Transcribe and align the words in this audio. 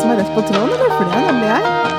Som 0.00 0.10
er 0.10 0.16
rett 0.20 0.34
på 0.34 0.40
tråden, 0.40 0.74
eller? 0.76 0.90
For 0.96 1.04
det 1.04 1.14
er 1.16 1.30
nemlig 1.32 1.48
jeg. 1.54 1.95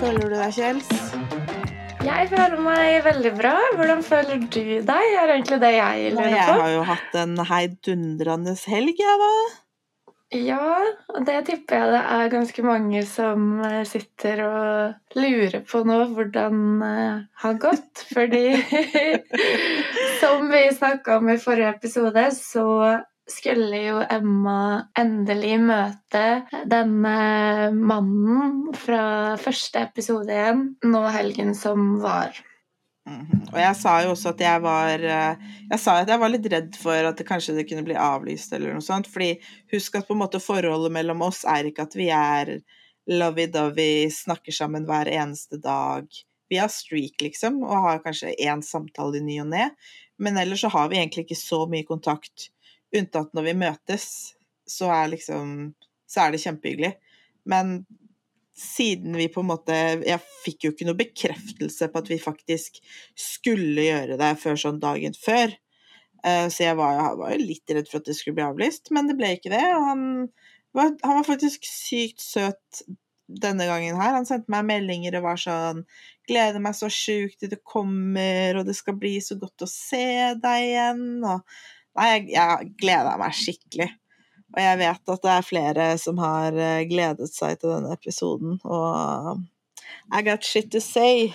Føler 0.00 0.28
du 0.28 0.34
deg, 0.36 0.52
Kjels? 0.52 0.88
Jeg 2.06 2.28
føler 2.30 2.60
meg 2.62 3.04
veldig 3.06 3.32
bra. 3.38 3.54
Hvordan 3.78 4.02
føler 4.06 4.42
du 4.42 4.60
deg? 4.86 4.88
er 4.88 5.32
egentlig 5.34 5.58
det 5.62 5.72
jeg 5.74 6.10
lurer 6.14 6.26
på. 6.26 6.34
Jeg 6.36 6.58
har 6.62 6.72
jo 6.74 6.82
hatt 6.90 7.16
en 7.22 7.38
heidundrende 7.50 8.54
helg, 8.70 9.00
jeg, 9.00 9.22
da. 9.22 9.30
Ja, 10.34 10.68
og 11.14 11.26
det 11.26 11.36
tipper 11.46 11.78
jeg 11.78 11.90
det 11.94 12.02
er 12.16 12.30
ganske 12.32 12.62
mange 12.66 13.02
som 13.06 13.60
eh, 13.62 13.84
sitter 13.86 14.40
og 14.42 15.18
lurer 15.18 15.60
på 15.70 15.82
nå 15.86 16.00
hvordan 16.16 16.64
det 16.82 17.10
har 17.44 17.60
gått. 17.62 18.06
Fordi 18.10 18.46
som 20.20 20.50
vi 20.50 20.64
snakka 20.74 21.20
om 21.20 21.30
i 21.30 21.38
forrige 21.40 21.76
episode, 21.78 22.26
så 22.34 22.66
skulle 23.30 23.78
jo 23.82 24.00
Emma 24.10 24.86
endelig 24.98 25.56
møte 25.66 26.24
denne 26.70 27.16
mannen 27.74 28.74
fra 28.78 29.34
første 29.40 29.82
episode 29.88 30.30
igjen 30.30 30.68
nå 30.86 31.02
helgen 31.14 31.54
som 31.58 31.96
var. 32.02 32.36
Mhm. 33.06 33.42
Og 33.52 33.58
jeg 33.60 33.74
sa 33.78 33.92
jo 34.02 34.12
også 34.14 34.32
at 34.32 34.40
jeg 34.42 34.62
var 34.64 35.02
eh, 35.06 35.42
Jeg 35.70 35.78
sa 35.78 35.92
at 36.00 36.08
jeg 36.10 36.18
var 36.18 36.30
litt 36.32 36.46
redd 36.50 36.78
for 36.78 37.10
at 37.10 37.18
det 37.18 37.26
kanskje 37.28 37.54
det 37.54 37.68
kunne 37.68 37.84
bli 37.86 37.94
avlyst 37.94 38.52
eller 38.52 38.74
noe 38.74 38.82
sånt. 38.82 39.06
Fordi 39.10 39.36
husk 39.72 39.98
at 39.98 40.08
på 40.08 40.16
en 40.16 40.22
måte 40.24 40.42
forholdet 40.42 40.94
mellom 40.94 41.22
oss 41.26 41.44
er 41.46 41.70
ikke 41.70 41.86
at 41.86 41.94
vi 41.98 42.10
er 42.10 42.56
lovey-dovey, 43.06 44.10
snakker 44.10 44.54
sammen 44.54 44.86
hver 44.88 45.06
eneste 45.06 45.60
dag. 45.62 46.08
Vi 46.50 46.58
har 46.58 46.70
streak, 46.70 47.22
liksom, 47.22 47.60
og 47.62 47.84
har 47.84 48.02
kanskje 48.02 48.34
én 48.42 48.62
samtale 48.66 49.20
i 49.20 49.22
ny 49.22 49.38
og 49.44 49.52
ne. 49.54 49.70
Men 50.18 50.38
ellers 50.40 50.64
så 50.64 50.70
har 50.74 50.90
vi 50.90 50.98
egentlig 50.98 51.26
ikke 51.26 51.38
så 51.38 51.64
mye 51.70 51.86
kontakt. 51.86 52.50
Unntatt 52.96 53.34
når 53.36 53.48
vi 53.50 53.54
møtes, 53.66 54.08
så 54.66 54.90
er 54.94 55.12
liksom 55.14 55.74
Så 56.06 56.22
er 56.22 56.32
det 56.34 56.42
kjempehyggelig. 56.44 56.92
Men 57.50 57.80
siden 58.56 59.16
vi 59.18 59.28
på 59.28 59.42
en 59.42 59.50
måte 59.50 59.76
Jeg 60.06 60.20
fikk 60.44 60.64
jo 60.64 60.72
ikke 60.72 60.86
noe 60.88 60.98
bekreftelse 60.98 61.90
på 61.92 62.02
at 62.02 62.10
vi 62.10 62.18
faktisk 62.22 62.78
skulle 63.20 63.84
gjøre 63.88 64.18
det 64.20 64.32
før 64.40 64.60
sånn 64.60 64.82
dagen 64.82 65.16
før. 65.18 65.52
Eh, 66.24 66.46
Så 66.48 66.64
jeg 66.64 66.76
var, 66.78 66.94
jeg 67.00 67.18
var 67.20 67.34
jo 67.34 67.40
litt 67.42 67.74
redd 67.76 67.90
for 67.90 68.00
at 68.00 68.08
det 68.08 68.16
skulle 68.18 68.38
bli 68.38 68.46
avlyst, 68.46 68.90
men 68.94 69.10
det 69.10 69.18
ble 69.18 69.34
ikke 69.36 69.52
det. 69.52 69.64
Og 69.76 69.90
han 69.90 70.06
var, 70.76 70.94
han 71.04 71.20
var 71.20 71.28
faktisk 71.28 71.66
sykt 71.68 72.22
søt 72.24 72.82
denne 73.26 73.66
gangen 73.66 73.98
her. 73.98 74.14
Han 74.14 74.26
sendte 74.28 74.52
meg 74.54 74.66
meldinger 74.68 75.18
og 75.18 75.26
var 75.30 75.40
sånn 75.42 75.84
Gleder 76.26 76.58
meg 76.58 76.74
så 76.74 76.88
sjukt 76.90 77.38
til 77.38 77.52
det 77.52 77.60
kommer, 77.62 78.56
og 78.58 78.66
det 78.66 78.74
skal 78.74 78.96
bli 78.98 79.12
så 79.22 79.36
godt 79.38 79.62
å 79.62 79.68
se 79.70 80.32
deg 80.42 80.64
igjen. 80.72 81.04
Og 81.22 81.44
Nei, 81.96 82.08
jeg, 82.12 82.26
jeg 82.34 82.72
gleda 82.80 83.16
meg 83.20 83.36
skikkelig. 83.36 83.88
Og 84.56 84.62
jeg 84.62 84.78
vet 84.80 85.12
at 85.12 85.24
det 85.24 85.32
er 85.32 85.46
flere 85.46 85.86
som 86.00 86.20
har 86.22 86.54
eh, 86.56 86.84
gledet 86.88 87.28
seg 87.32 87.58
til 87.60 87.74
denne 87.74 87.96
episoden, 87.96 88.60
og 88.64 89.42
I 90.14 90.22
got 90.24 90.44
shit 90.46 90.70
to 90.72 90.80
say. 90.80 91.32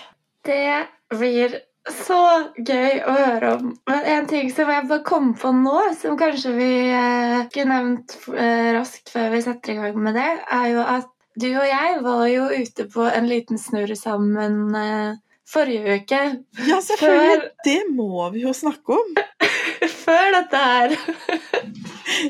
Det 0.48 0.88
blir 1.12 1.60
så 1.90 2.20
gøy 2.58 3.02
å 3.10 3.14
høre 3.16 3.54
om. 3.58 3.72
Men 3.90 4.08
en 4.16 4.28
ting 4.30 4.52
som 4.54 4.70
jeg 4.70 4.88
bare 4.90 5.06
kom 5.06 5.32
på 5.38 5.52
nå, 5.56 5.78
som 5.98 6.18
kanskje 6.20 6.54
vi 6.58 6.70
eh, 6.90 7.40
skulle 7.50 7.72
nevnt 7.72 8.18
eh, 8.36 8.70
raskt 8.78 9.12
før 9.14 9.34
vi 9.36 9.42
setter 9.46 9.74
i 9.74 9.80
gang 9.80 9.98
med 10.06 10.18
det, 10.18 10.30
er 10.54 10.70
jo 10.76 10.86
at 10.86 11.10
du 11.42 11.48
og 11.48 11.66
jeg 11.66 12.00
var 12.04 12.26
jo 12.28 12.48
ute 12.52 12.86
på 12.92 13.06
en 13.08 13.28
liten 13.30 13.60
snurr 13.62 13.94
sammen 13.98 14.76
eh, 14.78 15.20
forrige 15.52 16.00
uke. 16.02 16.22
Ja, 16.68 16.80
selvfølgelig! 16.86 17.52
Det 17.66 17.82
må 17.96 18.30
vi 18.36 18.46
jo 18.46 18.54
snakke 18.56 19.00
om! 19.00 19.16
Før 19.90 20.36
dette 20.38 20.58
her. 20.58 20.96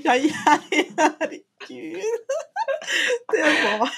Ja, 0.06 0.14
jeg 0.14 0.34
Herregud! 1.00 2.02
Det 3.32 3.42
var 3.64 3.90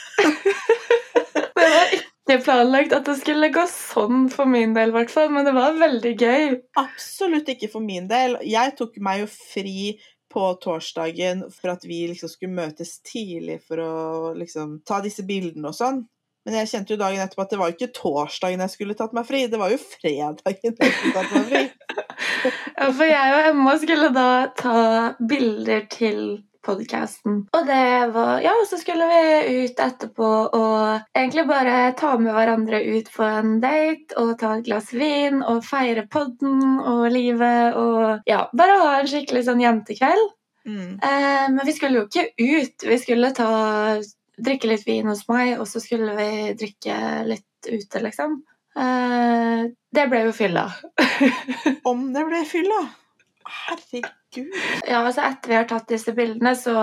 Det 1.53 1.68
var 1.74 1.94
ikke 1.97 2.38
planlagt 2.46 2.96
at 2.96 3.09
det 3.09 3.18
skulle 3.19 3.50
gå 3.53 3.66
sånn 3.69 4.30
for 4.31 4.50
min 4.50 4.74
del, 4.78 4.94
hvert 4.96 5.12
fall, 5.12 5.30
men 5.34 5.46
det 5.46 5.53
var 5.58 5.75
veldig 5.78 6.14
gøy. 6.16 6.56
absolutt 6.80 7.50
ikke 7.52 7.69
for 7.74 7.84
min 7.84 8.08
del. 8.09 8.38
Jeg 8.47 8.75
tok 8.80 8.96
meg 9.03 9.25
jo 9.25 9.30
fri 9.34 9.94
på 10.34 10.46
torsdagen 10.64 11.44
for 11.53 11.74
at 11.75 11.84
vi 11.85 12.06
liksom 12.09 12.31
skulle 12.31 12.58
møtes 12.58 12.96
tidlig 13.06 13.59
for 13.68 13.84
å 13.84 13.94
liksom 14.38 14.80
ta 14.88 15.02
disse 15.03 15.25
bildene 15.28 15.70
og 15.70 15.78
sånn. 15.78 16.02
Men 16.43 16.57
jeg 16.59 16.71
kjente 16.73 16.93
jo 16.93 16.99
dagen 16.99 17.23
etterpå 17.23 17.45
at 17.45 17.53
det 17.53 17.59
var 17.59 17.69
jo 17.71 17.77
ikke 17.77 17.93
torsdagen 17.95 18.63
jeg 18.65 18.73
skulle 18.73 18.95
tatt 18.99 19.13
meg 19.15 19.27
fri, 19.27 19.45
det 19.47 19.59
var 19.59 19.71
jo 19.71 19.79
fredagen 19.79 20.73
jeg 20.75 20.95
skulle 20.97 21.13
tatt 21.15 21.37
meg 21.37 21.51
fri. 21.51 21.65
Ja, 22.73 22.89
for 22.91 23.07
jeg 23.07 23.33
og 23.33 23.45
Emma 23.47 23.73
skulle 23.79 24.09
da 24.13 24.29
ta 24.57 24.79
bilder 25.29 25.85
til 25.91 26.19
podcasten. 26.63 27.43
Og 27.53 27.65
det 27.67 28.13
var 28.15 28.41
Ja, 28.43 28.53
så 28.69 28.77
skulle 28.79 29.07
vi 29.09 29.63
ut 29.65 29.79
etterpå 29.79 30.29
og 30.55 31.17
egentlig 31.17 31.45
bare 31.49 31.93
ta 31.99 32.15
med 32.17 32.33
hverandre 32.35 32.81
ut 32.83 33.11
på 33.13 33.25
en 33.27 33.57
date 33.63 34.17
og 34.19 34.35
ta 34.39 34.55
et 34.57 34.67
glass 34.67 34.93
vin 34.95 35.41
og 35.41 35.63
feire 35.67 36.05
podden 36.11 36.79
og 36.79 37.05
livet 37.13 37.77
og 37.79 38.29
Ja, 38.29 38.47
bare 38.55 38.79
ha 38.83 38.97
en 38.99 39.11
skikkelig 39.11 39.45
sånn 39.49 39.63
jentekveld. 39.63 40.33
Mm. 40.65 40.99
Eh, 41.03 41.47
men 41.51 41.65
vi 41.67 41.75
skulle 41.75 42.03
jo 42.03 42.07
ikke 42.07 42.29
ut. 42.39 42.85
Vi 42.87 42.99
skulle 43.01 43.33
ta 43.35 43.49
drikke 44.43 44.69
litt 44.71 44.87
vin 44.87 45.09
hos 45.09 45.25
meg, 45.31 45.55
og 45.59 45.67
så 45.69 45.81
skulle 45.83 46.15
vi 46.17 46.53
drikke 46.59 46.97
litt 47.29 47.69
ute, 47.69 48.01
liksom. 48.03 48.41
Eh, 48.79 49.63
det 49.93 50.05
ble 50.09 50.23
jo 50.27 50.33
fylla. 50.35 50.67
Om 51.91 52.09
det 52.15 52.25
ble 52.29 52.43
fylla! 52.49 52.81
Herregud. 53.43 54.53
Ja, 54.87 55.03
altså 55.03 55.25
etter 55.27 55.51
vi 55.51 55.59
har 55.59 55.67
tatt 55.69 55.91
disse 55.91 56.15
bildene, 56.15 56.55
så 56.57 56.75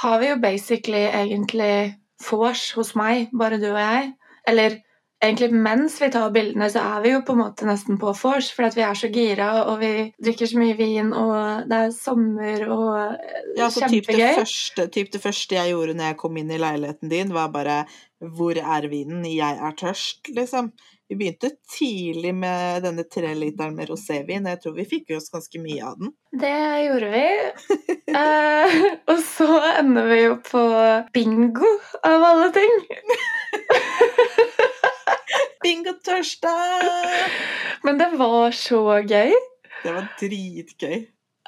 har 0.00 0.20
vi 0.22 0.30
jo 0.30 0.40
basically 0.42 1.04
egentlig 1.10 1.94
vors 2.30 2.70
hos 2.78 2.94
meg, 2.98 3.28
bare 3.36 3.60
du 3.62 3.68
og 3.72 3.80
jeg. 3.80 4.12
Eller 4.48 4.78
egentlig 5.24 5.50
mens 5.66 5.96
vi 6.02 6.10
tar 6.12 6.30
bildene, 6.34 6.68
så 6.72 6.82
er 6.94 7.04
vi 7.04 7.12
jo 7.14 7.22
på 7.26 7.34
en 7.34 7.42
måte 7.42 7.68
nesten 7.68 7.98
på 8.00 8.12
vors, 8.18 8.50
for 8.54 8.68
at 8.68 8.76
vi 8.78 8.84
er 8.86 8.98
så 8.98 9.10
gira, 9.12 9.50
og 9.70 9.78
vi 9.82 9.92
drikker 10.22 10.50
så 10.50 10.60
mye 10.60 10.76
vin, 10.78 11.12
og 11.16 11.68
det 11.70 11.82
er 11.86 11.94
sommer 11.96 12.64
og 12.68 12.88
eh, 13.02 13.44
Ja, 13.58 13.68
så 13.70 13.88
typ 13.88 14.08
det, 14.08 14.16
kjempegøy. 14.16 14.40
første, 14.42 14.88
typ 14.94 15.12
det 15.14 15.22
første 15.24 15.58
jeg 15.58 15.74
gjorde 15.74 15.98
når 15.98 16.12
jeg 16.12 16.20
kom 16.24 16.40
inn 16.40 16.50
i 16.54 16.60
leiligheten 16.60 17.12
din, 17.12 17.34
var 17.34 17.52
bare 17.54 17.84
'Hvor 18.24 18.56
er 18.56 18.88
vinen? 18.88 19.24
Jeg 19.26 19.58
er 19.60 19.72
tørst', 19.76 20.30
liksom. 20.32 20.72
Vi 21.08 21.16
begynte 21.20 21.50
tidlig 21.68 22.32
med 22.34 22.82
denne 22.86 23.04
treliteren 23.04 23.74
med 23.76 23.90
rosévin. 23.90 24.48
Jeg 24.48 24.60
tror 24.62 24.72
vi 24.78 24.86
fikk 24.88 25.10
i 25.10 25.16
oss 25.18 25.28
ganske 25.28 25.60
mye 25.60 25.84
av 25.84 25.98
den. 26.00 26.14
Det 26.32 26.54
gjorde 26.86 27.10
vi. 27.12 27.26
Eh, 28.14 28.74
og 29.10 29.18
så 29.18 29.46
ender 29.80 30.04
vi 30.06 30.18
jo 30.20 30.34
på 30.46 30.60
bingo, 31.16 31.70
av 32.06 32.22
alle 32.22 32.52
ting. 32.54 32.76
Bingo-torsdag! 35.64 36.84
Men 37.82 37.98
det 38.00 38.10
var 38.20 38.52
så 38.52 38.82
gøy. 39.00 39.32
Det 39.80 39.92
var 39.92 40.08
dritgøy. 40.20 41.04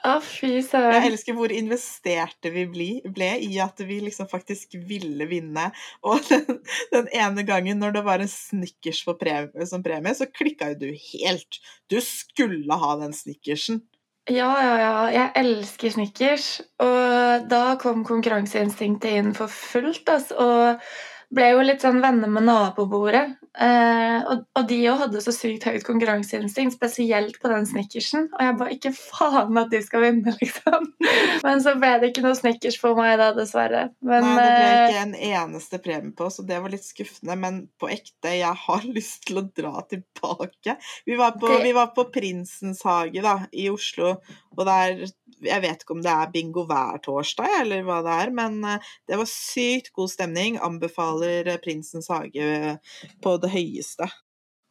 Å, 0.06 0.18
fy 0.22 0.50
Jeg 0.60 1.02
elsker 1.08 1.34
hvor 1.34 1.50
investerte 1.50 2.52
vi 2.54 2.66
ble, 2.70 2.88
ble 3.12 3.30
i 3.42 3.56
at 3.64 3.80
vi 3.88 3.96
liksom 4.04 4.28
faktisk 4.30 4.76
ville 4.88 5.26
vinne. 5.28 5.70
Og 6.06 6.20
den, 6.30 6.60
den 6.92 7.10
ene 7.16 7.44
gangen 7.48 7.80
når 7.82 7.96
det 7.96 8.04
var 8.06 8.22
en 8.22 8.30
Snickers 8.30 9.02
premie, 9.18 9.66
som 9.68 9.84
premie, 9.84 10.14
så 10.14 10.28
klikka 10.30 10.72
jo 10.72 10.80
du 10.84 10.88
helt. 10.92 11.60
Du 11.92 11.98
skulle 12.04 12.80
ha 12.84 12.94
den 13.02 13.16
Snickersen. 13.16 13.82
Ja, 14.26 14.50
ja, 14.58 14.78
ja. 14.80 14.94
Jeg 15.14 15.32
elsker 15.42 15.92
Snickers. 15.94 16.48
Og 16.82 17.50
da 17.50 17.76
kom 17.82 18.04
konkurranseinstinktet 18.06 19.20
inn 19.20 19.36
for 19.36 19.50
fullt. 19.52 20.08
Altså, 20.10 20.38
og 20.40 20.88
ble 21.34 21.48
jo 21.50 21.62
litt 21.66 21.82
sånn 21.82 21.98
venner 22.04 22.30
med 22.30 22.44
nabobordet. 22.46 23.24
Eh, 23.56 24.18
og, 24.30 24.42
og 24.56 24.66
de 24.68 24.76
òg 24.92 24.98
hadde 25.00 25.20
så 25.24 25.32
sykt 25.34 25.64
høyt 25.66 25.82
konkurranseinstinkt, 25.86 26.76
spesielt 26.76 27.38
på 27.42 27.48
den 27.50 27.64
Snickersen. 27.66 28.28
Og 28.36 28.44
jeg 28.44 28.56
bare 28.60 28.74
ikke 28.76 28.92
faen 28.94 29.58
at 29.58 29.72
de 29.72 29.80
skal 29.82 30.04
vinne, 30.04 30.34
liksom. 30.40 30.86
Men 31.46 31.62
så 31.64 31.74
ble 31.80 31.94
det 32.02 32.12
ikke 32.12 32.24
noe 32.26 32.36
Snickers 32.38 32.78
for 32.80 32.98
meg 33.00 33.16
da, 33.20 33.30
dessverre. 33.36 33.86
Men 34.06 34.26
Nei, 34.28 34.36
det 34.38 34.46
ble 34.52 34.70
eh, 34.70 34.86
ikke 34.86 35.02
en 35.06 35.16
eneste 35.32 35.82
premie 35.82 36.14
på, 36.20 36.30
så 36.32 36.44
det 36.46 36.60
var 36.62 36.74
litt 36.76 36.86
skuffende. 36.86 37.38
Men 37.42 37.62
på 37.80 37.90
ekte, 37.96 38.36
jeg 38.38 38.54
har 38.66 38.86
lyst 38.96 39.26
til 39.26 39.42
å 39.42 39.46
dra 39.50 39.82
tilbake. 39.90 40.76
Vi 41.08 41.18
var 41.18 41.34
på, 41.40 41.50
Det- 41.50 41.62
vi 41.66 41.74
var 41.76 41.90
på 41.96 42.06
Prinsens 42.14 42.84
hage 42.86 43.24
da, 43.24 43.38
i 43.56 43.70
Oslo, 43.72 44.18
og 44.56 44.66
der 44.68 45.06
Jeg 45.44 45.62
vet 45.64 45.82
ikke 45.82 45.96
om 45.96 46.02
det 46.04 46.12
er 46.12 46.30
bingo 46.32 46.64
hver 46.68 47.00
torsdag, 47.04 47.60
eller 47.62 47.82
hva 47.86 47.98
det 48.06 48.14
er, 48.24 48.32
men 48.34 48.60
eh, 48.64 48.92
det 49.08 49.18
var 49.20 49.28
sykt 49.30 49.92
god 49.96 50.12
stemning. 50.12 50.60
Anbefaler 50.64 51.50
eh, 51.52 51.58
Prinsens 51.62 52.08
hage 52.12 52.46
eh, 52.46 53.02
på 53.24 53.36
det 53.42 53.52
høyeste. 53.52 54.08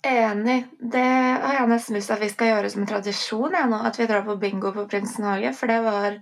Enig. 0.06 0.60
Det 0.80 1.02
har 1.02 1.60
jeg 1.60 1.70
nesten 1.72 1.98
lyst 1.98 2.12
til 2.12 2.18
at 2.18 2.24
vi 2.26 2.30
skal 2.30 2.52
gjøre 2.52 2.70
som 2.70 2.84
en 2.84 2.90
tradisjon 2.90 3.58
jeg 3.58 3.70
nå, 3.72 3.82
at 3.90 3.98
vi 3.98 4.10
drar 4.10 4.26
på 4.28 4.38
bingo 4.42 4.74
på 4.76 4.86
Prinsen 4.90 5.26
hage, 5.26 5.54
for 5.58 5.72
det 5.72 5.80
var 5.86 6.20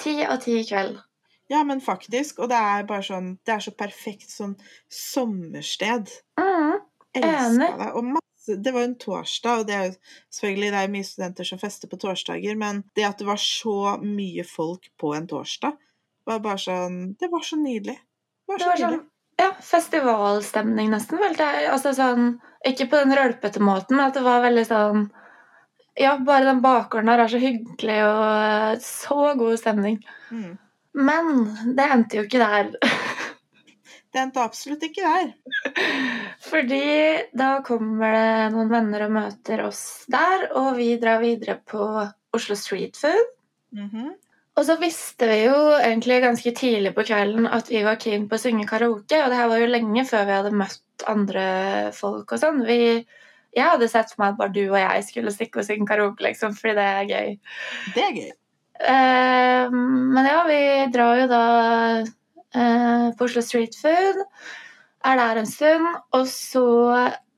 ti 0.00 0.18
av 0.24 0.42
ti 0.44 0.58
i 0.60 0.66
kveld. 0.68 0.98
Ja, 1.52 1.62
men 1.64 1.80
faktisk. 1.84 2.40
Og 2.40 2.50
det 2.52 2.56
er 2.58 2.86
bare 2.88 3.04
sånn 3.04 3.34
Det 3.44 3.52
er 3.56 3.64
så 3.64 3.72
perfekt 3.76 4.32
sånn 4.32 4.54
sommersted. 4.88 6.12
Mm, 6.40 6.78
Elska 7.14 7.48
Enig. 7.48 7.72
det. 7.80 7.90
Og 7.92 8.12
masse 8.14 8.33
Det 8.46 8.72
var 8.74 8.82
en 8.84 8.98
torsdag, 9.00 9.62
og 9.62 9.66
det 9.68 9.74
er 9.74 9.86
jo 9.88 9.94
selvfølgelig 10.36 10.70
det 10.74 10.82
er 10.82 10.92
mye 10.92 11.06
studenter 11.08 11.48
som 11.48 11.60
fester 11.62 11.88
på 11.90 11.98
torsdager, 12.02 12.56
men 12.60 12.82
det 12.96 13.06
at 13.08 13.18
det 13.22 13.26
var 13.28 13.40
så 13.40 13.96
mye 14.02 14.44
folk 14.48 14.90
på 15.00 15.14
en 15.16 15.26
torsdag, 15.30 15.76
var 16.28 16.40
bare 16.44 16.60
sånn 16.60 17.00
Det 17.20 17.28
var 17.32 17.42
så 17.44 17.56
nydelig. 17.60 17.96
Det 17.98 18.52
var 18.52 18.58
Det 18.58 18.64
så 18.64 18.70
nydelig. 18.76 19.00
sånn 19.00 19.10
ja, 19.34 19.48
festivalstemning 19.66 20.92
nesten, 20.92 21.18
følte 21.18 21.42
jeg. 21.42 21.64
Altså 21.74 21.90
sånn, 21.96 22.36
ikke 22.70 22.86
på 22.92 23.00
den 23.02 23.16
rølpete 23.18 23.58
måten, 23.60 23.96
men 23.96 24.06
at 24.06 24.14
det 24.14 24.22
var 24.22 24.44
veldig 24.44 24.66
sånn 24.68 25.08
Ja, 25.98 26.16
bare 26.18 26.44
den 26.48 26.60
bakgården 26.62 27.08
her 27.10 27.20
er 27.24 27.30
så 27.30 27.38
hyggelig, 27.42 27.98
og 28.06 28.80
så 28.82 29.18
god 29.38 29.58
stemning. 29.60 29.98
Mm. 30.30 30.56
Men 30.94 31.28
det 31.78 31.84
endte 31.90 32.18
jo 32.18 32.24
ikke 32.26 32.40
der. 32.42 32.72
Det 34.14 34.20
endte 34.22 34.42
absolutt 34.46 34.84
ikke 34.86 35.02
der. 35.02 35.32
Fordi 36.50 36.84
da 37.34 37.56
kommer 37.66 38.14
det 38.14 38.52
noen 38.54 38.70
venner 38.70 39.08
og 39.08 39.16
møter 39.16 39.64
oss 39.66 40.04
der, 40.10 40.52
og 40.54 40.76
vi 40.78 40.92
drar 41.02 41.18
videre 41.22 41.56
på 41.66 41.88
Oslo 42.34 42.54
Street 42.58 42.98
Food. 43.00 43.32
Mhm. 43.74 44.12
Og 44.54 44.62
så 44.68 44.76
visste 44.78 45.26
vi 45.26 45.40
jo 45.48 45.54
egentlig 45.80 46.20
ganske 46.22 46.52
tidlig 46.54 46.92
på 46.94 47.02
kvelden 47.08 47.48
at 47.50 47.66
vi 47.72 47.80
var 47.82 47.98
keen 47.98 48.28
på 48.30 48.38
å 48.38 48.42
synge 48.42 48.68
karaoke, 48.70 49.18
og 49.18 49.32
det 49.32 49.38
her 49.40 49.50
var 49.50 49.58
jo 49.58 49.72
lenge 49.72 50.04
før 50.06 50.28
vi 50.28 50.36
hadde 50.36 50.54
møtt 50.54 51.06
andre 51.10 51.46
folk 51.96 52.36
og 52.36 52.38
sånn. 52.38 52.62
Vi, 52.68 52.78
jeg 53.50 53.66
hadde 53.66 53.90
sett 53.90 54.14
for 54.14 54.22
meg 54.22 54.36
at 54.36 54.38
bare 54.38 54.54
du 54.54 54.62
og 54.68 54.78
jeg 54.78 55.08
skulle 55.08 55.34
stikke 55.34 55.58
og 55.58 55.66
synge 55.66 55.90
karaoke, 55.90 56.22
liksom, 56.28 56.54
fordi 56.54 56.76
det 56.78 56.86
er 56.86 57.10
gøy. 57.10 57.34
Det 57.96 58.06
er 58.06 58.18
gøy. 58.20 58.30
Uh, 58.74 59.74
men 60.14 60.30
ja, 60.30 60.38
vi 60.46 60.60
drar 60.94 61.18
jo 61.24 61.26
da 61.30 61.42
på 62.54 63.26
Oslo 63.26 63.42
Street 63.42 63.74
Food, 63.80 64.20
er 65.04 65.20
der 65.20 65.40
en 65.40 65.48
stund, 65.50 65.88
og 66.14 66.28
så 66.30 66.66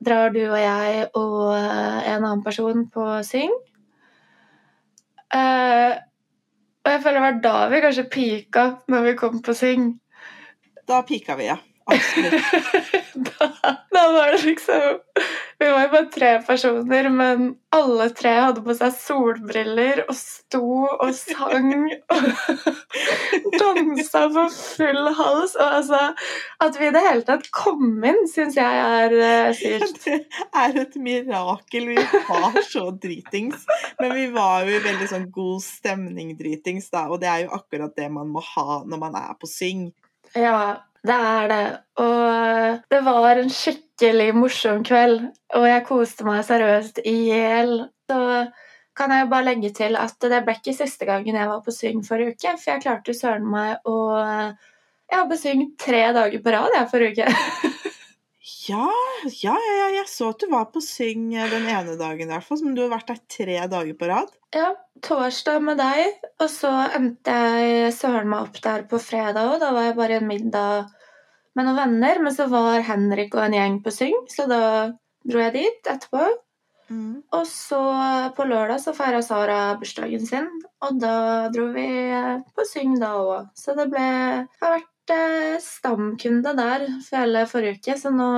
drar 0.05 0.35
du 0.35 0.43
og 0.45 0.59
jeg 0.61 1.07
og 1.17 1.55
eh, 1.57 2.09
en 2.13 2.25
annen 2.25 2.43
person 2.45 2.85
på 2.93 3.07
Syng. 3.27 3.55
Eh, 5.35 5.93
og 6.87 6.93
jeg 6.93 7.03
føler 7.03 7.17
det 7.19 7.25
var 7.25 7.41
da 7.45 7.55
vi 7.73 7.81
kanskje 7.83 8.11
pika 8.13 8.67
når 8.93 9.09
vi 9.09 9.17
kom 9.19 9.41
på 9.43 9.55
Syng. 9.57 9.89
Da 10.87 11.01
pika 11.07 11.39
vi, 11.39 11.49
ja. 11.51 11.57
Absolutt. 11.87 12.43
da, 13.29 13.49
da 13.95 14.05
var 14.13 14.35
det 14.35 14.43
liksom 14.45 15.01
Vi 15.59 15.69
var 15.71 15.87
jo 15.87 15.91
bare 15.93 16.09
tre 16.13 16.31
personer, 16.45 17.07
men 17.09 17.47
alle 17.73 18.11
tre 18.17 18.33
hadde 18.37 18.61
på 18.65 18.75
seg 18.77 18.93
solbriller 18.93 20.03
og 20.05 20.17
sto 20.19 20.63
og 20.85 21.13
sang 21.17 21.71
og 22.13 22.27
dansa 23.61 24.27
på 24.35 24.45
full 24.53 25.11
hals. 25.17 25.55
Og 25.57 25.79
altså 25.79 26.01
At 26.61 26.77
vi 26.77 26.91
i 26.91 26.93
det 26.93 27.03
hele 27.07 27.25
tatt 27.29 27.49
kom 27.57 28.05
inn, 28.05 28.21
syns 28.29 28.59
jeg 28.59 28.83
er 28.85 29.17
eh, 29.17 29.53
sykt. 29.57 30.05
Det 30.07 30.21
er 30.61 30.77
et 30.83 30.99
mirakel. 31.01 31.89
Vi 31.93 32.05
var 32.29 32.61
så 32.69 32.91
dritings. 33.03 33.65
Men 34.01 34.13
vi 34.17 34.27
var 34.35 34.67
jo 34.67 34.77
i 34.77 34.83
veldig 34.85 35.09
sånn 35.09 35.31
god 35.33 35.65
stemning 35.65 36.35
dritings, 36.37 36.91
da. 36.93 37.07
Og 37.09 37.23
det 37.23 37.33
er 37.33 37.47
jo 37.47 37.55
akkurat 37.57 37.97
det 37.97 38.11
man 38.13 38.29
må 38.33 38.45
ha 38.55 38.83
når 38.85 39.03
man 39.07 39.17
er 39.21 39.33
på 39.41 39.49
syng. 39.49 39.89
Ja, 40.37 40.83
det 41.09 41.17
er 41.17 41.51
det. 41.53 41.65
Og 42.03 42.85
det 42.93 43.01
var 43.07 43.41
en 43.41 43.53
skikkelig 43.53 44.29
morsom 44.37 44.85
kveld, 44.87 45.21
og 45.57 45.67
jeg 45.69 45.87
koste 45.89 46.27
meg 46.27 46.45
seriøst 46.47 47.03
i 47.07 47.17
hjel. 47.31 47.77
Så 48.11 48.21
kan 48.97 49.13
jeg 49.13 49.27
jo 49.27 49.33
bare 49.33 49.49
legge 49.51 49.73
til 49.77 49.99
at 50.01 50.17
det 50.23 50.43
ble 50.45 50.57
ikke 50.57 50.77
siste 50.77 51.09
gangen 51.09 51.37
jeg 51.37 51.51
var 51.51 51.65
på 51.65 51.75
syng 51.75 52.05
forrige 52.07 52.37
uke, 52.37 52.57
for 52.61 52.73
jeg 52.73 52.85
klarte 52.87 53.17
søren 53.17 53.49
meg 53.51 53.89
å 53.89 53.99
Jeg 55.07 55.21
har 55.21 55.27
på 55.31 55.37
syng 55.39 55.61
tre 55.79 56.07
dager 56.17 56.41
på 56.43 56.55
rad 56.55 56.73
jeg 56.75 56.91
forrige 56.91 57.27
uke. 57.29 57.83
Ja, 58.67 58.87
ja, 59.43 59.55
ja, 59.55 59.87
jeg 59.95 60.07
så 60.11 60.29
at 60.33 60.43
du 60.43 60.47
var 60.51 60.69
på 60.71 60.81
syng 60.83 61.33
den 61.35 61.67
ene 61.71 61.97
dagen 61.99 62.29
i 62.29 62.31
hvert 62.31 62.47
fall, 62.47 62.61
men 62.63 62.77
du 62.77 62.85
har 62.85 62.93
vært 62.93 63.11
der 63.11 63.21
tre 63.31 63.57
dager 63.71 63.97
på 63.99 64.09
rad. 64.11 64.31
Ja, 64.55 64.69
torsdag 65.07 65.65
med 65.67 65.79
deg, 65.79 66.15
og 66.43 66.51
så 66.51 66.71
endte 66.97 67.35
jeg 67.35 67.95
søren 67.95 68.31
meg 68.31 68.47
opp 68.47 68.61
der 68.63 68.87
på 68.91 69.01
fredag 69.03 69.53
òg. 69.53 69.59
Da 69.63 69.73
var 69.75 69.89
jeg 69.89 69.97
bare 69.99 70.19
en 70.21 70.31
middag 70.31 70.96
med 71.57 71.65
noen 71.65 71.79
venner, 71.79 72.21
men 72.23 72.35
så 72.35 72.47
var 72.53 72.85
Henrik 72.85 73.35
og 73.37 73.47
en 73.47 73.57
gjeng 73.57 73.79
på 73.85 73.93
syng, 73.95 74.19
så 74.29 74.45
da 74.51 74.61
dro 75.27 75.41
jeg 75.41 75.55
dit 75.57 75.89
etterpå. 75.93 76.27
Mm. 76.87 77.23
Og 77.35 77.47
så 77.51 77.81
på 78.37 78.45
lørdag 78.47 78.79
så 78.79 78.93
feira 78.95 79.23
Sara 79.25 79.61
bursdagen 79.81 80.27
sin, 80.27 80.47
og 80.85 81.01
da 81.03 81.49
dro 81.55 81.71
vi 81.75 81.89
på 82.55 82.67
syng 82.69 82.99
da 83.01 83.17
òg. 83.19 83.49
Så 83.59 83.75
det 83.79 83.89
ble 83.91 84.05
har 84.61 84.77
vært 84.77 85.15
eh, 85.17 85.57
stamkunde 85.63 86.53
der 86.59 86.87
for 87.01 87.25
hele 87.25 87.47
forrige 87.51 87.81
uke, 87.81 87.97
så 87.99 88.13
nå, 88.15 88.29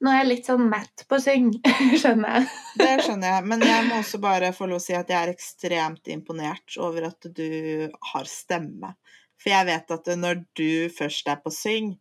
nå 0.00 0.12
er 0.12 0.22
jeg 0.22 0.30
litt 0.30 0.48
sånn 0.48 0.70
matt 0.72 1.04
på 1.10 1.20
syng, 1.20 1.52
skjønner 2.00 2.38
jeg. 2.38 2.50
Det 2.80 2.92
skjønner 3.04 3.34
jeg, 3.34 3.48
men 3.52 3.66
jeg 3.68 3.88
må 3.90 4.00
også 4.00 4.22
bare 4.22 4.54
få 4.56 4.70
lov 4.70 4.80
å 4.80 4.86
si 4.86 4.96
at 4.96 5.12
jeg 5.12 5.20
er 5.20 5.34
ekstremt 5.34 6.14
imponert 6.14 6.78
over 6.80 7.10
at 7.10 7.28
du 7.28 7.90
har 8.14 8.30
stemme. 8.30 8.94
For 9.40 9.52
jeg 9.52 9.68
vet 9.68 9.92
at 9.96 10.08
når 10.20 10.42
du 10.56 10.70
først 10.92 11.28
er 11.32 11.40
på 11.44 11.52
syng, 11.52 11.94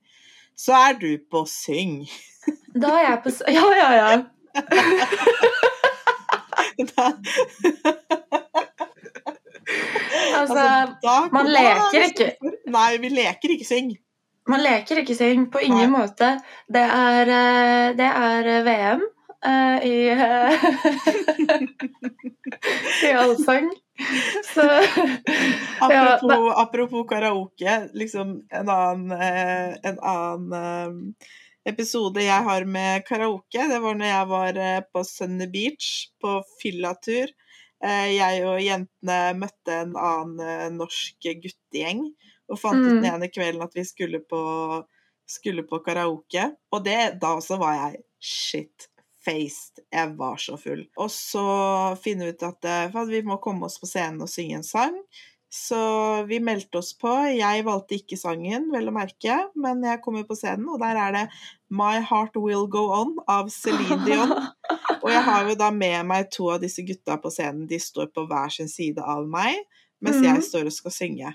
så 0.60 0.76
er 0.90 0.98
du 1.00 1.10
på 1.32 1.46
syng. 1.48 2.02
Da 2.76 2.88
er 3.00 3.06
jeg 3.10 3.20
på 3.24 3.32
syng 3.38 3.56
Ja, 3.56 3.66
ja, 3.80 3.90
ja. 4.00 4.10
Da, 6.90 7.06
Altså, 10.40 10.64
da 11.04 11.16
man 11.34 11.50
leker 11.52 12.06
ikke. 12.08 12.28
Nei, 12.72 12.92
vi 13.04 13.10
leker 13.14 13.54
ikke 13.56 13.68
syng. 13.68 13.92
man 14.50 14.64
leker 14.66 15.02
ikke 15.04 15.16
syng 15.16 15.46
på 15.54 15.62
ingen 15.62 15.92
måte. 15.94 16.30
Det 16.74 16.82
er, 16.82 17.30
eh, 17.40 17.90
det 17.98 18.08
er 18.10 18.50
eh, 18.56 18.64
VM 18.66 19.04
eh, 19.46 19.78
i 19.88 20.10
eh, 20.10 20.64
I 23.10 23.12
allsang. 23.14 23.70
Så 24.56 24.62
ja, 25.90 26.18
Apropos, 26.18 26.54
apropos 26.58 27.08
karaoke, 27.10 27.90
liksom 27.94 28.42
en 28.50 28.70
annen, 28.70 29.12
eh, 29.12 29.76
en 29.84 30.00
annen 30.00 31.14
episode 31.68 32.24
jeg 32.24 32.44
har 32.48 32.66
med 32.66 33.04
karaoke, 33.08 33.68
det 33.68 33.80
var 33.84 33.96
når 34.00 34.10
jeg 34.10 34.30
var 34.32 34.60
på 34.94 35.04
Sunny 35.06 35.48
Beach 35.52 35.90
på 36.24 36.40
fyllatur. 36.62 37.32
Jeg 37.80 38.42
og 38.44 38.58
jentene 38.60 39.18
møtte 39.40 39.76
en 39.86 39.94
annen 39.96 40.74
norsk 40.76 41.28
guttegjeng 41.44 42.02
og 42.52 42.58
fant 42.60 42.82
ut 42.82 42.90
Mm. 42.90 43.02
den 43.04 43.06
ene 43.14 43.30
kvelden 43.32 43.64
at 43.64 43.76
vi 43.78 43.86
skulle 43.88 44.20
på, 44.20 44.42
skulle 45.30 45.64
på 45.64 45.80
karaoke. 45.86 46.50
Og 46.74 46.84
det, 46.84 46.98
da 47.22 47.36
også 47.38 47.60
var 47.62 47.78
jeg 47.78 48.02
shit-faced. 49.26 49.80
Jeg 49.92 50.16
var 50.18 50.38
så 50.38 50.58
full. 50.58 50.86
Og 50.98 51.10
så 51.12 51.96
finne 52.04 52.30
ut 52.32 52.44
at 52.44 52.66
eh, 52.66 53.06
vi 53.10 53.22
må 53.24 53.38
komme 53.42 53.66
oss 53.66 53.80
på 53.80 53.88
scenen 53.88 54.22
og 54.22 54.30
synge 54.30 54.56
en 54.58 54.64
sang. 54.64 54.96
Så 55.50 56.26
vi 56.28 56.38
meldte 56.40 56.78
oss 56.78 56.92
på. 56.94 57.10
Jeg 57.34 57.64
valgte 57.66 57.96
ikke 57.98 58.18
sangen, 58.18 58.68
vel 58.72 58.88
å 58.88 58.94
merke, 58.94 59.48
men 59.58 59.82
jeg 59.84 60.02
kom 60.04 60.16
jo 60.20 60.24
på 60.30 60.36
scenen, 60.38 60.68
og 60.70 60.78
der 60.80 60.96
er 60.96 61.12
det 61.16 61.24
My 61.74 62.04
Heart 62.06 62.38
Will 62.38 62.68
Go 62.70 62.92
On 62.94 63.16
av 63.28 63.50
Celine 63.50 63.98
Dion. 64.06 64.30
Og 65.02 65.10
jeg 65.10 65.22
har 65.24 65.48
jo 65.48 65.56
da 65.56 65.70
med 65.72 66.06
meg 66.06 66.28
to 66.34 66.50
av 66.52 66.60
disse 66.62 66.84
gutta 66.86 67.16
på 67.22 67.30
scenen. 67.32 67.66
De 67.70 67.78
står 67.82 68.10
på 68.14 68.26
hver 68.30 68.52
sin 68.52 68.68
side 68.70 69.00
av 69.02 69.24
meg, 69.30 69.56
mens 70.04 70.18
Mhm. 70.20 70.26
jeg 70.28 70.44
står 70.44 70.66
og 70.70 70.74
skal 70.76 70.92
synge. 70.92 71.32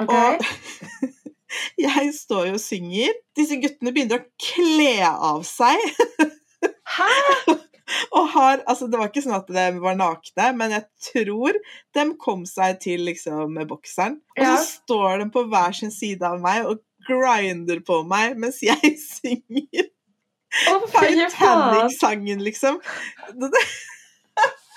Okay. 0.00 0.38
Og 0.38 1.10
jeg 1.86 2.14
står 2.16 2.46
jo 2.48 2.54
og 2.56 2.62
synger. 2.62 3.12
Disse 3.36 3.58
guttene 3.62 3.92
begynner 3.94 4.22
å 4.24 4.30
kle 4.40 4.96
av 5.12 5.44
seg. 5.46 5.78
Hæ? 6.84 7.10
Og 8.16 8.28
har 8.32 8.62
Altså, 8.66 8.86
det 8.88 8.96
var 9.00 9.10
ikke 9.10 9.22
sånn 9.26 9.36
at 9.36 9.50
de 9.52 9.64
var 9.82 9.96
nakne, 9.98 10.46
men 10.56 10.72
jeg 10.72 10.86
tror 11.10 11.56
de 11.96 12.04
kom 12.20 12.46
seg 12.48 12.78
til 12.80 13.04
liksom 13.08 13.52
med 13.58 13.68
bokseren. 13.68 14.20
Og 14.38 14.42
Ja. 14.44 14.54
så 14.56 14.80
står 14.80 15.18
de 15.24 15.30
på 15.34 15.44
hver 15.52 15.76
sin 15.76 15.92
side 15.92 16.24
av 16.24 16.40
meg 16.40 16.64
og 16.70 16.80
grinder 17.04 17.82
på 17.84 18.00
meg 18.08 18.38
mens 18.40 18.62
jeg 18.64 18.94
synger 19.18 19.90
oh. 20.72 20.86
Titanic-sangen, 20.88 22.40
liksom. 22.46 22.80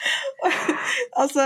Altså, 1.22 1.44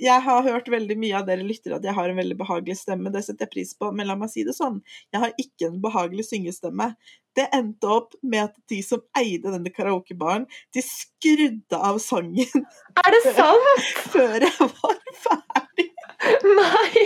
jeg 0.00 0.22
har 0.24 0.44
hørt 0.44 0.68
veldig 0.72 0.96
mye 1.00 1.16
av 1.20 1.26
dere 1.28 1.44
lyttere 1.46 1.78
at 1.78 1.86
jeg 1.86 1.96
har 1.96 2.10
en 2.10 2.18
veldig 2.20 2.36
behagelig 2.40 2.76
stemme. 2.82 3.12
Det 3.12 3.22
setter 3.24 3.46
jeg 3.46 3.54
pris 3.54 3.72
på, 3.78 3.90
men 3.96 4.08
la 4.10 4.16
meg 4.20 4.32
si 4.32 4.44
det 4.46 4.54
sånn. 4.56 4.80
Jeg 5.14 5.22
har 5.24 5.32
ikke 5.40 5.70
en 5.70 5.80
behagelig 5.82 6.26
syngestemme. 6.28 6.90
Det 7.38 7.46
endte 7.56 7.90
opp 7.90 8.16
med 8.22 8.48
at 8.48 8.56
de 8.70 8.80
som 8.84 9.02
eide 9.18 9.54
denne 9.54 9.72
karaokebaren, 9.72 10.46
de 10.74 10.84
skrudde 10.84 11.80
av 11.80 12.00
sangen 12.02 12.66
Er 13.04 13.16
det 13.16 13.24
sant? 13.36 13.90
før 14.12 14.36
jeg 14.46 14.70
var 14.76 15.02
ferdig. 15.24 15.90
Nei! 16.44 17.04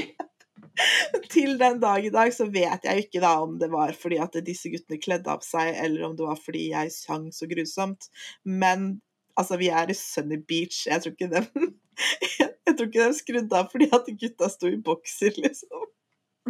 Til 1.31 1.59
den 1.59 1.81
dag 1.83 2.07
i 2.07 2.11
dag 2.11 2.33
så 2.35 2.47
vet 2.51 2.87
jeg 2.87 3.05
ikke 3.05 3.23
da 3.23 3.35
om 3.45 3.57
det 3.61 3.71
var 3.73 3.95
fordi 3.99 4.19
at 4.23 4.37
disse 4.47 4.71
guttene 4.73 5.01
kledde 5.03 5.31
av 5.31 5.45
seg, 5.47 5.75
eller 5.85 6.09
om 6.09 6.17
det 6.19 6.27
var 6.27 6.41
fordi 6.41 6.69
jeg 6.73 6.93
sang 6.95 7.29
så 7.35 7.49
grusomt. 7.51 8.09
Men 8.45 8.97
altså, 9.41 9.59
vi 9.61 9.69
er 9.69 9.91
i 9.91 9.97
Sunny 9.99 10.41
Beach. 10.49 10.85
Jeg 10.91 11.03
tror 11.03 11.15
ikke 11.15 11.33
dem 11.33 11.75
Jeg 12.41 12.77
tror 12.77 12.87
ikke 12.89 13.09
de 13.09 13.19
skrudde 13.19 13.59
av 13.59 13.69
fordi 13.71 13.91
at 13.95 14.09
gutta 14.21 14.49
sto 14.51 14.71
i 14.71 14.81
bokser, 14.83 15.37
liksom. 15.39 15.85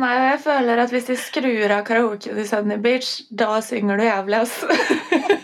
Nei, 0.01 0.11
og 0.19 0.25
jeg 0.27 0.39
føler 0.43 0.81
at 0.83 0.91
hvis 0.91 1.07
de 1.07 1.17
skrur 1.21 1.71
av 1.71 1.85
karaoken 1.87 2.39
i 2.41 2.47
Sunny 2.49 2.79
Beach, 2.83 3.21
da 3.31 3.61
synger 3.63 4.01
du 4.01 4.07
jævlig, 4.09 4.41
ass. 4.43 4.57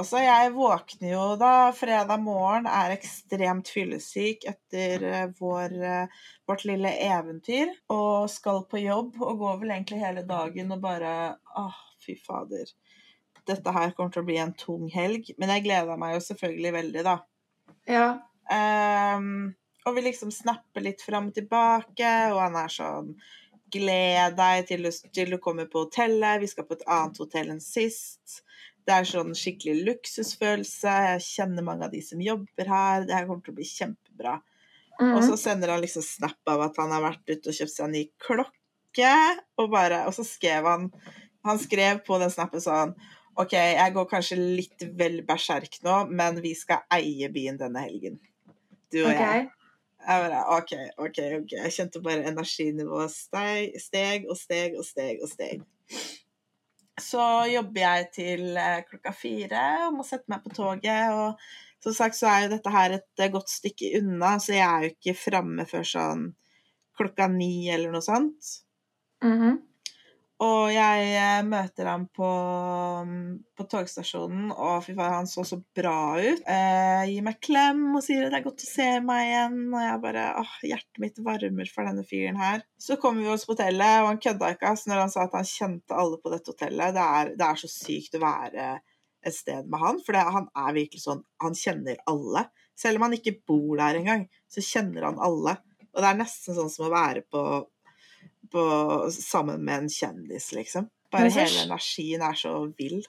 altså 0.00 0.20
jeg 0.22 0.52
våkner 0.54 1.12
jo 1.12 1.24
da 1.40 1.70
fredag 1.76 2.22
morgen, 2.24 2.66
er 2.66 2.94
ekstremt 2.94 3.68
fyllesyk 3.72 4.46
etter 4.48 5.04
eh, 5.06 5.26
vår, 5.38 5.76
eh, 5.84 6.22
vårt 6.48 6.64
lille 6.68 6.92
eventyr, 7.06 7.72
og 7.92 8.30
skal 8.32 8.64
på 8.70 8.82
jobb 8.82 9.20
og 9.20 9.42
går 9.42 9.60
vel 9.62 9.74
egentlig 9.76 10.00
hele 10.02 10.24
dagen 10.28 10.72
og 10.74 10.82
bare 10.84 11.12
Åh, 11.60 11.78
fy 12.04 12.16
fader. 12.20 12.72
Dette 13.48 13.74
her 13.74 13.94
kommer 13.96 14.12
til 14.14 14.22
å 14.22 14.28
bli 14.28 14.38
en 14.40 14.56
tung 14.56 14.86
helg. 14.92 15.32
Men 15.40 15.52
jeg 15.54 15.64
gleder 15.64 16.00
meg 16.00 16.14
jo 16.14 16.24
selvfølgelig 16.24 16.72
veldig, 16.76 17.04
da. 17.06 17.16
Ja. 17.90 18.08
Um, 18.50 19.52
og 19.86 19.96
vi 19.96 20.04
liksom 20.04 20.32
snapper 20.34 20.84
litt 20.84 21.02
fram 21.02 21.30
og 21.30 21.36
tilbake, 21.36 22.10
og 22.32 22.42
han 22.44 22.58
er 22.60 22.72
sånn 22.72 23.14
Gled 23.70 24.34
deg 24.34 24.64
til 24.66 24.82
du, 24.82 24.90
til 25.14 25.28
du 25.30 25.36
kommer 25.38 25.68
på 25.70 25.84
hotellet. 25.84 26.40
Vi 26.42 26.48
skal 26.50 26.66
på 26.66 26.74
et 26.74 26.88
annet 26.90 27.20
hotell 27.22 27.52
enn 27.52 27.60
sist. 27.62 28.40
Det 28.88 28.94
er 28.96 29.08
sånn 29.08 29.34
skikkelig 29.36 29.84
luksusfølelse. 29.88 30.94
Jeg 31.12 31.26
kjenner 31.26 31.66
mange 31.66 31.86
av 31.86 31.92
de 31.94 32.00
som 32.04 32.22
jobber 32.22 32.72
her. 32.72 33.04
Det 33.06 33.16
her 33.16 33.28
kommer 33.28 33.44
til 33.46 33.54
å 33.54 33.58
bli 33.60 33.68
kjempebra. 33.68 34.38
Mm. 35.00 35.14
Og 35.14 35.22
så 35.28 35.36
sender 35.40 35.72
han 35.72 35.82
liksom 35.84 36.04
snap 36.04 36.52
av 36.52 36.66
at 36.66 36.80
han 36.80 36.92
har 36.92 37.04
vært 37.04 37.24
ute 37.30 37.52
og 37.52 37.56
kjøpt 37.56 37.74
seg 37.74 37.86
en 37.86 37.94
ny 37.96 38.04
klokke. 38.20 39.14
Og, 39.60 39.66
bare, 39.72 40.04
og 40.08 40.16
så 40.16 40.26
skrev 40.26 40.66
han 40.66 40.90
Han 41.46 41.56
skrev 41.56 42.02
på 42.04 42.18
den 42.20 42.28
snappen 42.28 42.60
sånn 42.60 42.90
OK, 43.40 43.54
jeg 43.54 43.92
går 43.94 44.08
kanskje 44.10 44.36
litt 44.36 44.82
vel 44.98 45.22
berserk 45.24 45.78
nå, 45.86 45.94
men 46.10 46.40
vi 46.44 46.50
skal 46.58 46.82
eie 46.92 47.30
byen 47.32 47.56
denne 47.56 47.80
helgen. 47.86 48.18
Du 48.92 48.98
og 49.04 49.14
jeg. 49.14 49.46
Jeg 50.00 50.24
bare 50.24 50.42
OK, 50.56 50.74
OK, 50.98 51.20
OK. 51.38 51.54
Jeg 51.54 51.74
kjente 51.76 52.02
bare 52.04 52.26
energinivået 52.28 53.12
steg, 53.14 53.78
steg 53.80 54.26
og 54.28 54.36
steg 54.36 54.76
og 54.76 54.84
steg 54.84 55.22
og 55.24 55.30
steg. 55.30 55.64
Så 57.02 57.24
jobber 57.50 57.82
jeg 57.82 58.08
til 58.14 58.58
eh, 58.60 58.82
klokka 58.88 59.12
fire 59.16 59.64
og 59.86 59.98
må 59.98 60.06
sette 60.06 60.30
meg 60.32 60.44
på 60.44 60.52
toget. 60.56 61.14
Og 61.14 61.84
som 61.84 61.96
sagt 61.96 62.18
så 62.18 62.28
er 62.30 62.44
jo 62.44 62.52
dette 62.54 62.74
her 62.74 62.96
et 62.98 63.24
eh, 63.24 63.32
godt 63.32 63.52
stykke 63.52 63.94
unna, 64.00 64.36
så 64.42 64.56
jeg 64.56 64.66
er 64.66 64.86
jo 64.86 64.92
ikke 64.94 65.16
framme 65.18 65.66
før 65.70 65.86
sånn 65.94 66.28
klokka 67.00 67.30
ni 67.32 67.70
eller 67.72 67.94
noe 67.94 68.04
sånt. 68.04 68.54
Mhm. 69.24 69.58
Og 70.40 70.70
jeg 70.72 71.08
eh, 71.20 71.42
møter 71.44 71.88
ham 71.90 72.06
på, 72.16 72.28
mm, 73.04 73.32
på 73.60 73.66
togstasjonen, 73.68 74.48
og 74.54 74.78
fy 74.86 74.94
faen, 74.96 75.18
han 75.18 75.28
så 75.28 75.44
så 75.44 75.58
bra 75.76 76.16
ut. 76.16 76.40
Eh, 76.48 77.10
gir 77.10 77.26
meg 77.26 77.42
klem 77.44 77.82
og 77.90 78.00
sier 78.06 78.24
at 78.24 78.32
det 78.32 78.38
er 78.38 78.46
godt 78.46 78.64
å 78.64 78.68
se 78.70 78.86
meg 79.04 79.26
igjen. 79.26 79.58
Og 79.68 79.82
jeg 79.84 80.02
bare 80.06 80.26
åh, 80.40 80.54
hjertet 80.70 81.02
mitt 81.04 81.20
varmer 81.26 81.72
for 81.74 81.90
denne 81.90 82.06
fyren 82.08 82.40
her. 82.40 82.64
Så 82.80 82.96
kommer 83.02 83.26
vi 83.26 83.34
oss 83.34 83.44
på 83.44 83.52
hotellet, 83.52 84.00
og 84.00 84.08
han 84.14 84.22
kødda 84.24 84.54
ikke 84.54 84.70
ass, 84.72 84.86
når 84.88 85.02
han 85.04 85.12
sa 85.12 85.26
at 85.26 85.36
han 85.36 85.50
kjente 85.50 85.98
alle 86.04 86.20
på 86.22 86.32
dette 86.32 86.54
hotellet. 86.54 86.96
Det 86.96 87.08
er, 87.20 87.34
det 87.42 87.48
er 87.50 87.60
så 87.60 87.70
sykt 87.74 88.16
å 88.16 88.22
være 88.24 88.70
et 89.28 89.36
sted 89.36 89.68
med 89.68 89.82
han, 89.82 89.98
for 90.00 90.16
det, 90.16 90.22
han 90.32 90.46
er 90.56 90.72
virkelig 90.72 91.02
sånn 91.02 91.20
Han 91.44 91.56
kjenner 91.56 91.98
alle. 92.08 92.46
Selv 92.80 92.96
om 92.96 93.04
han 93.04 93.18
ikke 93.18 93.36
bor 93.44 93.74
der 93.76 93.98
engang, 93.98 94.24
så 94.48 94.64
kjenner 94.64 95.10
han 95.10 95.20
alle. 95.20 95.58
Og 95.90 96.00
det 96.00 96.08
er 96.08 96.20
nesten 96.22 96.56
sånn 96.56 96.72
som 96.72 96.86
å 96.86 96.94
være 96.94 97.26
på 97.28 97.42
på, 98.52 98.64
sammen 99.14 99.64
med 99.64 99.84
en 99.84 99.88
kjendis, 99.88 100.52
liksom. 100.56 100.90
Bare 101.12 101.30
så- 101.30 101.40
hele 101.44 101.64
energien 101.68 102.22
er 102.22 102.36
så 102.38 102.52
vill. 102.78 103.00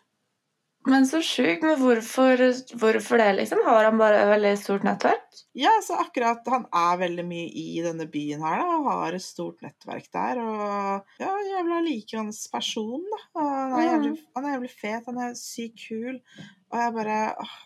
Men 0.89 1.03
så 1.05 1.19
sjukt. 1.21 1.61
Men 1.61 1.77
hvorfor, 1.77 2.39
hvorfor 2.81 3.17
det, 3.21 3.35
liksom? 3.37 3.59
Har 3.65 3.83
han 3.85 3.99
bare 3.99 4.23
et 4.23 4.29
veldig 4.31 4.53
stort 4.57 4.83
nettverk? 4.87 5.27
Ja, 5.53 5.69
så 5.85 5.93
akkurat 6.01 6.47
Han 6.49 6.65
er 6.73 6.97
veldig 6.97 7.25
mye 7.27 7.51
i 7.53 7.81
denne 7.85 8.07
byen 8.09 8.41
her, 8.41 8.63
da, 8.63 8.77
og 8.79 8.87
har 8.89 9.13
et 9.13 9.21
stort 9.21 9.61
nettverk 9.61 10.07
der. 10.11 10.41
Og 10.41 11.05
ja, 11.21 11.29
jævla 11.51 11.83
liker 11.85 12.23
hans 12.23 12.47
person, 12.49 13.03
da. 13.13 13.21
Han, 13.37 13.75
er 13.77 13.85
jævlig, 13.91 14.13
han 14.35 14.45
er 14.47 14.55
jævlig 14.55 14.71
fet, 14.73 15.05
han 15.05 15.21
er 15.27 15.35
sykt 15.37 15.85
kul. 15.87 16.17
Og 16.71 16.79
jeg 16.81 16.93
bare 16.97 17.19
åh, 17.39 17.57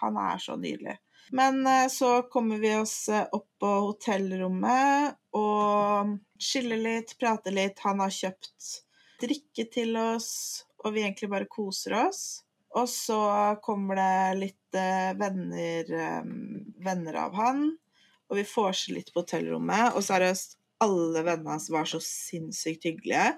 Han 0.00 0.16
er 0.16 0.38
så 0.38 0.56
nydelig. 0.56 0.96
Men 1.32 1.66
eh, 1.66 1.86
så 1.88 2.22
kommer 2.32 2.58
vi 2.58 2.72
oss 2.76 3.08
eh, 3.08 3.26
opp 3.32 3.46
på 3.60 3.68
hotellrommet 3.90 5.14
og 5.34 6.16
chiller 6.40 6.80
litt, 6.80 7.16
prater 7.18 7.54
litt. 7.54 7.82
Han 7.84 8.02
har 8.04 8.12
kjøpt 8.14 8.70
drikke 9.24 9.66
til 9.72 9.96
oss, 9.98 10.64
og 10.84 10.94
vi 10.94 11.04
egentlig 11.04 11.30
bare 11.32 11.50
koser 11.50 11.96
oss. 12.04 12.24
Og 12.74 12.88
så 12.90 13.20
kommer 13.62 13.98
det 13.98 14.40
litt 14.40 14.78
eh, 14.78 15.12
venner, 15.18 15.90
eh, 15.94 16.28
venner 16.84 17.18
av 17.22 17.36
han, 17.38 17.66
og 18.30 18.38
vi 18.38 18.46
vorser 18.48 18.96
litt 18.96 19.12
på 19.14 19.22
hotellrommet. 19.22 19.94
Og 19.94 20.02
seriøst, 20.06 20.58
alle 20.82 21.22
vennene 21.22 21.54
hans 21.54 21.70
var 21.70 21.86
så 21.88 22.00
sinnssykt 22.02 22.88
hyggelige. 22.88 23.36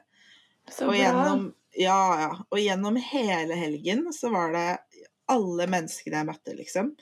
Så 0.72 0.88
Og 0.88 0.96
gjennom, 0.98 1.50
ja, 1.78 1.98
ja. 2.22 2.30
og 2.50 2.58
gjennom 2.58 2.96
hele 2.98 3.58
helgen 3.60 4.08
så 4.16 4.32
var 4.34 4.56
det 4.56 4.68
alle 5.30 5.68
menneskene 5.70 6.22
jeg 6.22 6.28
møtte, 6.30 6.54
liksom. 6.56 6.94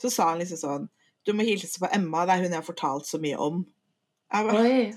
Så 0.00 0.12
sa 0.12 0.30
han 0.30 0.40
liksom 0.42 0.60
sånn 0.60 0.88
Du 1.26 1.32
må 1.34 1.42
hilse 1.42 1.80
på 1.80 1.88
Emma, 1.90 2.22
det 2.28 2.36
er 2.36 2.44
hun 2.44 2.52
jeg 2.52 2.60
har 2.60 2.66
fortalt 2.66 3.08
så 3.08 3.18
mye 3.18 3.38
om. 3.42 3.64
Jeg 4.32 4.40
bare, 4.48 4.62
Oi. 4.62 4.94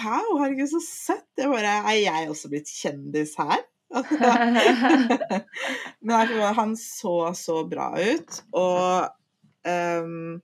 Wow, 0.00 0.44
ikke 0.50 0.66
så 0.70 0.80
søtt! 0.82 1.28
Jeg 1.38 1.48
bare, 1.52 1.74
Er 1.86 1.98
jeg 2.00 2.30
også 2.30 2.48
blitt 2.52 2.70
kjendis 2.70 3.34
her? 3.38 3.60
Men 6.06 6.10
nei, 6.10 6.52
han 6.58 6.72
så 6.80 7.16
så 7.38 7.56
bra 7.70 7.86
ut, 7.94 8.30
og 8.58 9.06
um, 9.68 10.40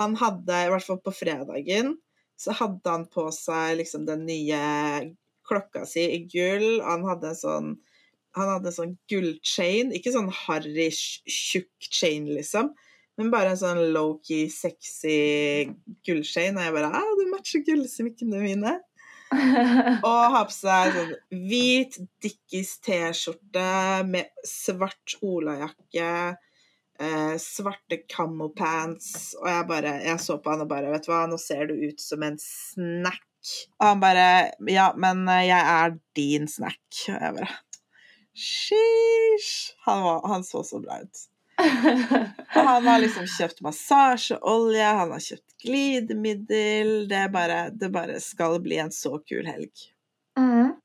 han 0.00 0.12
hadde, 0.16 0.62
i 0.64 0.70
hvert 0.72 0.86
fall 0.86 1.00
på 1.04 1.12
fredagen, 1.12 1.98
så 2.38 2.50
hadde 2.56 2.94
han 2.94 3.04
på 3.10 3.26
seg 3.34 3.76
liksom 3.80 4.06
den 4.08 4.22
nye 4.28 4.60
klokka 5.48 5.82
si 5.88 6.04
i 6.14 6.20
gull. 6.30 6.80
Han 6.86 7.04
hadde 7.08 7.32
en 7.32 7.40
sånn 7.42 7.68
han 8.36 8.48
hadde 8.52 8.68
en 8.70 8.76
sånn 8.76 8.98
gullchain, 9.10 9.88
ikke 9.96 10.12
sånn 10.14 10.28
harry, 10.44 10.88
tjukk 10.92 11.88
chain, 11.90 12.28
liksom, 12.30 12.70
men 13.18 13.32
bare 13.34 13.52
en 13.52 13.58
sånn 13.58 13.80
low-key, 13.94 14.46
sexy 14.52 15.16
gullchain. 16.06 16.58
Og 16.58 16.68
jeg 16.68 16.74
bare 16.76 16.92
ah, 16.94 17.14
'Du 17.18 17.24
matcher 17.32 17.64
gullsmykkene 17.66 18.42
mine'. 18.44 18.76
Og 20.08 20.20
har 20.32 20.46
på 20.48 20.54
seg 20.54 20.94
sånn 20.94 21.10
hvit 21.50 21.98
Dickies 22.24 22.78
T-skjorte 22.84 23.66
med 24.08 24.30
svart 24.46 25.18
olajakke, 25.20 26.12
eh, 27.02 27.34
svarte 27.42 28.00
camo-pants, 28.08 29.34
og 29.36 29.50
jeg 29.50 29.68
bare 29.68 29.94
Jeg 30.06 30.22
så 30.24 30.38
på 30.40 30.54
han 30.54 30.64
og 30.64 30.70
bare 30.70 30.94
Vet 30.94 31.04
du 31.04 31.12
hva, 31.12 31.26
nå 31.28 31.36
ser 31.42 31.68
du 31.68 31.76
ut 31.76 32.00
som 32.00 32.24
en 32.24 32.38
snack. 32.40 33.24
Og 33.78 33.90
han 33.90 34.00
bare 34.00 34.28
Ja, 34.70 34.92
men 34.96 35.26
eh, 35.28 35.48
jeg 35.50 35.74
er 35.76 35.98
din 36.16 36.48
snack. 36.48 36.84
Og 37.10 37.18
jeg 37.18 37.40
bare 37.42 37.54
Sheesh. 38.38 39.74
Han, 39.84 40.04
var, 40.04 40.22
han 40.30 40.44
så 40.46 40.62
så 40.62 40.78
bra 40.80 41.02
ut. 41.02 41.28
Og 41.58 42.66
han 42.68 42.86
har 42.86 43.00
liksom 43.02 43.26
kjøpt 43.30 43.62
massasjeolje, 43.66 44.90
han 45.00 45.14
har 45.14 45.22
kjøpt 45.22 45.56
glidemiddel. 45.64 46.92
Det 47.10 47.24
bare, 47.34 47.62
det 47.74 47.90
bare 47.94 48.18
skal 48.22 48.60
bli 48.64 48.78
en 48.82 48.92
så 48.94 49.18
kul 49.26 49.48
helg. 49.48 49.88
Mm. 50.38 50.76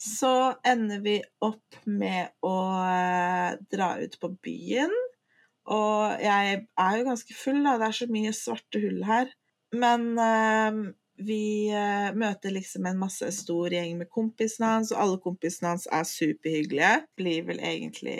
Så 0.00 0.32
ender 0.66 1.02
vi 1.04 1.18
opp 1.44 1.82
med 1.84 2.32
å 2.46 2.56
eh, 2.88 3.58
dra 3.72 3.92
ut 4.00 4.16
på 4.20 4.32
byen. 4.42 4.94
Og 5.70 6.22
jeg 6.24 6.62
er 6.64 6.96
jo 6.98 7.06
ganske 7.06 7.36
full, 7.36 7.60
da. 7.66 7.76
Det 7.78 7.90
er 7.90 7.98
så 8.00 8.08
mye 8.10 8.32
svarte 8.34 8.82
hull 8.82 9.04
her. 9.06 9.30
Men 9.76 10.08
eh, 10.18 10.80
vi 11.20 11.68
eh, 11.68 12.10
møter 12.16 12.54
liksom 12.56 12.88
en 12.88 12.98
masse 12.98 13.28
stor 13.36 13.76
gjeng 13.76 13.98
med 14.00 14.10
kompisene 14.10 14.72
hans, 14.74 14.90
og 14.94 15.04
alle 15.04 15.20
kompisene 15.22 15.74
hans 15.74 15.86
er 15.92 16.08
superhyggelige. 16.08 16.94
Blir 17.20 17.46
vel 17.50 17.60
egentlig 17.60 18.18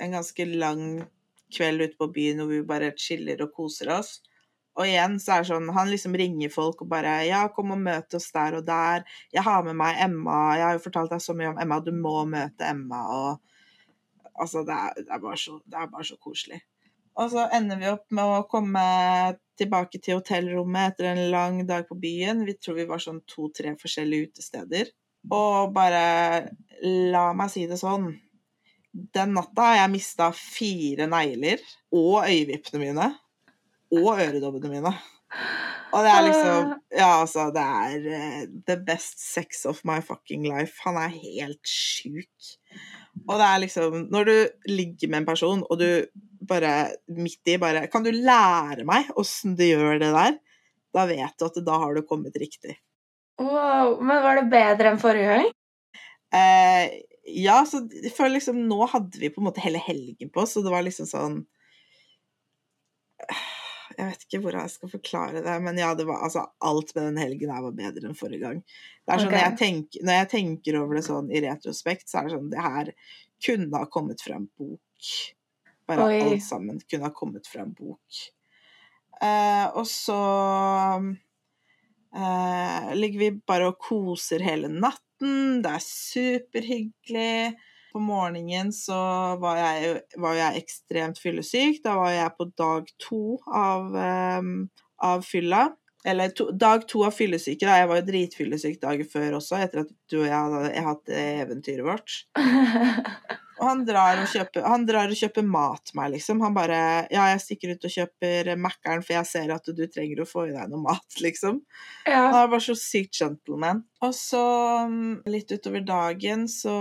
en 0.00 0.16
ganske 0.16 0.48
lang 0.50 0.84
kveld 1.52 1.84
ute 1.84 1.98
på 2.00 2.10
byen 2.14 2.42
hvor 2.42 2.52
vi 2.52 2.62
bare 2.66 2.92
chiller 2.98 3.42
og 3.44 3.54
koser 3.56 3.92
oss. 3.98 4.18
Og 4.78 4.86
igjen 4.86 5.18
så 5.20 5.34
er 5.34 5.42
det 5.42 5.50
sånn, 5.50 5.68
han 5.74 5.90
liksom 5.90 6.14
ringer 6.16 6.52
folk 6.52 6.82
og 6.84 6.88
bare 6.92 7.20
'Ja, 7.26 7.42
kom 7.52 7.72
og 7.74 7.82
møte 7.82 8.16
oss 8.16 8.30
der 8.32 8.56
og 8.60 8.66
der. 8.66 9.04
Jeg 9.34 9.42
har 9.42 9.62
med 9.66 9.76
meg 9.76 9.98
Emma. 10.00 10.56
Jeg 10.56 10.64
har 10.64 10.72
jo 10.78 10.84
fortalt 10.86 11.10
deg 11.10 11.20
så 11.20 11.34
mye 11.34 11.50
om 11.50 11.58
Emma. 11.58 11.80
Du 11.80 11.92
må 11.92 12.24
møte 12.24 12.64
Emma.' 12.64 13.06
Og 13.10 13.40
altså, 14.40 14.64
det 14.64 14.74
er, 14.74 14.94
det 14.96 15.10
er, 15.10 15.18
bare, 15.18 15.36
så, 15.36 15.58
det 15.66 15.78
er 15.78 15.90
bare 15.90 16.04
så 16.04 16.16
koselig. 16.16 16.60
Og 17.20 17.30
så 17.30 17.48
ender 17.52 17.76
vi 17.76 17.90
opp 17.90 18.06
med 18.14 18.24
å 18.24 18.46
komme 18.48 18.82
tilbake 19.60 20.00
til 20.00 20.20
hotellrommet 20.20 20.94
etter 20.94 21.10
en 21.10 21.30
lang 21.34 21.60
dag 21.68 21.84
på 21.88 21.98
byen. 22.00 22.46
Vi 22.46 22.56
tror 22.56 22.78
vi 22.78 22.88
var 22.88 23.02
sånn 23.02 23.20
to-tre 23.28 23.74
forskjellige 23.80 24.30
utesteder. 24.30 24.92
Og 25.28 25.74
bare 25.76 26.48
la 27.12 27.26
meg 27.36 27.52
si 27.52 27.66
det 27.68 27.76
sånn. 27.80 28.14
Den 28.90 29.34
natta 29.36 29.68
har 29.68 29.76
jeg 29.84 29.92
mista 29.92 30.30
fire 30.34 31.06
negler 31.10 31.62
og 31.94 32.24
øyevippene 32.26 32.82
mine. 32.82 33.08
Og 33.94 34.12
øredobbene 34.16 34.70
mine. 34.72 34.94
Og 35.90 36.04
det 36.04 36.10
er 36.10 36.24
liksom 36.26 36.72
Ja, 36.94 37.10
altså, 37.20 37.48
det 37.54 37.62
er 37.62 38.08
uh, 38.18 38.42
the 38.66 38.76
best 38.86 39.20
sex 39.22 39.64
of 39.66 39.82
my 39.86 40.00
fucking 40.02 40.46
life. 40.46 40.78
Han 40.86 40.98
er 40.98 41.14
helt 41.14 41.62
sjuk. 41.66 42.50
Og 43.28 43.38
det 43.38 43.46
er 43.46 43.62
liksom 43.64 44.06
Når 44.10 44.28
du 44.28 44.36
ligger 44.70 45.10
med 45.10 45.22
en 45.22 45.30
person, 45.30 45.64
og 45.70 45.80
du 45.80 46.06
bare 46.48 46.90
midt 47.06 47.50
i 47.50 47.58
bare 47.62 47.86
Kan 47.92 48.06
du 48.06 48.10
lære 48.14 48.86
meg 48.88 49.10
åssen 49.18 49.56
du 49.58 49.66
gjør 49.66 49.98
det 50.02 50.12
der? 50.14 50.38
Da 50.94 51.06
vet 51.06 51.36
du 51.38 51.46
at 51.46 51.58
da 51.66 51.78
har 51.84 51.94
du 51.94 52.02
kommet 52.02 52.34
riktig. 52.38 52.74
Wow, 53.40 54.00
Men 54.02 54.22
var 54.24 54.40
det 54.40 54.50
bedre 54.50 54.90
enn 54.90 54.98
forrige 55.00 55.36
gang? 55.36 55.52
Eh, 56.34 56.98
ja, 57.24 57.64
så 57.66 57.82
føler 58.16 58.38
liksom 58.38 58.62
Nå 58.68 58.84
hadde 58.88 59.18
vi 59.20 59.30
på 59.32 59.42
en 59.42 59.48
måte 59.50 59.62
hele 59.64 59.80
helgen 59.82 60.30
på 60.32 60.40
oss, 60.44 60.52
så 60.56 60.62
det 60.64 60.72
var 60.72 60.84
liksom 60.86 61.08
sånn 61.08 61.40
Jeg 63.98 64.06
vet 64.06 64.24
ikke 64.24 64.40
hvordan 64.44 64.64
jeg 64.64 64.74
skal 64.76 64.92
forklare 64.94 65.42
det, 65.44 65.56
men 65.64 65.78
ja, 65.80 65.90
det 65.98 66.06
var 66.08 66.24
altså 66.24 66.46
Alt 66.64 66.94
med 66.96 67.10
den 67.10 67.20
helgen 67.20 67.52
her 67.52 67.64
var 67.66 67.76
bedre 67.76 68.08
enn 68.08 68.16
forrige 68.18 68.44
gang. 68.44 68.62
Det 68.62 69.12
er 69.12 69.18
sånn, 69.20 69.28
okay. 69.28 69.36
når, 69.36 69.44
jeg 69.44 69.58
tenker, 69.60 70.06
når 70.06 70.20
jeg 70.20 70.30
tenker 70.34 70.80
over 70.80 70.98
det 70.98 71.04
sånn 71.06 71.28
i 71.32 71.42
retrospekt, 71.44 72.06
så 72.08 72.20
er 72.20 72.28
det 72.28 72.36
sånn 72.36 72.52
Det 72.52 72.64
her 72.64 72.92
kunne 73.40 73.80
ha 73.80 73.88
kommet 73.92 74.20
fra 74.24 74.36
en 74.36 74.48
bok. 74.60 75.10
Bare 75.88 76.06
Oi. 76.06 76.20
alt 76.22 76.44
sammen 76.44 76.80
kunne 76.84 77.08
ha 77.08 77.14
kommet 77.16 77.48
fra 77.50 77.64
en 77.64 77.74
bok. 77.76 78.20
Uh, 79.20 79.66
og 79.76 79.84
så 79.88 80.16
uh, 82.16 82.84
ligger 82.96 83.18
vi 83.20 83.30
bare 83.48 83.68
og 83.68 83.80
koser 83.80 84.44
hele 84.44 84.68
natten. 85.20 85.62
Det 85.62 85.70
er 85.70 85.84
superhyggelig. 85.84 87.56
På 87.92 87.98
morgenen 87.98 88.72
så 88.72 89.36
var 89.40 89.56
jeg, 89.56 90.00
var 90.16 90.34
jeg 90.34 90.62
ekstremt 90.62 91.18
fyllesyk. 91.18 91.80
Da 91.84 91.96
var 91.98 92.10
jeg 92.10 92.30
på 92.38 92.44
dag 92.56 92.86
to 93.02 93.38
av, 93.46 93.90
um, 94.38 94.70
av 95.02 95.22
fylla. 95.22 95.70
Eller 96.08 96.32
to, 96.32 96.48
dag 96.56 96.86
to 96.88 97.04
av 97.04 97.12
fyllesyke. 97.12 97.66
Da. 97.66 97.76
Jeg 97.82 97.90
var 97.90 98.00
jo 98.00 98.08
dritfyllesyk 98.08 98.80
dagen 98.80 99.08
før 99.08 99.36
også, 99.40 99.58
etter 99.60 99.82
at 99.84 99.92
du 100.08 100.22
og 100.22 100.28
jeg 100.28 100.34
hadde 100.36 100.84
hatt 100.86 101.14
eventyret 101.20 101.86
vårt. 101.86 102.18
Og 103.60 103.66
han 103.68 103.82
drar 103.84 104.22
og 104.22 104.30
kjøper, 104.32 104.64
han 104.64 104.86
drar 104.88 105.10
og 105.12 105.18
kjøper 105.18 105.44
mat 105.44 105.90
meg, 105.96 106.14
liksom. 106.14 106.40
Han 106.40 106.54
bare 106.56 106.78
Ja, 107.12 107.26
jeg 107.34 107.42
stikker 107.44 107.74
ut 107.74 107.84
og 107.84 107.92
kjøper 107.92 108.54
Mækkern, 108.56 109.04
for 109.04 109.18
jeg 109.18 109.28
ser 109.28 109.52
at 109.52 109.68
du 109.68 109.82
trenger 109.84 110.22
å 110.22 110.28
få 110.28 110.46
i 110.48 110.54
deg 110.54 110.70
noe 110.72 110.80
mat, 110.86 111.18
liksom. 111.26 111.60
Han 112.08 112.14
ja. 112.14 112.22
er 112.40 112.48
bare 112.48 112.64
så 112.64 112.76
sykt 112.78 113.20
gentleman. 113.20 113.84
Og 114.00 114.14
så, 114.16 114.44
mm, 114.88 115.28
litt 115.28 115.52
utover 115.52 115.84
dagen, 115.84 116.48
så 116.48 116.76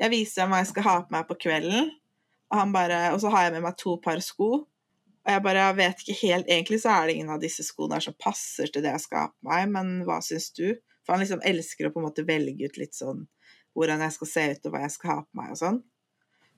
Jeg 0.00 0.10
viser 0.10 0.42
ham 0.42 0.50
hva 0.50 0.58
jeg 0.58 0.72
skal 0.72 0.84
ha 0.88 0.94
på 1.04 1.14
meg 1.14 1.28
på 1.28 1.36
kvelden, 1.44 1.92
og, 2.50 2.56
han 2.58 2.72
bare, 2.74 2.96
og 3.14 3.20
så 3.22 3.30
har 3.30 3.44
jeg 3.44 3.52
med 3.54 3.62
meg 3.68 3.76
to 3.78 3.92
par 4.02 4.18
sko. 4.24 4.64
Og 5.24 5.32
jeg 5.32 5.42
bare 5.46 5.68
vet 5.78 6.02
ikke 6.02 6.16
helt 6.28 6.50
Egentlig 6.52 6.80
så 6.82 6.90
er 6.92 7.06
det 7.06 7.14
ingen 7.16 7.30
av 7.32 7.40
disse 7.40 7.64
skoene 7.64 8.00
som 8.04 8.16
passer 8.20 8.68
til 8.68 8.84
det 8.84 8.90
jeg 8.92 9.04
skal 9.06 9.18
ha 9.22 9.28
på 9.32 9.48
meg, 9.48 9.70
men 9.72 9.94
hva 10.04 10.18
syns 10.24 10.50
du? 10.56 10.66
For 11.04 11.14
han 11.14 11.22
liksom 11.24 11.42
elsker 11.44 11.88
å 11.88 11.92
på 11.94 12.00
en 12.02 12.06
måte 12.08 12.26
velge 12.28 12.68
ut 12.68 12.76
litt 12.80 12.96
sånn 12.96 13.26
hvordan 13.74 14.04
jeg 14.04 14.14
skal 14.14 14.28
se 14.30 14.42
ut, 14.52 14.66
og 14.66 14.72
hva 14.74 14.80
jeg 14.84 14.92
skal 14.94 15.10
ha 15.10 15.18
på 15.24 15.40
meg 15.40 15.50
og 15.50 15.58
sånn. 15.58 15.78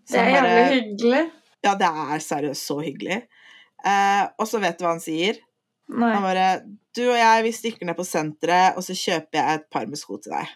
Så 0.04 0.12
Det 0.12 0.20
er 0.20 0.32
bare- 0.34 0.50
jævlig 0.50 0.82
hyggelig. 0.82 1.22
Ja, 1.64 1.74
det 1.74 1.88
er 1.88 2.18
seriøst 2.20 2.66
så 2.68 2.76
hyggelig. 2.84 3.16
Eh, 3.84 4.24
og 4.38 4.46
så 4.46 4.60
vet 4.60 4.78
du 4.78 4.84
hva 4.84 4.90
han 4.92 5.00
sier? 5.00 5.38
Han 6.12 6.22
bare 6.22 6.62
'Du 6.94 7.08
og 7.10 7.16
jeg, 7.16 7.42
vi 7.44 7.52
stikker 7.52 7.86
ned 7.86 7.96
på 7.96 8.04
senteret, 8.04 8.76
og 8.76 8.82
så 8.82 8.92
kjøper 8.92 9.32
jeg 9.38 9.54
et 9.54 9.70
par 9.70 9.86
med 9.86 9.98
sko 9.98 10.18
til 10.18 10.32
deg'. 10.32 10.48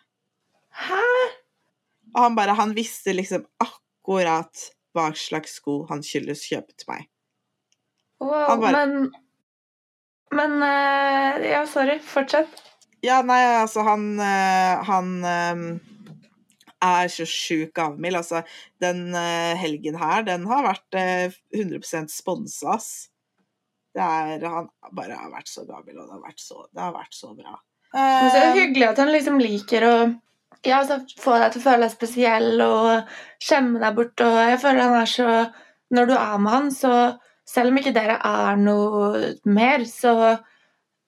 Hæ? 0.74 1.02
Og 2.14 2.22
han 2.22 2.34
bare 2.36 2.54
Han 2.54 2.74
visste 2.74 3.14
liksom 3.14 3.46
akkurat 3.60 4.70
hva 4.94 5.12
slags 5.14 5.54
sko 5.60 5.86
han 5.88 6.02
skulle 6.02 6.34
kjøpe 6.34 6.74
til 6.76 6.86
meg. 6.88 7.06
Wow, 8.20 8.56
bare- 8.60 8.72
men 8.72 9.12
Men 10.32 10.62
eh, 10.62 11.50
Ja, 11.50 11.64
sorry. 11.66 11.98
Fortsett. 11.98 12.48
Ja, 13.02 13.22
nei, 13.26 13.40
altså, 13.56 13.82
han 13.82 14.20
eh, 14.20 14.84
Han 14.86 15.24
eh, 15.24 15.62
er 16.84 17.08
så 17.12 17.26
sjuk 17.28 17.72
gavmild. 17.76 18.16
Altså, 18.20 18.42
den 18.80 19.14
helgen 19.60 19.96
her, 20.00 20.22
den 20.24 20.46
har 20.48 20.62
vært 20.64 20.96
eh, 20.96 21.34
100 21.56 22.06
sponsa, 22.12 22.76
ass. 22.76 23.08
Det 23.94 24.00
er 24.04 24.44
Han 24.48 24.68
bare 24.96 25.16
har 25.18 25.32
vært 25.32 25.50
så 25.50 25.64
gavmild, 25.68 25.98
og 25.98 26.06
det 26.06 26.14
har 26.14 26.22
vært 26.28 26.40
så, 26.44 26.62
det 26.70 26.80
har 26.84 26.94
vært 26.94 27.16
så 27.16 27.34
bra. 27.34 27.56
Men 27.92 28.30
så 28.30 28.36
er 28.38 28.44
det 28.52 28.60
hyggelig 28.60 28.86
at 28.86 29.00
han 29.02 29.10
liksom 29.10 29.40
liker 29.42 29.84
å 29.88 29.94
ja, 30.62 30.76
altså, 30.78 31.00
få 31.18 31.38
deg 31.40 31.54
til 31.54 31.62
å 31.62 31.64
føle 31.64 31.86
deg 31.86 31.92
spesiell 31.94 32.62
og 32.62 33.10
skjemme 33.42 33.80
deg 33.82 33.96
bort. 33.96 34.22
Og 34.22 34.36
jeg 34.44 34.60
føler 34.62 34.84
han 34.84 34.98
er 35.00 35.10
så 35.10 35.28
Når 35.90 36.06
du 36.06 36.12
er 36.14 36.38
med 36.38 36.52
han, 36.54 36.68
så 36.70 36.92
selv 37.50 37.72
om 37.72 37.80
ikke 37.80 37.94
dere 37.96 38.16
er 38.26 38.58
noe 38.60 39.34
mer, 39.48 39.84
så, 39.88 40.14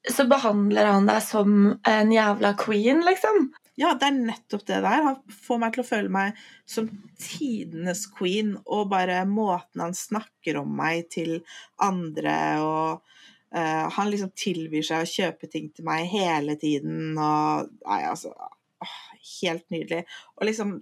så 0.09 0.27
behandler 0.31 0.91
han 0.91 1.09
deg 1.11 1.23
som 1.25 1.59
en 1.89 2.15
jævla 2.15 2.55
queen, 2.59 3.05
liksom. 3.07 3.51
Ja, 3.81 3.95
det 3.97 4.09
er 4.11 4.17
nettopp 4.19 4.67
det 4.69 4.83
der. 4.85 5.05
Han 5.07 5.37
får 5.47 5.61
meg 5.63 5.75
til 5.75 5.83
å 5.83 5.89
føle 5.89 6.13
meg 6.13 6.41
som 6.69 6.91
tidenes 7.21 8.05
queen, 8.19 8.57
og 8.67 8.91
bare 8.93 9.23
måten 9.29 9.85
han 9.87 9.97
snakker 9.97 10.61
om 10.61 10.75
meg 10.77 11.09
til 11.15 11.39
andre, 11.83 12.37
og 12.61 13.15
uh, 13.57 13.87
han 13.97 14.13
liksom 14.13 14.35
tilbyr 14.37 14.85
seg 14.91 15.07
å 15.07 15.13
kjøpe 15.15 15.49
ting 15.53 15.71
til 15.73 15.89
meg 15.89 16.11
hele 16.13 16.59
tiden, 16.61 17.15
og 17.17 17.73
Nei, 17.87 18.03
altså 18.11 18.35
åh, 18.35 19.01
Helt 19.23 19.69
nydelig. 19.71 20.03
Og 20.35 20.49
liksom, 20.49 20.73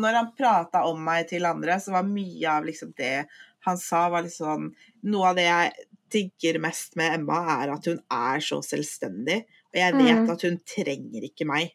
når 0.00 0.16
han 0.16 0.30
prata 0.32 0.80
om 0.88 1.00
meg 1.04 1.26
til 1.28 1.44
andre, 1.44 1.76
så 1.76 1.92
var 1.92 2.08
mye 2.08 2.48
av 2.48 2.64
liksom 2.64 2.94
det 2.96 3.26
han 3.66 3.78
sa, 3.78 4.08
var 4.10 4.22
litt 4.26 4.34
sånn 4.36 4.70
Noe 5.02 5.28
av 5.30 5.36
det 5.38 5.46
jeg 5.48 5.72
digger 6.12 6.58
mest 6.60 6.96
med 7.00 7.14
Emma, 7.20 7.40
er 7.62 7.72
at 7.72 7.86
hun 7.88 8.00
er 8.12 8.42
så 8.44 8.58
selvstendig. 8.64 9.42
Og 9.72 9.78
jeg 9.80 9.94
vet 9.96 10.18
Mm. 10.20 10.30
at 10.30 10.42
hun 10.42 10.58
trenger 10.68 11.22
ikke 11.30 11.46
meg 11.48 11.72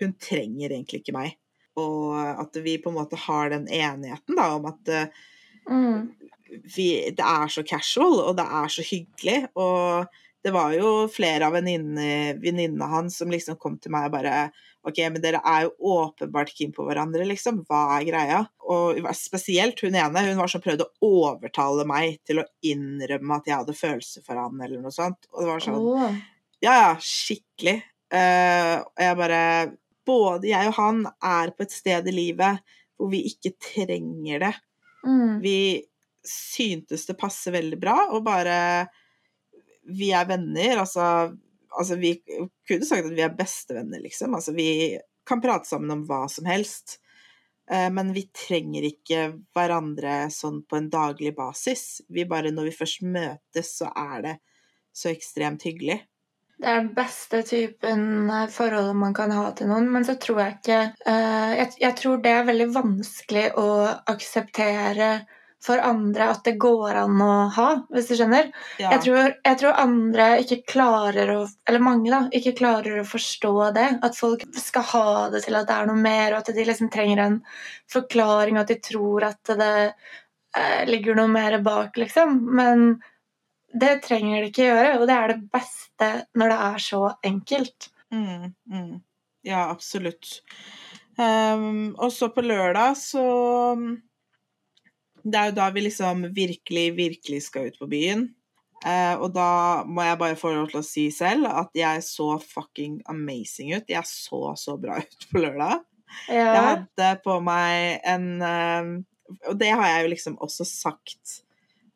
hun 0.00 0.12
trenger 0.18 0.72
egentlig 0.74 1.02
ikke 1.04 1.14
meg. 1.14 1.36
Og 1.78 2.16
at 2.18 2.56
vi 2.64 2.78
på 2.82 2.90
en 2.90 2.96
måte 2.98 3.16
har 3.16 3.50
den 3.52 3.68
enigheten 3.70 4.34
da, 4.38 4.48
om 4.56 4.66
at 4.66 4.88
eh, 4.88 5.06
Mm. 5.70 6.10
vi, 6.74 7.10
det 7.10 7.24
er 7.24 7.48
så 7.48 7.62
casual, 7.66 8.18
og 8.28 8.36
det 8.36 8.44
er 8.44 8.68
så 8.68 8.82
hyggelig. 8.82 9.48
Og 9.56 10.06
det 10.44 10.52
var 10.52 10.74
jo 10.76 11.06
flere 11.08 11.46
av 11.46 11.54
venninne- 11.54 12.36
venninnene 12.42 12.88
hans 12.90 13.16
som 13.16 13.30
liksom 13.30 13.56
kom 13.58 13.78
til 13.78 13.92
meg 13.94 14.06
og 14.10 14.12
bare 14.18 14.52
Ok, 14.84 14.98
men 15.08 15.22
dere 15.24 15.40
er 15.48 15.64
jo 15.64 15.94
åpenbart 15.96 16.52
keen 16.52 16.72
på 16.74 16.84
hverandre, 16.84 17.24
liksom. 17.28 17.62
Hva 17.68 17.86
er 17.96 18.04
greia? 18.04 18.40
Og 18.68 19.00
spesielt 19.16 19.80
hun 19.84 19.96
ene, 19.96 20.24
hun 20.26 20.40
var 20.42 20.50
som 20.52 20.62
prøvde 20.64 20.84
å 20.84 21.10
overtale 21.24 21.86
meg 21.88 22.18
til 22.28 22.42
å 22.42 22.46
innrømme 22.68 23.38
at 23.38 23.48
jeg 23.48 23.56
hadde 23.62 23.76
følelser 23.78 24.24
for 24.26 24.40
han, 24.40 24.60
eller 24.60 24.82
noe 24.84 24.92
sånt. 24.92 25.24
Og 25.32 25.40
det 25.40 25.48
var 25.48 25.64
sånn 25.64 25.80
oh. 25.80 26.18
ja, 26.60 26.74
ja, 26.74 26.92
skikkelig. 27.00 27.78
Eh, 28.14 28.76
og 28.84 29.06
jeg 29.06 29.18
bare 29.22 29.40
Både 30.04 30.50
jeg 30.50 30.68
og 30.68 30.74
han 30.76 30.98
er 31.24 31.50
på 31.56 31.64
et 31.64 31.72
sted 31.72 32.08
i 32.10 32.12
livet 32.12 32.74
hvor 33.00 33.08
vi 33.08 33.22
ikke 33.30 33.54
trenger 33.56 34.42
det. 34.42 34.50
Mm. 35.00 35.38
Vi 35.40 35.56
syntes 36.28 37.06
det 37.08 37.16
passer 37.16 37.54
veldig 37.56 37.78
bra, 37.80 37.96
og 38.12 38.20
bare 38.26 38.84
Vi 39.88 40.10
er 40.16 40.28
venner, 40.28 40.82
altså 40.82 41.32
Altså, 41.78 41.98
vi 42.00 42.16
kunne 42.68 42.86
sagt 42.86 43.08
at 43.08 43.16
vi 43.16 43.24
er 43.24 43.34
bestevenner, 43.36 44.02
liksom. 44.04 44.34
Altså, 44.36 44.54
vi 44.56 44.98
kan 45.26 45.42
prate 45.42 45.68
sammen 45.68 45.90
om 45.90 46.06
hva 46.08 46.24
som 46.30 46.46
helst. 46.48 46.98
Eh, 47.70 47.90
Men 47.90 48.12
vi 48.12 48.26
trenger 48.46 48.86
ikke 48.88 49.28
hverandre 49.56 50.24
sånn 50.32 50.62
på 50.68 50.78
en 50.80 50.90
daglig 50.92 51.34
basis. 51.36 52.02
Vi 52.08 52.26
bare, 52.28 52.52
når 52.52 52.70
vi 52.70 52.78
først 52.80 53.06
møtes, 53.06 53.76
så 53.78 53.92
er 53.96 54.26
det 54.26 54.34
så 54.94 55.10
ekstremt 55.10 55.64
hyggelig. 55.66 56.02
Det 56.54 56.70
er 56.70 56.76
den 56.78 56.92
beste 56.94 57.40
typen 57.42 58.02
forhold 58.30 58.52
forholdet 58.54 58.98
man 59.00 59.14
kan 59.16 59.32
ha 59.34 59.48
til 59.58 59.68
noen, 59.68 59.88
men 59.90 60.04
så 60.06 60.14
tror 60.22 60.38
jeg 60.40 60.54
ikke 60.60 60.76
eh, 61.10 61.64
jeg 61.82 61.96
tror 61.98 62.20
det 62.22 62.30
er 62.30 62.46
veldig 62.46 62.68
vanskelig 62.76 63.48
å 63.58 63.66
akseptere 64.12 65.08
for 65.64 65.80
andre 65.80 66.26
at 66.34 66.42
det 66.44 66.58
går 66.60 66.98
an 67.00 67.20
å 67.24 67.30
ha, 67.54 67.68
hvis 67.92 68.10
du 68.10 68.16
skjønner. 68.18 68.50
Ja. 68.80 68.90
Jeg, 68.92 69.00
tror, 69.06 69.30
jeg 69.32 69.58
tror 69.60 69.80
andre 69.80 70.26
ikke 70.42 70.60
klarer 70.74 71.32
å 71.38 71.38
Eller 71.68 71.80
mange, 71.84 72.10
da. 72.12 72.20
Ikke 72.36 72.52
klarer 72.56 73.00
å 73.00 73.06
forstå 73.08 73.54
det. 73.76 73.86
At 74.04 74.18
folk 74.18 74.44
skal 74.60 74.84
ha 74.90 75.06
det 75.32 75.44
til 75.46 75.56
at 75.56 75.70
det 75.70 75.78
er 75.78 75.88
noe 75.88 76.00
mer, 76.00 76.34
og 76.34 76.42
at 76.42 76.52
de 76.56 76.68
liksom 76.68 76.92
trenger 76.92 77.24
en 77.24 77.40
forklaring, 77.92 78.58
og 78.58 78.66
at 78.66 78.74
de 78.74 78.78
tror 78.84 79.28
at 79.30 79.54
det 79.56 79.72
eh, 79.88 80.84
ligger 80.90 81.16
noe 81.16 81.32
mer 81.32 81.58
bak, 81.64 81.96
liksom. 82.00 82.36
Men 82.60 82.86
det 83.74 83.96
trenger 84.04 84.42
de 84.42 84.52
ikke 84.52 84.68
gjøre, 84.68 84.94
og 85.00 85.08
det 85.08 85.16
er 85.16 85.32
det 85.32 85.42
beste 85.54 86.10
når 86.38 86.52
det 86.52 86.62
er 86.68 86.82
så 86.84 87.02
enkelt. 87.32 87.90
Mm, 88.14 88.52
mm. 88.70 88.92
Ja, 89.48 89.68
absolutt. 89.70 90.42
Um, 91.16 91.94
og 91.94 92.10
så 92.12 92.28
på 92.34 92.42
lørdag 92.42 92.96
så 92.98 93.24
Det 95.24 95.40
er 95.40 95.50
jo 95.50 95.56
da 95.56 95.68
vi 95.72 95.86
liksom 95.86 96.26
virkelig, 96.36 96.88
virkelig 96.98 97.44
skal 97.46 97.70
ut 97.70 97.78
på 97.80 97.88
byen. 97.88 98.28
Uh, 98.84 99.16
og 99.24 99.30
da 99.32 99.84
må 99.88 100.04
jeg 100.04 100.18
bare 100.20 100.36
få 100.36 100.50
lov 100.52 100.66
til 100.68 100.82
å 100.82 100.84
si 100.84 101.06
selv 101.14 101.48
at 101.48 101.70
jeg 101.78 102.02
så 102.04 102.34
fucking 102.42 102.98
amazing 103.08 103.72
ut. 103.72 103.88
Jeg 103.88 104.04
så 104.08 104.52
så 104.60 104.76
bra 104.80 104.98
ut 105.00 105.26
på 105.30 105.40
lørdag. 105.40 105.80
Ja. 106.28 106.42
Jeg 106.42 106.66
hadde 106.68 107.08
på 107.24 107.38
meg 107.42 108.04
en 108.06 108.26
uh, 108.38 108.90
Og 109.48 109.56
det 109.58 109.72
har 109.72 109.88
jeg 109.88 110.04
jo 110.04 110.12
liksom 110.12 110.36
også 110.44 110.66
sagt 110.68 111.38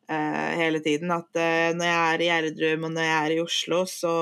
uh, 0.09 0.49
hele 0.57 0.81
tiden, 0.81 1.13
at 1.13 1.29
når 1.77 1.85
jeg 1.85 2.01
er 2.01 2.23
i 2.25 2.29
Gjerdrum 2.31 2.89
og 2.89 2.95
når 2.95 3.05
jeg 3.05 3.17
er 3.19 3.35
i 3.35 3.41
Oslo, 3.45 3.85
så 3.85 4.13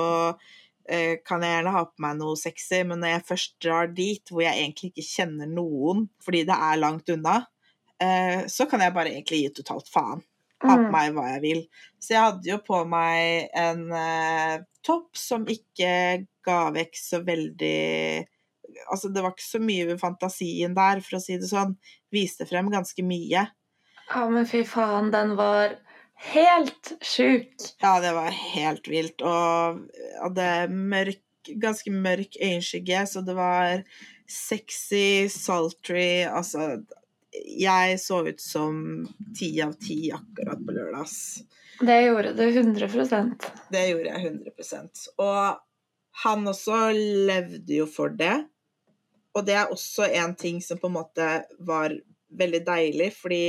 kan 0.88 1.42
jeg 1.44 1.52
gjerne 1.52 1.72
ha 1.74 1.82
på 1.84 2.00
meg 2.00 2.14
noe 2.16 2.36
sexy, 2.40 2.78
men 2.88 3.02
når 3.02 3.10
jeg 3.10 3.24
først 3.28 3.50
drar 3.60 3.90
dit 3.92 4.30
hvor 4.32 4.40
jeg 4.40 4.56
egentlig 4.56 4.88
ikke 4.88 5.04
kjenner 5.04 5.50
noen 5.52 6.06
fordi 6.24 6.46
det 6.48 6.56
er 6.56 6.80
langt 6.80 7.12
unna, 7.12 7.34
så 8.46 8.66
kan 8.70 8.80
jeg 8.84 8.94
bare 8.94 9.10
egentlig 9.14 9.40
gi 9.42 9.52
totalt 9.60 9.88
faen. 9.92 10.22
Ha 10.62 10.74
på 10.74 10.88
Mm. 10.88 10.90
meg 10.90 11.12
hva 11.14 11.24
jeg 11.34 11.40
vil. 11.42 11.60
Så 12.02 12.14
jeg 12.14 12.22
hadde 12.24 12.48
jo 12.50 12.58
på 12.66 12.80
meg 12.90 13.48
en 13.54 13.84
eh, 13.94 14.56
topp 14.86 15.14
som 15.18 15.44
ikke 15.46 15.92
ga 16.46 16.58
vekk 16.74 16.98
så 16.98 17.20
veldig 17.26 18.26
Altså, 18.92 19.08
det 19.08 19.22
var 19.24 19.32
ikke 19.32 19.46
så 19.46 19.58
mye 19.64 19.86
ved 19.88 19.98
fantasien 20.00 20.74
der, 20.76 21.00
for 21.00 21.16
å 21.16 21.20
si 21.22 21.38
det 21.40 21.48
sånn. 21.48 21.72
Viste 22.12 22.44
frem 22.46 22.68
ganske 22.70 23.00
mye. 23.02 23.46
Ja, 24.10 24.24
men 24.28 24.44
fy 24.46 24.60
faen, 24.68 25.08
den 25.10 25.32
var 25.38 25.78
helt 26.34 26.92
sjuk. 27.00 27.54
Ja, 27.80 27.94
det 28.04 28.12
var 28.14 28.28
helt 28.30 28.86
vilt. 28.92 29.24
Og 29.24 29.80
hadde 30.20 30.48
mørk, 30.68 31.22
ganske 31.64 31.90
mørk 31.94 32.36
øyenskygge, 32.44 33.06
så 33.08 33.24
det 33.24 33.34
var 33.38 33.82
sexy, 34.28 35.28
sultry 35.32 36.26
Altså, 36.28 36.82
jeg 37.46 38.00
så 38.02 38.20
ut 38.26 38.40
som 38.42 39.06
ti 39.38 39.52
av 39.64 39.74
ti 39.80 40.10
akkurat 40.14 40.60
på 40.64 40.74
lørdags. 40.76 41.16
Det 41.78 41.96
gjorde 42.02 42.32
du 42.34 42.42
100% 42.42 43.44
Det 43.70 43.82
gjorde 43.86 44.10
jeg 44.10 44.30
100% 44.32 45.02
Og 45.22 45.60
han 46.24 46.48
også 46.50 46.88
levde 47.28 47.76
jo 47.76 47.86
for 47.86 48.10
det. 48.10 48.34
Og 49.38 49.44
det 49.46 49.54
er 49.54 49.70
også 49.70 50.08
en 50.18 50.34
ting 50.34 50.58
som 50.64 50.80
på 50.80 50.90
en 50.90 50.96
måte 50.96 51.28
var 51.62 51.94
veldig 52.38 52.60
deilig, 52.66 53.12
fordi 53.14 53.42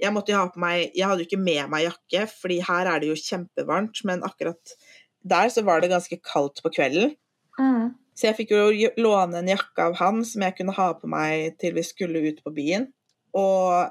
jeg 0.00 0.14
måtte 0.14 0.32
jo 0.32 0.38
ha 0.38 0.46
på 0.50 0.62
meg 0.62 0.94
Jeg 0.94 1.08
hadde 1.08 1.24
jo 1.24 1.28
ikke 1.28 1.42
med 1.42 1.70
meg 1.72 1.88
jakke, 1.88 2.24
fordi 2.30 2.60
her 2.66 2.90
er 2.90 3.02
det 3.02 3.10
jo 3.10 3.18
kjempevarmt, 3.18 4.04
men 4.06 4.24
akkurat 4.26 4.76
der 5.24 5.50
så 5.50 5.64
var 5.64 5.80
det 5.80 5.92
ganske 5.92 6.18
kaldt 6.20 6.60
på 6.62 6.72
kvelden. 6.74 7.14
Mm. 7.58 7.94
Så 8.14 8.28
jeg 8.28 8.38
fikk 8.38 8.52
jo 8.54 8.90
låne 9.00 9.40
en 9.40 9.50
jakke 9.50 9.88
av 9.88 9.96
han 9.98 10.20
som 10.28 10.44
jeg 10.44 10.54
kunne 10.58 10.74
ha 10.76 10.90
på 10.98 11.08
meg 11.10 11.56
til 11.62 11.74
vi 11.74 11.82
skulle 11.86 12.22
ut 12.28 12.42
på 12.44 12.52
byen. 12.54 12.90
Og 13.38 13.90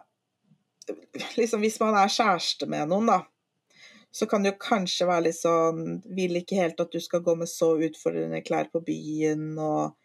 liksom 1.40 1.64
hvis 1.64 1.80
man 1.82 1.98
er 2.00 2.12
kjæreste 2.12 2.68
med 2.72 2.90
noen, 2.92 3.12
da, 3.12 3.20
så 4.14 4.28
kan 4.30 4.44
det 4.44 4.54
jo 4.54 4.62
kanskje 4.62 5.08
være 5.10 5.26
litt 5.26 5.40
sånn 5.40 5.80
Vil 6.14 6.38
ikke 6.38 6.60
helt 6.60 6.82
at 6.84 6.94
du 6.94 7.00
skal 7.02 7.24
gå 7.26 7.34
med 7.40 7.50
så 7.50 7.72
utfordrende 7.82 8.44
klær 8.46 8.70
på 8.70 8.84
byen 8.86 9.56
og 9.58 9.96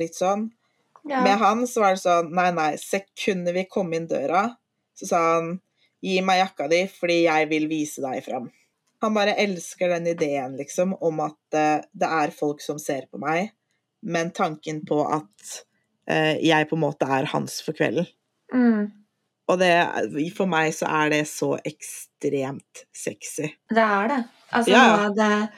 litt 0.00 0.16
sånn. 0.16 0.46
Ja. 1.08 1.20
Med 1.24 1.36
han 1.42 1.66
så 1.68 1.84
var 1.84 1.96
det 1.96 2.02
sånn 2.02 2.32
Nei, 2.36 2.48
nei, 2.56 2.70
sekundet 2.80 3.56
vi 3.56 3.66
kom 3.70 3.92
inn 3.96 4.08
døra, 4.10 4.46
så 4.96 5.10
sa 5.10 5.24
han 5.34 5.58
Gi 6.04 6.20
meg 6.22 6.38
jakka 6.38 6.68
di, 6.70 6.84
fordi 6.94 7.24
jeg 7.24 7.48
vil 7.50 7.64
vise 7.66 8.02
deg 8.04 8.22
fram. 8.22 8.44
Han 9.02 9.16
bare 9.16 9.32
elsker 9.42 9.90
den 9.90 10.06
ideen, 10.12 10.52
liksom, 10.54 10.92
om 11.02 11.24
at 11.24 11.56
uh, 11.58 11.80
det 11.90 12.10
er 12.20 12.34
folk 12.34 12.62
som 12.62 12.78
ser 12.78 13.08
på 13.10 13.18
meg, 13.18 13.50
men 14.06 14.30
tanken 14.30 14.84
på 14.86 15.00
at 15.02 15.48
uh, 16.10 16.36
jeg 16.38 16.68
på 16.70 16.78
en 16.78 16.84
måte 16.84 17.08
er 17.18 17.26
hans 17.32 17.58
for 17.66 17.74
kvelden. 17.74 18.06
Mm. 18.54 18.90
Og 19.48 19.58
det, 19.60 19.70
for 20.36 20.50
meg 20.50 20.74
så 20.76 20.88
er 20.92 21.12
det 21.14 21.22
så 21.30 21.54
ekstremt 21.66 22.84
sexy. 22.96 23.48
Det 23.72 23.84
er 23.84 24.10
det. 24.12 24.18
Altså, 24.52 24.72
Ja. 24.72 25.08
det 25.16 25.48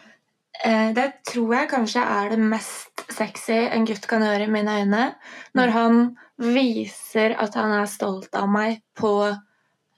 eh, 0.65 0.93
Det 0.95 1.13
tror 1.27 1.55
jeg 1.55 1.71
kanskje 1.71 2.01
er 2.05 2.31
det 2.31 2.39
mest 2.39 3.05
sexy 3.11 3.59
en 3.71 3.87
gutt 3.87 4.07
kan 4.07 4.23
gjøre 4.23 4.47
i 4.47 4.51
mine 4.51 4.79
øyne. 4.83 5.15
Når 5.55 5.71
han 5.75 6.01
viser 6.39 7.35
at 7.39 7.55
han 7.55 7.73
er 7.81 7.87
stolt 7.87 8.35
av 8.35 8.49
meg 8.49 8.83
på 8.97 9.37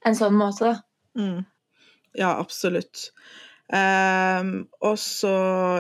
en 0.06 0.14
sånn 0.14 0.34
måte, 0.34 0.72
da. 0.72 0.80
Mm. 1.18 1.44
Ja, 2.18 2.38
absolutt. 2.40 3.10
Um, 3.72 4.66
og 4.84 4.98
så 5.00 5.30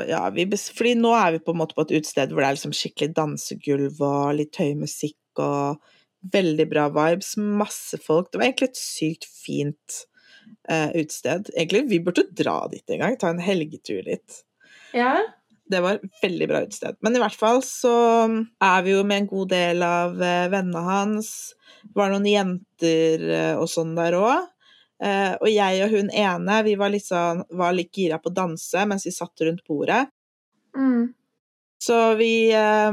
Ja, 0.08 0.30
vi 0.30 0.46
fordi 0.48 0.94
nå 0.96 1.10
er 1.12 1.32
vi 1.32 1.42
på 1.44 1.52
en 1.52 1.58
måte 1.60 1.74
på 1.76 1.82
et 1.84 1.92
utested 1.98 2.30
hvor 2.32 2.40
det 2.40 2.48
er 2.48 2.56
liksom 2.56 2.72
skikkelig 2.72 3.14
dansegulv 3.18 4.00
og 4.00 4.36
litt 4.38 4.56
høy 4.56 4.72
musikk 4.80 5.42
og 5.42 5.76
veldig 6.32 6.68
bra 6.70 6.86
vibes. 6.92 7.34
Masse 7.36 7.98
folk. 8.02 8.30
Det 8.30 8.40
var 8.40 8.48
egentlig 8.48 8.72
et 8.72 8.80
sykt 8.80 9.28
fint 9.28 10.00
uh, 10.70 10.90
utested. 10.94 11.50
Egentlig, 11.56 11.86
vi 11.90 12.00
burde 12.04 12.26
dra 12.30 12.60
dit 12.72 12.94
en 12.94 13.04
gang. 13.04 13.18
Ta 13.18 13.32
en 13.32 13.42
helgetur 13.42 14.02
dit. 14.06 14.42
Ja. 14.96 15.16
Det 15.72 15.80
var 15.80 15.98
et 15.98 16.22
veldig 16.22 16.48
bra 16.50 16.62
utested. 16.66 16.98
Men 17.00 17.16
i 17.16 17.22
hvert 17.22 17.38
fall 17.38 17.62
så 17.66 17.94
er 18.62 18.86
vi 18.86 18.94
jo 18.94 19.04
med 19.08 19.22
en 19.22 19.30
god 19.30 19.52
del 19.54 19.84
av 19.86 20.18
eh, 20.20 20.48
vennene 20.52 20.82
hans. 20.84 21.30
Det 21.86 21.94
var 21.96 22.10
noen 22.12 22.26
jenter 22.28 23.22
eh, 23.30 23.54
og 23.56 23.70
sånn 23.70 23.94
der 23.96 24.18
òg. 24.18 24.48
og 25.02 25.48
jeg 25.48 25.80
og 25.82 25.94
hun 25.96 26.10
ene 26.14 26.58
vi 26.62 26.74
var 26.78 26.92
litt, 26.92 27.06
sånn, 27.06 27.40
var 27.58 27.72
litt 27.74 27.96
gira 27.96 28.20
på 28.22 28.30
å 28.30 28.34
danse 28.36 28.84
mens 28.86 29.06
vi 29.08 29.14
satt 29.14 29.46
rundt 29.46 29.64
bordet. 29.66 30.04
Mm. 30.76 31.14
Så 31.82 32.14
vi 32.20 32.52
eh, 32.52 32.92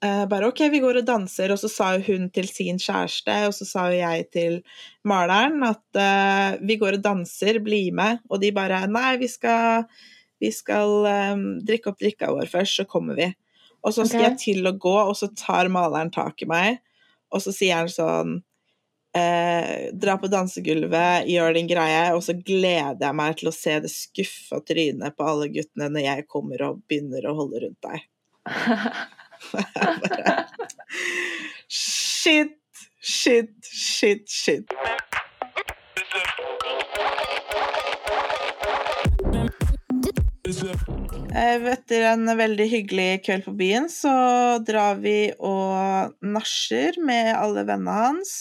bare 0.00 0.48
OK, 0.50 0.60
vi 0.70 0.78
går 0.82 1.00
og 1.00 1.08
danser. 1.08 1.52
Og 1.54 1.58
så 1.62 1.70
sa 1.72 1.88
hun 2.06 2.28
til 2.34 2.46
sin 2.50 2.78
kjæreste, 2.78 3.34
og 3.48 3.56
så 3.56 3.66
sa 3.68 3.88
jo 3.90 3.98
jeg 3.98 4.28
til 4.34 4.60
maleren 5.08 5.64
at 5.66 5.82
uh, 5.98 6.60
vi 6.62 6.78
går 6.80 6.98
og 6.98 7.04
danser, 7.04 7.58
bli 7.64 7.88
med. 7.94 8.22
Og 8.30 8.42
de 8.42 8.52
bare 8.54 8.84
Nei, 8.90 9.16
vi 9.18 9.30
skal, 9.30 9.88
vi 10.42 10.52
skal 10.54 11.08
um, 11.34 11.46
drikke 11.66 11.92
opp 11.92 12.02
drikka 12.02 12.32
vår 12.34 12.50
først, 12.52 12.82
så 12.82 12.88
kommer 12.88 13.18
vi. 13.18 13.32
Og 13.86 13.94
så 13.94 14.04
skal 14.06 14.20
okay. 14.20 14.30
jeg 14.30 14.42
til 14.42 14.68
å 14.68 14.76
gå, 14.78 14.96
og 15.08 15.16
så 15.16 15.30
tar 15.38 15.70
maleren 15.72 16.10
tak 16.14 16.42
i 16.42 16.48
meg, 16.50 16.80
og 17.32 17.42
så 17.44 17.52
sier 17.54 17.82
han 17.82 17.90
sånn 17.92 18.38
eh, 19.16 19.90
Dra 19.94 20.16
på 20.20 20.30
dansegulvet, 20.32 21.28
gjør 21.30 21.54
din 21.56 21.70
greie, 21.70 22.08
og 22.16 22.24
så 22.26 22.34
gleder 22.36 23.04
jeg 23.06 23.18
meg 23.20 23.38
til 23.38 23.50
å 23.50 23.54
se 23.54 23.76
det 23.84 23.92
skuffa 23.92 24.60
trynet 24.66 25.16
på 25.16 25.28
alle 25.28 25.50
guttene 25.54 25.90
når 25.94 26.06
jeg 26.06 26.26
kommer 26.32 26.66
og 26.66 26.82
begynner 26.90 27.28
å 27.28 27.36
holde 27.38 27.62
rundt 27.66 27.86
deg. 27.86 28.08
Shit, 31.68 32.56
shit, 33.00 33.50
shit, 33.62 34.28
shit. 34.28 34.64
Eh, 41.34 41.66
Etter 41.72 42.06
en 42.12 42.24
veldig 42.38 42.66
hyggelig 42.70 43.22
kveld 43.26 43.44
på 43.44 43.54
byen, 43.58 43.88
så 43.92 44.12
drar 44.64 45.00
vi 45.02 45.30
og 45.38 46.14
nasjer 46.24 46.96
med 47.04 47.34
alle 47.36 47.66
vennene 47.68 47.98
hans. 48.08 48.34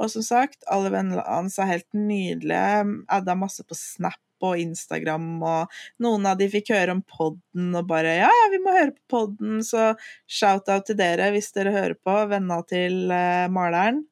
Og 0.00 0.12
som 0.12 0.24
sagt, 0.24 0.62
alle 0.68 0.92
vennene 0.92 1.24
hans 1.26 1.58
er 1.60 1.72
helt 1.74 1.88
nydelige. 1.96 2.84
Adda 3.08 3.36
masse 3.36 3.64
på 3.64 3.76
Snap 3.76 4.20
og 4.46 4.60
Instagram, 4.60 5.28
og 5.42 5.80
noen 6.02 6.28
av 6.30 6.38
de 6.40 6.48
fikk 6.52 6.72
høre 6.74 6.96
om 6.96 7.02
podden 7.04 7.74
og 7.78 7.88
bare 7.90 8.16
Ja, 8.22 8.30
ja, 8.30 8.46
vi 8.52 8.60
må 8.62 8.74
høre 8.76 8.94
på 8.94 9.16
podden, 9.16 9.60
så 9.66 9.92
shout-out 10.30 10.88
til 10.88 10.98
dere 11.00 11.30
hvis 11.34 11.52
dere 11.56 11.74
hører 11.74 11.98
på, 11.98 12.16
venna 12.30 12.60
til 12.68 13.12
eh, 13.14 13.46
maleren. 13.52 14.04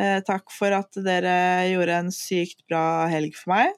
Eh, 0.00 0.18
takk 0.26 0.50
for 0.50 0.74
at 0.74 0.96
dere 1.06 1.36
gjorde 1.70 1.98
en 2.02 2.12
sykt 2.14 2.64
bra 2.66 3.06
helg 3.12 3.36
for 3.38 3.54
meg. 3.54 3.74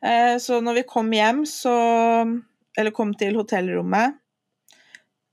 Eh, 0.00 0.36
så 0.40 0.60
når 0.64 0.80
vi 0.80 0.88
kom 0.88 1.10
hjem, 1.12 1.44
så 1.46 1.74
Eller 2.78 2.94
kom 2.94 3.10
til 3.18 3.34
hotellrommet 3.34 4.14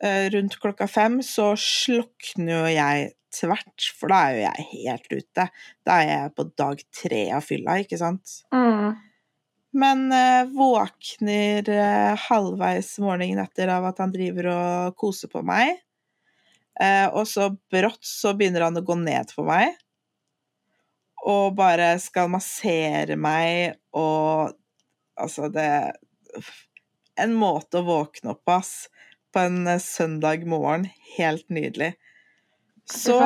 eh, 0.04 0.26
rundt 0.34 0.58
klokka 0.60 0.88
fem, 0.90 1.20
så 1.22 1.52
slukner 1.54 2.50
jo 2.50 2.64
jeg 2.74 3.12
tvert, 3.38 3.90
for 3.98 4.12
da 4.12 4.22
er 4.26 4.36
jo 4.36 4.46
jeg 4.46 4.68
helt 4.72 5.12
ute. 5.14 5.48
Da 5.86 6.00
er 6.02 6.10
jeg 6.12 6.34
på 6.38 6.48
dag 6.60 6.82
tre 7.02 7.22
av 7.38 7.46
fylla, 7.46 7.78
ikke 7.84 8.00
sant? 8.02 8.42
Mm. 8.56 8.98
Men 9.78 10.12
eh, 10.16 10.46
våkner 10.58 11.70
eh, 11.70 12.14
halvveis 12.28 12.96
morgenen 13.04 13.44
etter 13.44 13.70
av 13.70 13.86
at 13.90 14.00
han 14.02 14.14
driver 14.14 14.50
og 14.54 14.98
koser 14.98 15.32
på 15.32 15.44
meg. 15.46 15.76
Eh, 16.80 17.08
og 17.10 17.28
så 17.30 17.52
brått 17.72 18.06
så 18.06 18.34
begynner 18.38 18.68
han 18.68 18.80
å 18.80 18.86
gå 18.86 18.98
ned 19.02 19.34
på 19.36 19.46
meg. 19.48 19.76
Og 21.28 21.58
bare 21.58 21.96
skal 22.02 22.32
massere 22.32 23.20
meg 23.20 23.78
og 23.98 24.56
Altså, 25.18 25.48
det 25.50 25.96
En 27.18 27.32
måte 27.34 27.80
å 27.80 27.86
våkne 27.88 28.36
opp 28.36 28.44
på, 28.46 28.54
ass. 28.60 28.74
På 29.34 29.42
en 29.48 29.66
søndag 29.82 30.44
morgen. 30.46 30.84
Helt 31.16 31.48
nydelig. 31.50 31.96
Så 32.88 33.18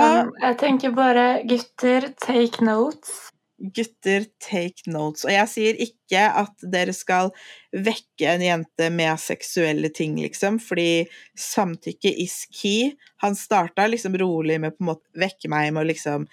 jeg 0.41 0.57
tenker 0.61 0.93
bare 0.97 1.43
gutter, 1.49 2.09
take 2.21 2.63
notes. 2.65 3.29
gutter, 3.61 4.23
take 4.41 4.89
notes. 4.89 5.21
Og 5.27 5.31
jeg 5.33 5.49
sier 5.51 5.81
ikke 5.85 6.23
at 6.41 6.63
dere 6.73 6.93
skal 6.97 7.29
vekke 7.69 8.25
en 8.31 8.41
jente 8.41 8.87
med 8.93 9.21
seksuelle 9.21 9.91
ting, 9.93 10.15
liksom, 10.23 10.57
fordi 10.63 11.05
samtykke 11.37 12.09
is 12.23 12.39
key. 12.49 12.95
Han 13.21 13.37
starta 13.37 13.85
liksom 13.87 14.17
rolig 14.17 14.57
med 14.63 14.73
på 14.77 14.81
en 14.85 14.91
måte 14.95 15.21
vekke 15.21 15.51
meg 15.53 15.69
med 15.75 15.83
å 15.83 15.89
liksom 15.91 16.25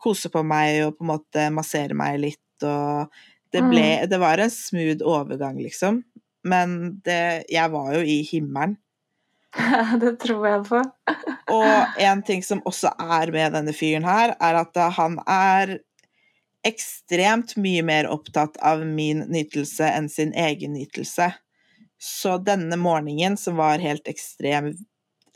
kose 0.00 0.32
på 0.32 0.40
meg 0.46 0.86
og 0.86 0.96
på 0.96 1.04
en 1.04 1.12
måte 1.12 1.48
massere 1.52 1.96
meg 1.96 2.16
litt, 2.22 2.64
og 2.64 3.12
det 3.52 3.60
ble 3.66 4.06
Det 4.08 4.18
var 4.22 4.38
en 4.38 4.50
smooth 4.52 5.02
overgang, 5.04 5.58
liksom. 5.60 6.04
Men 6.46 7.00
det 7.04 7.44
Jeg 7.50 7.70
var 7.72 7.92
jo 7.98 8.00
i 8.00 8.22
himmelen. 8.24 8.78
det 10.02 10.16
tror 10.22 10.46
jeg 10.46 10.64
på. 10.68 10.80
Og 11.58 12.00
en 12.00 12.22
ting 12.26 12.42
som 12.46 12.62
også 12.68 12.92
er 13.00 13.32
med 13.34 13.56
denne 13.56 13.74
fyren 13.76 14.06
her, 14.06 14.36
er 14.38 14.60
at 14.62 14.82
han 14.96 15.18
er 15.26 15.78
ekstremt 16.66 17.56
mye 17.56 17.82
mer 17.86 18.08
opptatt 18.12 18.58
av 18.66 18.84
min 18.84 19.24
nytelse 19.32 19.86
enn 19.88 20.10
sin 20.12 20.34
egen 20.36 20.74
nytelse. 20.76 21.30
Så 22.00 22.36
denne 22.44 22.76
morgenen, 22.80 23.36
som 23.40 23.58
var 23.60 23.80
helt 23.82 24.08
ekstrem, 24.08 24.72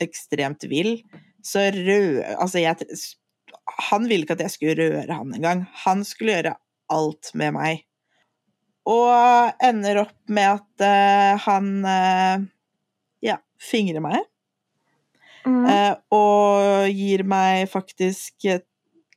ekstremt 0.01 0.65
vill, 0.69 0.99
så 1.45 1.67
rød... 1.73 2.23
Altså, 2.37 2.59
jeg 2.59 2.75
Han 3.89 4.07
ville 4.09 4.25
ikke 4.25 4.37
at 4.37 4.45
jeg 4.45 4.53
skulle 4.53 4.75
røre 4.77 5.13
han 5.13 5.33
engang. 5.33 5.65
Han 5.85 6.03
skulle 6.05 6.37
gjøre 6.37 6.55
alt 6.93 7.31
med 7.33 7.53
meg. 7.55 7.85
Og 8.85 9.53
ender 9.65 10.03
opp 10.03 10.17
med 10.29 10.59
at 10.59 10.85
uh, 10.85 11.45
han 11.47 11.69
uh, 11.81 12.45
ja, 13.25 13.39
fingrer 13.61 14.03
meg. 14.03 14.23
Mm. 15.45 15.65
Uh, 15.65 15.95
og 16.15 16.93
gir 16.95 17.25
meg 17.27 17.67
faktisk 17.69 18.47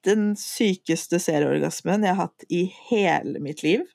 den 0.06 0.32
sykeste 0.38 1.20
serieorgasmen 1.20 2.04
jeg 2.04 2.14
har 2.14 2.28
hatt 2.28 2.44
i 2.52 2.66
hele 2.90 3.40
mitt 3.42 3.64
liv. 3.64 3.86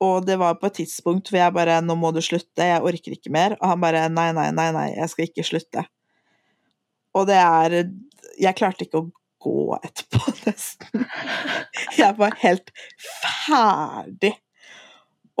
og 0.00 0.24
det 0.24 0.36
var 0.38 0.54
på 0.56 0.68
et 0.70 0.78
tidspunkt 0.78 1.28
hvor 1.28 1.40
jeg 1.40 1.52
bare 1.52 1.80
'Nå 1.82 1.94
må 1.98 2.12
du 2.14 2.20
slutte, 2.22 2.64
jeg 2.64 2.80
orker 2.80 3.12
ikke 3.12 3.32
mer.' 3.32 3.56
Og 3.60 3.68
han 3.68 3.80
bare 3.80 4.08
'Nei, 4.08 4.30
nei, 4.32 4.50
nei, 4.50 4.70
nei, 4.72 4.86
jeg 4.96 5.10
skal 5.10 5.26
ikke 5.26 5.44
slutte'. 5.44 5.84
Og 7.14 7.26
det 7.26 7.36
er 7.36 7.90
Jeg 8.40 8.56
klarte 8.56 8.86
ikke 8.86 9.02
å 9.02 9.10
gå 9.40 9.76
etterpå, 9.80 10.20
nesten. 10.46 11.04
Jeg 11.98 12.16
var 12.16 12.36
helt 12.40 12.70
ferdig. 13.20 14.32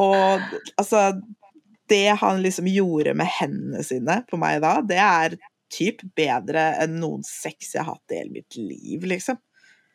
Og 0.00 0.42
altså 0.80 1.04
Det 1.90 2.16
han 2.20 2.42
liksom 2.44 2.68
gjorde 2.70 3.16
med 3.18 3.30
hendene 3.40 3.84
sine 3.86 4.20
på 4.30 4.38
meg 4.40 4.60
da, 4.64 4.76
det 4.86 5.00
er 5.02 5.38
typ 5.70 6.02
bedre 6.18 6.72
enn 6.82 6.98
noen 7.02 7.22
sex 7.26 7.74
jeg 7.74 7.84
har 7.84 7.96
hatt 7.96 8.14
i 8.14 8.20
hele 8.20 8.40
mitt 8.40 8.58
liv, 8.58 9.06
liksom. 9.10 9.38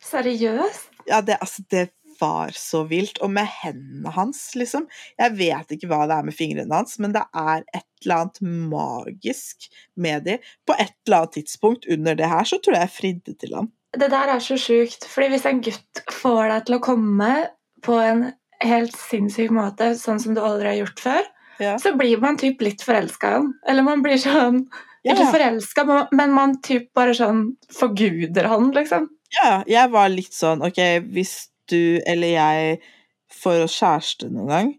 Seriøst? 0.05 0.91
Ja, 1.09 1.21
det, 1.25 1.37
altså, 1.43 1.63
det 1.71 1.89
var 2.19 2.51
så 2.55 2.83
vilt. 2.87 3.19
Og 3.23 3.31
med 3.33 3.47
hendene 3.61 4.11
hans, 4.15 4.47
liksom. 4.55 4.87
Jeg 5.19 5.35
vet 5.39 5.75
ikke 5.75 5.89
hva 5.91 6.05
det 6.09 6.19
er 6.19 6.27
med 6.27 6.37
fingrene 6.37 6.79
hans, 6.79 6.97
men 7.01 7.15
det 7.15 7.25
er 7.35 7.65
et 7.75 7.87
eller 8.05 8.23
annet 8.23 8.41
magisk 8.71 9.67
med 9.99 10.27
de. 10.27 10.37
På 10.67 10.77
et 10.77 10.95
eller 11.05 11.23
annet 11.23 11.37
tidspunkt 11.39 11.89
under 11.91 12.17
det 12.17 12.31
her 12.31 12.47
så 12.47 12.59
tror 12.61 12.77
jeg 12.77 12.87
jeg 12.87 12.95
fridde 12.95 13.37
til 13.41 13.59
ham. 13.59 13.71
Det 13.95 14.09
der 14.11 14.33
er 14.33 14.41
så 14.43 14.57
sjukt, 14.59 15.07
fordi 15.07 15.31
hvis 15.31 15.45
en 15.47 15.61
gutt 15.63 16.01
får 16.11 16.49
deg 16.51 16.65
til 16.67 16.77
å 16.77 16.83
komme 16.83 17.31
på 17.85 17.95
en 18.01 18.25
helt 18.63 18.95
sinnssyk 18.97 19.53
måte, 19.55 19.93
sånn 19.99 20.19
som 20.19 20.35
du 20.35 20.41
aldri 20.43 20.73
har 20.73 20.81
gjort 20.81 21.03
før, 21.03 21.29
Ja. 21.59 21.77
så 21.79 21.95
blir 21.97 22.17
man 22.21 22.37
typ 22.37 22.61
litt 22.61 22.83
forelska 22.83 23.29
i 23.29 23.37
han. 23.39 23.53
Eller 23.67 23.85
man 23.87 24.03
blir 24.05 24.17
sånn 24.21 24.65
Ikke 25.05 25.21
Ja. 25.21 25.31
forelska, 25.31 26.07
men 26.17 26.31
man 26.33 26.55
typ 26.65 26.87
bare 26.97 27.13
sånn 27.13 27.51
forguder 27.69 28.47
han, 28.49 28.71
liksom. 28.73 29.05
Ja, 29.37 29.63
jeg 29.69 29.91
var 29.93 30.09
litt 30.09 30.33
sånn 30.33 30.63
OK, 30.65 30.79
hvis 31.13 31.47
du 31.69 32.01
eller 32.07 32.27
jeg 32.33 32.79
får 33.29 33.65
oss 33.67 33.75
kjæreste 33.77 34.31
noen 34.31 34.49
gang, 34.49 34.71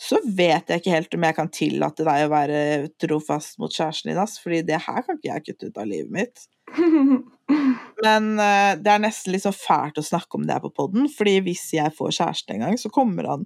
så 0.00 0.18
vet 0.24 0.70
jeg 0.72 0.80
ikke 0.80 0.94
helt 0.96 1.14
om 1.14 1.26
jeg 1.28 1.36
kan 1.36 1.50
tillate 1.52 2.04
deg 2.08 2.24
å 2.24 2.32
være 2.32 2.60
trofast 2.98 3.58
mot 3.60 3.70
kjæresten 3.70 4.10
din, 4.10 4.18
ass, 4.22 4.38
fordi 4.42 4.62
det 4.66 4.80
her 4.80 5.02
kan 5.06 5.18
ikke 5.18 5.28
jeg 5.34 5.44
kutte 5.50 5.68
ut 5.70 5.80
av 5.82 5.86
livet 5.90 6.10
mitt. 6.14 6.46
Men 8.04 8.30
uh, 8.40 8.74
det 8.80 8.90
er 8.90 9.02
nesten 9.02 9.34
litt 9.34 9.44
så 9.44 9.52
fælt 9.54 10.00
å 10.00 10.06
snakke 10.06 10.38
om 10.38 10.46
det 10.48 10.56
her 10.56 10.64
på 10.64 10.72
poden, 10.74 11.06
fordi 11.12 11.40
hvis 11.46 11.66
jeg 11.76 11.92
får 11.98 12.16
kjæreste 12.16 12.56
en 12.56 12.64
gang, 12.64 12.78
så 12.80 12.90
kommer 12.94 13.28
han 13.28 13.44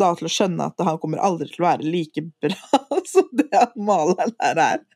da 0.00 0.12
til 0.18 0.28
å 0.28 0.32
skjønne 0.32 0.70
at 0.70 0.86
han 0.86 1.00
kommer 1.02 1.22
aldri 1.24 1.48
til 1.50 1.64
å 1.64 1.68
være 1.68 1.90
like 1.90 2.24
bra 2.42 2.80
som 3.12 3.28
det 3.36 3.66
maleren 3.76 4.34
her 4.42 4.62
er. 4.68 4.86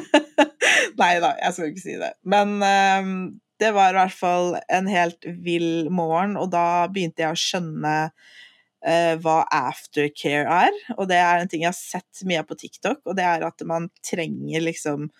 Nei 1.00 1.14
da, 1.22 1.34
jeg 1.40 1.56
skal 1.56 1.70
ikke 1.70 1.84
si 1.84 1.96
det. 2.00 2.12
Men 2.28 2.58
eh, 2.64 3.14
det 3.60 3.72
var 3.76 3.92
i 3.92 3.98
hvert 3.98 4.16
fall 4.16 4.54
en 4.72 4.88
helt 4.90 5.26
vill 5.44 5.90
morgen, 5.92 6.36
og 6.40 6.52
da 6.54 6.86
begynte 6.92 7.26
jeg 7.26 7.36
å 7.36 7.40
skjønne 7.40 7.96
uh, 8.08 9.14
hva 9.20 9.42
aftercare 9.52 10.60
er. 10.68 10.78
Og 10.96 11.10
det 11.10 11.18
er 11.20 11.42
en 11.42 11.50
ting 11.50 11.66
jeg 11.66 11.72
har 11.72 11.76
sett 11.76 12.24
mye 12.28 12.44
på 12.46 12.56
TikTok, 12.60 13.02
og 13.04 13.18
det 13.18 13.26
er 13.28 13.44
at 13.46 13.66
man 13.68 13.90
trenger 14.06 14.64
liksom 14.64 15.10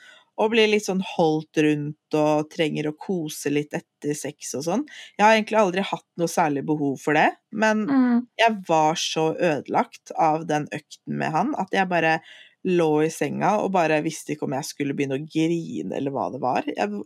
å 0.40 0.46
blir 0.52 0.70
litt 0.72 0.86
sånn 0.86 1.02
holdt 1.04 1.60
rundt 1.64 2.16
og 2.16 2.48
trenger 2.52 2.88
å 2.90 2.96
kose 2.96 3.52
litt 3.52 3.74
etter 3.76 4.16
sex 4.16 4.54
og 4.58 4.64
sånn. 4.66 4.84
Jeg 5.18 5.24
har 5.26 5.34
egentlig 5.36 5.60
aldri 5.60 5.84
hatt 5.84 6.06
noe 6.20 6.30
særlig 6.32 6.64
behov 6.68 6.96
for 7.02 7.18
det, 7.18 7.28
men 7.52 7.84
Mm. 7.86 8.26
jeg 8.40 8.56
var 8.68 8.94
så 8.96 9.34
ødelagt 9.36 10.12
av 10.16 10.46
den 10.46 10.66
økten 10.72 11.18
med 11.20 11.30
han 11.36 11.54
at 11.58 11.68
jeg 11.76 11.88
bare 11.88 12.20
lå 12.64 12.90
i 13.06 13.10
senga 13.12 13.54
og 13.60 13.72
bare 13.72 14.02
visste 14.04 14.34
ikke 14.34 14.44
om 14.48 14.52
jeg 14.56 14.68
skulle 14.68 14.94
begynne 14.96 15.16
å 15.20 15.26
grine 15.28 15.96
eller 15.96 16.10
hva 16.12 16.30
det 16.32 16.40
var. 16.42 16.64
Jeg, 16.68 17.04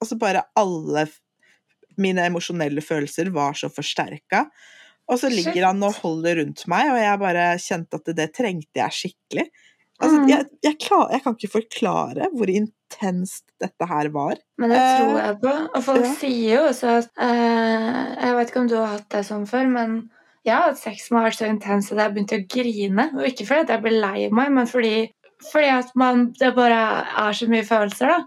altså 0.00 0.18
bare 0.18 0.42
alle 0.58 1.06
mine 1.98 2.26
emosjonelle 2.30 2.82
følelser 2.84 3.30
var 3.34 3.54
så 3.58 3.70
forsterka. 3.70 4.44
Og 5.08 5.18
så 5.22 5.30
ligger 5.32 5.64
han 5.70 5.82
og 5.86 5.96
holder 6.02 6.42
rundt 6.42 6.66
meg, 6.70 6.90
og 6.92 6.98
jeg 7.00 7.20
bare 7.22 7.44
kjente 7.64 7.96
at 7.96 8.10
det 8.18 8.28
trengte 8.36 8.82
jeg 8.82 8.96
skikkelig. 8.98 9.46
Altså, 10.00 10.18
Mm. 10.20 10.28
jeg, 10.30 10.46
jeg, 10.62 10.76
klar, 10.78 11.08
jeg 11.10 11.22
kan 11.24 11.34
ikke 11.34 11.50
forklare 11.50 12.28
hvor 12.36 12.50
intenst 12.52 13.44
dette 13.60 13.86
her 13.90 14.08
var. 14.14 14.36
Men 14.58 14.70
det 14.70 14.78
tror 14.78 15.16
Eh, 15.18 15.24
jeg 15.26 15.38
på. 15.42 15.54
Og 15.74 15.82
folk 15.84 16.04
ja. 16.04 16.12
sier 16.20 16.54
jo 16.54 16.60
også 16.68 16.92
at 17.00 17.08
eh, 17.18 17.98
Jeg 18.22 18.36
vet 18.36 18.48
ikke 18.52 18.60
om 18.62 18.68
du 18.70 18.76
har 18.78 18.92
hatt 18.92 19.08
det 19.10 19.24
sånn 19.26 19.46
før, 19.50 19.66
men 19.74 19.96
jeg 20.46 20.54
har 20.54 20.68
hatt 20.70 20.78
sex 20.78 21.08
som 21.08 21.18
har 21.18 21.26
vært 21.26 21.40
så 21.40 21.48
intens 21.50 21.90
at 21.92 21.98
jeg 21.98 22.14
begynte 22.14 22.38
å 22.38 22.46
grine. 22.54 23.08
Og 23.18 23.26
ikke 23.26 23.46
fordi 23.50 23.64
at 23.66 23.74
jeg 23.74 23.82
ble 23.82 23.94
lei 24.00 24.28
meg, 24.30 24.52
men 24.54 24.66
fordi, 24.70 24.94
fordi 25.50 25.68
at 25.74 25.90
man, 25.98 26.28
det 26.38 26.54
bare 26.56 26.78
er 27.26 27.32
så 27.36 27.48
mye 27.50 27.66
følelser, 27.66 28.14
da. 28.14 28.20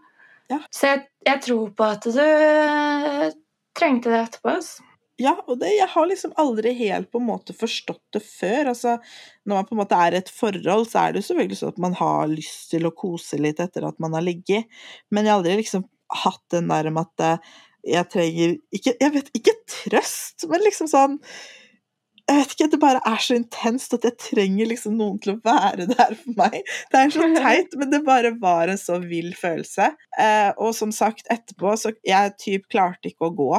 Ja. 0.51 0.59
Så 0.75 0.91
jeg, 0.91 1.05
jeg 1.25 1.41
tror 1.47 1.69
på 1.71 1.87
at 1.87 2.03
du 2.03 2.19
eh, 2.19 3.31
trengte 3.79 4.11
det 4.11 4.19
etterpå. 4.27 4.57
Altså. 4.59 4.83
Ja, 5.21 5.35
og 5.45 5.59
det, 5.61 5.69
jeg 5.75 5.89
har 5.91 6.07
liksom 6.09 6.33
aldri 6.41 6.73
helt 6.79 7.11
på 7.13 7.19
en 7.21 7.27
måte 7.27 7.53
forstått 7.53 8.03
det 8.15 8.23
før. 8.25 8.71
Altså, 8.73 8.97
når 9.45 9.59
man 9.59 9.67
på 9.67 9.75
en 9.75 9.81
måte 9.83 9.99
er 10.01 10.15
i 10.15 10.21
et 10.21 10.31
forhold, 10.33 10.87
så 10.89 11.03
er 11.03 11.13
det 11.13 11.21
jo 11.21 11.29
selvfølgelig 11.29 11.59
sånn 11.59 11.73
at 11.75 11.81
man 11.85 11.97
har 11.99 12.31
lyst 12.31 12.71
til 12.73 12.87
å 12.87 12.93
kose 12.95 13.39
litt 13.41 13.61
etter 13.63 13.85
at 13.87 13.99
man 14.01 14.15
har 14.17 14.25
ligget, 14.25 14.69
men 15.11 15.27
jeg 15.27 15.33
har 15.33 15.41
aldri 15.41 15.57
liksom 15.61 15.85
hatt 16.23 16.43
den 16.51 16.71
der 16.71 16.89
med 16.91 17.07
at 17.07 17.25
eh, 17.27 17.51
jeg 17.95 18.09
trenger 18.13 18.55
ikke, 18.75 18.93
Jeg 19.01 19.13
vet 19.15 19.29
ikke 19.37 19.57
trøst, 19.71 20.45
men 20.51 20.61
liksom 20.65 20.89
sånn 20.91 21.17
jeg 22.29 22.37
vet 22.37 22.53
ikke, 22.53 22.67
Det 22.71 22.79
bare 22.79 23.01
er 23.09 23.23
så 23.23 23.35
intenst 23.35 23.95
at 23.97 24.05
jeg 24.07 24.19
trenger 24.21 24.69
liksom 24.69 24.95
noen 24.99 25.17
til 25.23 25.33
å 25.33 25.41
være 25.43 25.87
der 25.91 26.13
for 26.15 26.37
meg. 26.37 26.61
Det 26.91 26.99
er 26.99 27.13
så 27.13 27.27
teit, 27.41 27.75
men 27.79 27.91
det 27.91 28.03
bare 28.07 28.33
var 28.39 28.71
en 28.71 28.79
så 28.79 28.99
vill 29.03 29.33
følelse. 29.35 29.89
Eh, 30.21 30.51
og 30.55 30.75
som 30.77 30.93
sagt, 30.95 31.27
etterpå 31.33 31.75
så 31.79 31.95
Jeg 32.07 32.35
typ 32.39 32.69
klarte 32.71 33.11
ikke 33.11 33.27
å 33.31 33.35
gå. 33.35 33.51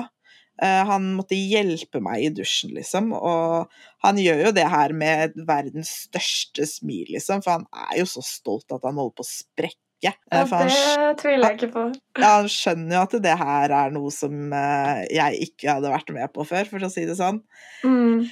Eh, 0.60 0.82
han 0.86 1.06
måtte 1.16 1.38
hjelpe 1.38 2.02
meg 2.04 2.26
i 2.26 2.32
dusjen, 2.34 2.74
liksom. 2.76 3.12
Og 3.16 3.70
han 4.04 4.18
gjør 4.20 4.44
jo 4.48 4.52
det 4.58 4.66
her 4.68 4.92
med 4.92 5.32
verdens 5.48 5.94
største 6.08 6.66
smil, 6.68 7.08
liksom. 7.14 7.40
For 7.44 7.56
han 7.56 7.64
er 7.88 8.02
jo 8.02 8.06
så 8.10 8.22
stolt 8.26 8.68
at 8.74 8.84
han 8.84 9.00
holder 9.00 9.16
på 9.18 9.24
å 9.26 9.30
sprekke. 9.30 9.78
Eh, 10.04 10.44
Ja, 10.76 11.08
det 11.08 11.18
tviler 11.22 11.52
jeg 11.52 11.58
ikke 11.60 11.72
på. 11.76 11.82
ja, 12.18 12.30
han 12.42 12.48
skjønner 12.50 12.96
jo 12.96 13.02
at 13.06 13.12
det 13.22 13.36
her 13.38 13.74
er 13.80 13.92
noe 13.94 14.10
som 14.14 14.52
eh, 14.52 15.02
jeg 15.14 15.44
ikke 15.48 15.76
hadde 15.76 15.92
vært 15.94 16.10
med 16.14 16.32
på 16.34 16.46
før, 16.48 16.66
for 16.70 16.82
å 16.82 16.90
si 16.90 17.04
det 17.06 17.14
sånn. 17.20 17.38
Mm. 17.86 18.26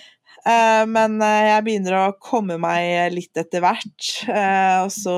Men 0.89 1.19
jeg 1.21 1.65
begynner 1.67 1.95
å 1.99 2.15
komme 2.17 2.55
meg 2.57 3.13
litt 3.13 3.37
etter 3.37 3.61
hvert, 3.61 4.07
og 4.81 4.89
så 4.95 5.17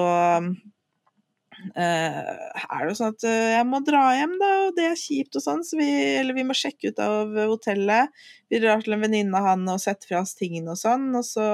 er 1.79 2.83
det 2.83 2.91
jo 2.91 2.97
sånn 2.99 3.15
at 3.15 3.27
eh, 3.29 3.51
jeg 3.57 3.67
må 3.69 3.83
dra 3.87 4.03
hjem, 4.17 4.35
da, 4.41 4.51
og 4.67 4.77
det 4.77 4.87
er 4.91 4.99
kjipt 4.99 5.39
og 5.39 5.45
sånn, 5.45 5.63
så 5.67 5.79
vi, 5.79 5.89
eller 6.19 6.37
vi 6.37 6.47
må 6.49 6.57
sjekke 6.59 6.93
ut 6.93 7.03
av 7.03 7.37
hotellet. 7.53 8.25
Vi 8.51 8.61
drar 8.63 8.83
til 8.83 8.97
en 8.97 9.05
venninne 9.05 9.39
av 9.39 9.53
han 9.53 9.69
og 9.71 9.83
setter 9.83 10.11
fra 10.11 10.23
oss 10.25 10.35
tingene 10.39 10.75
og 10.75 10.81
sånn, 10.81 11.11
og 11.19 11.27
så 11.27 11.49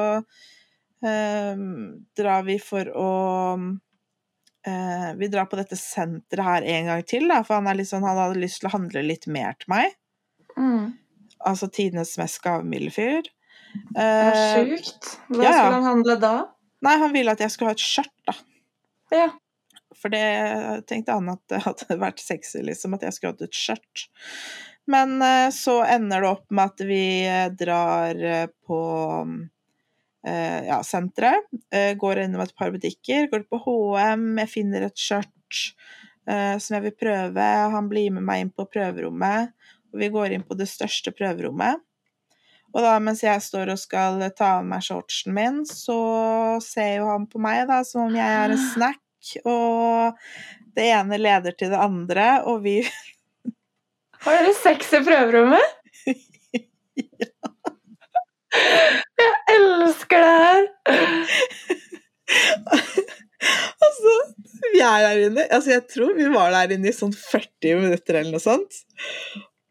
eh, 1.05 1.65
drar 2.19 2.47
vi 2.49 2.59
for 2.63 2.91
å 2.95 3.11
eh, 4.67 5.11
Vi 5.19 5.31
drar 5.33 5.51
på 5.51 5.59
dette 5.61 5.79
senteret 5.79 6.47
her 6.49 6.71
en 6.77 6.93
gang 6.93 7.05
til, 7.09 7.29
da, 7.31 7.43
for 7.47 7.61
han, 7.61 7.69
er 7.71 7.85
sånn, 7.89 8.07
han 8.07 8.21
hadde 8.25 8.41
lyst 8.43 8.63
til 8.63 8.71
å 8.71 8.77
handle 8.79 9.05
litt 9.07 9.29
mer 9.31 9.59
til 9.61 9.75
meg. 9.75 9.99
Mm. 10.59 10.95
Altså 11.47 11.69
tidenes 11.71 12.17
mest 12.19 12.41
gavmilde 12.43 12.95
fyr. 12.95 13.29
Er 13.97 14.33
Eh, 14.33 14.77
sjukt. 14.77 15.11
Hva 15.29 15.43
ja, 15.43 15.51
ja. 15.51 15.59
skulle 15.59 15.75
han 15.75 15.87
handle 15.87 16.17
da? 16.23 16.33
Nei, 16.87 16.95
han 17.03 17.13
ville 17.15 17.35
at 17.35 17.43
jeg 17.43 17.53
skulle 17.53 17.73
ha 17.73 17.77
et 17.77 17.85
skjørt, 17.85 18.15
da. 18.29 18.35
Ja. 19.15 19.29
For 19.97 20.13
det 20.13 20.85
tenkte 20.91 21.17
han 21.17 21.31
at 21.33 21.43
det 21.51 21.63
hadde 21.65 21.97
vært 22.01 22.21
sexy, 22.23 22.61
liksom, 22.67 22.97
at 22.97 23.07
jeg 23.07 23.17
skulle 23.17 23.35
hatt 23.35 23.47
et 23.47 23.57
skjørt. 23.57 24.09
Men 24.89 25.23
eh, 25.23 25.51
så 25.55 25.83
ender 25.85 26.25
det 26.25 26.33
opp 26.33 26.51
med 26.51 26.73
at 26.73 26.85
vi 26.89 27.05
eh, 27.29 27.47
drar 27.53 28.25
eh, 28.25 28.51
på 28.67 28.83
ja, 30.29 30.83
senteret. 30.85 31.47
Går 31.97 32.19
innom 32.21 32.43
et 32.43 32.51
par 32.59 32.73
butikker. 32.75 33.29
Går 33.31 33.45
på 33.49 33.61
HM, 33.63 34.25
jeg 34.43 34.51
finner 34.51 34.85
et 34.85 34.99
skjørt 35.01 35.61
som 36.27 36.75
jeg 36.75 36.85
vil 36.85 36.97
prøve. 37.01 37.47
Han 37.73 37.87
blir 37.89 38.11
med 38.13 38.27
meg 38.27 38.43
inn 38.43 38.51
på 38.53 38.67
prøverommet, 38.69 39.55
og 39.89 40.03
vi 40.03 40.11
går 40.13 40.35
inn 40.37 40.45
på 40.45 40.59
det 40.59 40.67
største 40.69 41.15
prøverommet. 41.17 41.81
Og 42.75 42.85
da 42.85 42.99
mens 43.01 43.23
jeg 43.25 43.41
står 43.41 43.73
og 43.73 43.81
skal 43.81 44.21
ta 44.37 44.59
av 44.59 44.67
meg 44.69 44.85
shortsen 44.85 45.33
min, 45.39 45.63
så 45.65 45.97
ser 46.67 46.99
jo 46.99 47.09
han 47.09 47.25
på 47.31 47.41
meg 47.41 47.65
da 47.71 47.81
som 47.87 48.11
om 48.11 48.19
jeg 48.19 48.43
er 48.43 48.53
en 48.53 48.67
snack, 48.75 49.01
og 49.45 50.17
det 50.77 50.85
ene 50.95 51.19
leder 51.21 51.53
til 51.59 51.71
det 51.73 51.81
andre, 51.83 52.27
og 52.47 52.63
vi 52.67 52.77
Har 54.25 54.33
dere 54.41 54.55
sex 54.59 54.93
i 54.99 55.01
prøverommet? 55.07 55.67
ja. 56.07 56.15
Jeg 59.19 59.33
elsker 59.55 60.19
det 60.25 60.37
her! 60.43 60.63
Altså, 63.39 64.13
vi 64.73 64.81
er 64.83 64.99
der 65.05 65.19
inne 65.29 65.43
Altså, 65.55 65.71
jeg 65.71 65.85
tror 65.93 66.11
vi 66.17 66.25
var 66.33 66.49
der 66.51 66.73
inne 66.75 66.89
i 66.91 66.97
sånn 66.97 67.13
40 67.15 67.77
minutter 67.85 68.15
eller 68.19 68.33
noe 68.35 68.43
sånt. 68.43 68.73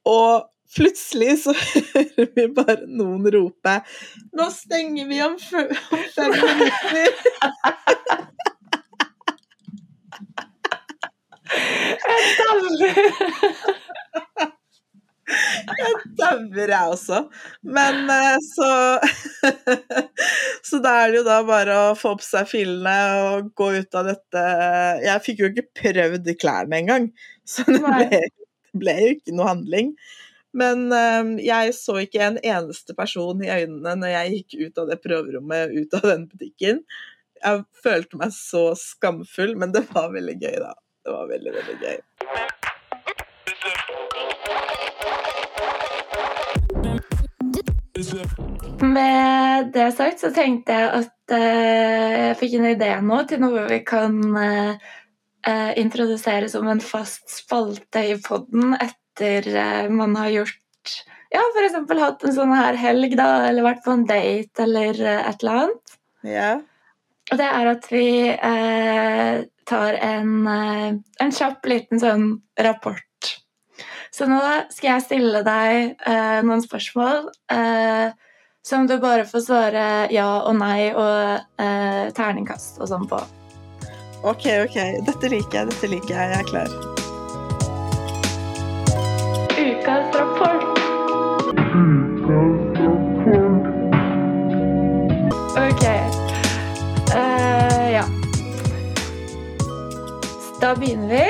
Og 0.08 0.48
plutselig 0.78 1.34
så 1.44 1.52
hører 1.58 2.28
vi 2.36 2.46
bare 2.56 2.88
noen 2.88 3.28
rope 3.34 3.74
'Nå 4.32 4.46
stenger 4.56 5.06
vi 5.12 5.18
om, 5.26 5.36
om 5.36 5.40
fem 6.16 6.32
minutter'. 6.32 7.12
Jeg 12.08 12.22
dauer! 12.40 13.78
Jeg 15.28 15.96
dauer, 16.16 16.72
jeg 16.72 16.92
også. 16.94 17.18
Men 17.68 18.08
eh, 18.12 18.38
så 18.48 18.70
Så 20.68 20.80
da 20.84 20.94
er 21.02 21.12
det 21.12 21.20
jo 21.20 21.26
da 21.28 21.42
bare 21.48 21.80
å 21.90 21.98
få 22.00 22.14
på 22.20 22.26
seg 22.26 22.48
fillene 22.48 22.96
og 23.26 23.52
gå 23.58 23.72
ut 23.82 23.98
av 24.00 24.08
dette 24.08 24.46
Jeg 25.04 25.26
fikk 25.26 25.44
jo 25.44 25.52
ikke 25.52 25.68
prøvd 25.82 26.32
klærne 26.40 26.80
engang, 26.80 27.10
så 27.48 27.66
det 27.68 27.82
ble, 27.84 28.22
ble 28.84 28.96
jo 29.02 29.12
ikke 29.18 29.36
noe 29.36 29.52
handling. 29.52 29.92
Men 30.58 30.88
eh, 30.96 31.36
jeg 31.46 31.76
så 31.78 32.00
ikke 32.06 32.24
en 32.24 32.40
eneste 32.40 32.96
person 32.98 33.44
i 33.44 33.52
øynene 33.52 33.98
når 34.00 34.14
jeg 34.16 34.34
gikk 34.38 34.58
ut 34.64 34.84
av 34.84 34.92
det 34.94 35.02
prøverommet, 35.04 35.76
ut 35.76 36.00
av 36.00 36.10
den 36.14 36.28
butikken. 36.32 36.84
Jeg 37.44 37.64
følte 37.84 38.18
meg 38.18 38.32
så 38.34 38.70
skamfull, 38.80 39.54
men 39.60 39.76
det 39.76 39.84
var 39.92 40.10
veldig 40.16 40.40
gøy, 40.42 40.56
da. 40.64 40.74
Det 41.08 41.14
var 41.14 41.28
veldig, 41.28 41.52
veldig 41.56 41.76
gøy. 41.80 42.00
Med 48.84 49.70
det 49.72 49.86
sagt 49.96 50.20
så 50.20 50.34
tenkte 50.36 50.76
jeg 50.76 50.90
at 50.98 51.36
eh, 51.38 52.12
jeg 52.26 52.36
fikk 52.42 52.60
en 52.60 52.70
idé 52.74 52.92
nå 53.08 53.22
til 53.32 53.40
noe 53.40 53.64
vi 53.72 53.80
kan 53.88 54.20
eh, 54.36 54.92
eh, 55.48 55.72
introdusere 55.80 56.52
som 56.52 56.68
en 56.68 56.84
fast 56.84 57.32
spalte 57.40 58.04
i 58.12 58.20
podden 58.28 58.76
etter 58.76 59.88
man 59.88 60.20
har 60.20 60.36
gjort 60.36 60.96
Ja, 61.32 61.40
f.eks. 61.56 61.80
hatt 62.04 62.28
en 62.28 62.36
sånn 62.36 62.52
her 62.52 62.76
helg, 62.84 63.16
da, 63.16 63.48
eller 63.48 63.72
vært 63.72 63.86
på 63.88 63.96
en 63.96 64.10
date 64.12 64.68
eller 64.68 64.92
et 65.08 65.40
eller 65.40 65.64
annet. 65.64 66.00
Ja. 66.28 66.56
Og 67.32 67.40
det 67.40 67.48
er 67.48 67.78
at 67.78 67.88
vi 67.96 68.10
eh, 68.36 69.48
tar 69.68 69.98
en, 70.00 70.48
eh, 70.48 70.94
en 71.24 71.34
kjapp 71.34 71.66
liten 71.68 72.02
sånn 72.02 72.30
rapport. 72.60 73.04
Så 74.12 74.26
nå 74.30 74.40
skal 74.74 74.96
jeg 74.96 75.06
stille 75.06 75.44
deg 75.46 75.98
eh, 76.08 76.40
noen 76.48 76.64
spørsmål 76.64 77.28
eh, 77.54 78.16
som 78.68 78.88
du 78.88 78.98
bare 79.04 79.28
får 79.28 79.46
svare 79.46 79.88
ja 80.12 80.28
og 80.48 80.58
nei 80.60 80.90
og 80.92 81.62
eh, 81.62 82.08
terningkast 82.18 82.82
og 82.82 82.92
sånn 82.92 83.08
på. 83.10 83.22
OK, 84.26 84.50
OK. 84.66 84.78
Dette 85.08 85.30
liker 85.32 85.62
jeg. 85.62 85.74
Dette 85.74 85.92
liker 85.94 86.16
jeg. 86.16 86.32
Jeg 86.34 86.40
er 86.42 86.50
klar. 86.50 86.97
Begynner 100.80 101.08
vi. 101.10 101.26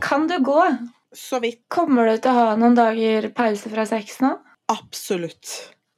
Kan 0.00 0.28
du 0.28 0.38
gå? 0.38 0.76
Så 1.12 1.40
vidt. 1.40 1.64
Kommer 1.68 2.06
du 2.06 2.16
til 2.16 2.30
å 2.30 2.34
ha 2.34 2.56
noen 2.58 2.76
dager 2.78 3.28
pause 3.34 3.70
fra 3.72 3.86
sex 3.88 4.20
nå? 4.22 4.30
Absolutt. 4.70 5.50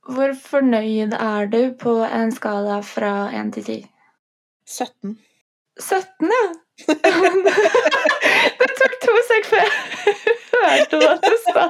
Hvor 0.08 0.32
fornøyd 0.34 1.12
er 1.18 1.50
du 1.52 1.60
på 1.78 1.98
en 2.06 2.32
skala 2.34 2.80
fra 2.86 3.28
1 3.36 3.52
til 3.56 3.66
10? 3.68 3.76
17. 4.66 5.18
17, 5.80 6.32
ja! 6.32 6.44
det 8.58 8.70
tok 8.78 8.94
to 9.04 9.18
sek 9.28 9.50
før 9.50 9.60
jeg 9.62 10.16
hørte 10.56 11.02
hva 11.02 11.12
du 11.20 11.36
sa. 11.44 11.66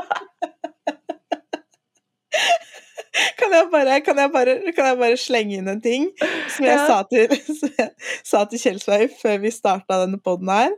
Kan 3.37 3.53
jeg, 3.53 3.67
bare, 3.73 3.99
kan, 4.01 4.17
jeg 4.19 4.31
bare, 4.33 4.55
kan 4.73 4.87
jeg 4.89 4.99
bare 5.03 5.17
slenge 5.21 5.59
inn 5.59 5.69
en 5.69 5.81
ting 5.85 6.07
som 6.55 6.65
jeg 6.65 6.79
Ja. 6.79 6.87
sa 6.89 7.03
til, 7.11 7.29
jeg 7.79 7.91
sa 8.25 8.45
til 8.49 8.63
Kjelsveig 8.63 9.11
før 9.21 9.37
vi 9.43 9.51
starta 9.53 9.99
denne 10.05 10.17
poden 10.25 10.49
her? 10.49 10.73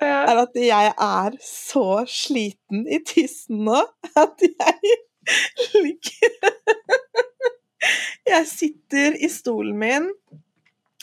Ja. 0.00 0.20
Er 0.30 0.38
at 0.46 0.54
jeg 0.56 0.92
er 0.94 1.34
så 1.44 2.04
sliten 2.08 2.86
i 2.88 3.00
tissen 3.04 3.64
nå 3.66 3.80
at 4.16 4.46
jeg 4.46 4.94
ligger 5.74 6.30
Jeg 8.30 8.46
sitter 8.48 9.16
i 9.18 9.28
stolen 9.32 9.76
min 9.80 10.08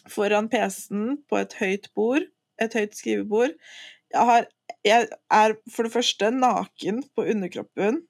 foran 0.08 0.48
PC-en 0.50 1.18
på 1.28 1.38
et 1.42 1.54
høyt 1.60 1.90
bord, 1.98 2.24
et 2.64 2.74
høyt 2.78 2.96
skrivebord. 2.96 3.52
Jeg, 4.14 4.24
har, 4.30 4.46
jeg 4.88 5.08
er 5.36 5.56
for 5.74 5.84
det 5.84 5.92
første 5.94 6.30
naken 6.32 7.02
på 7.18 7.26
underkroppen. 7.34 8.06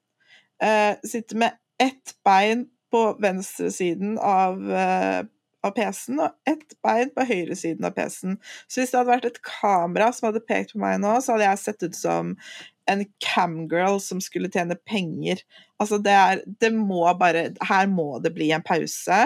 Uh, 0.62 0.94
sitter 1.06 1.36
med 1.42 1.58
ett 1.82 2.14
bein 2.24 2.66
på 2.90 3.16
venstresiden 3.20 4.18
av, 4.18 4.72
eh, 4.72 5.24
av 5.62 5.70
PC-en 5.76 6.20
og 6.24 6.48
ett 6.48 6.74
bein 6.84 7.10
på 7.14 7.26
høyresiden 7.28 7.84
av 7.84 7.96
PC-en. 7.96 8.38
Så 8.66 8.80
hvis 8.80 8.92
det 8.92 9.00
hadde 9.00 9.12
vært 9.12 9.28
et 9.28 9.42
kamera 9.44 10.10
som 10.14 10.30
hadde 10.30 10.44
pekt 10.48 10.74
på 10.74 10.82
meg 10.82 11.00
nå, 11.02 11.18
så 11.20 11.34
hadde 11.34 11.48
jeg 11.50 11.62
sett 11.64 11.86
ut 11.88 11.98
som 11.98 12.34
en 12.88 13.04
camgirl 13.20 13.98
som 14.00 14.20
skulle 14.24 14.50
tjene 14.52 14.78
penger. 14.88 15.42
Altså, 15.82 15.98
det 16.02 16.14
er 16.14 16.42
Det 16.60 16.72
må 16.72 17.04
bare 17.18 17.50
Her 17.68 17.86
må 17.86 18.22
det 18.22 18.34
bli 18.34 18.50
en 18.52 18.64
pause. 18.64 19.18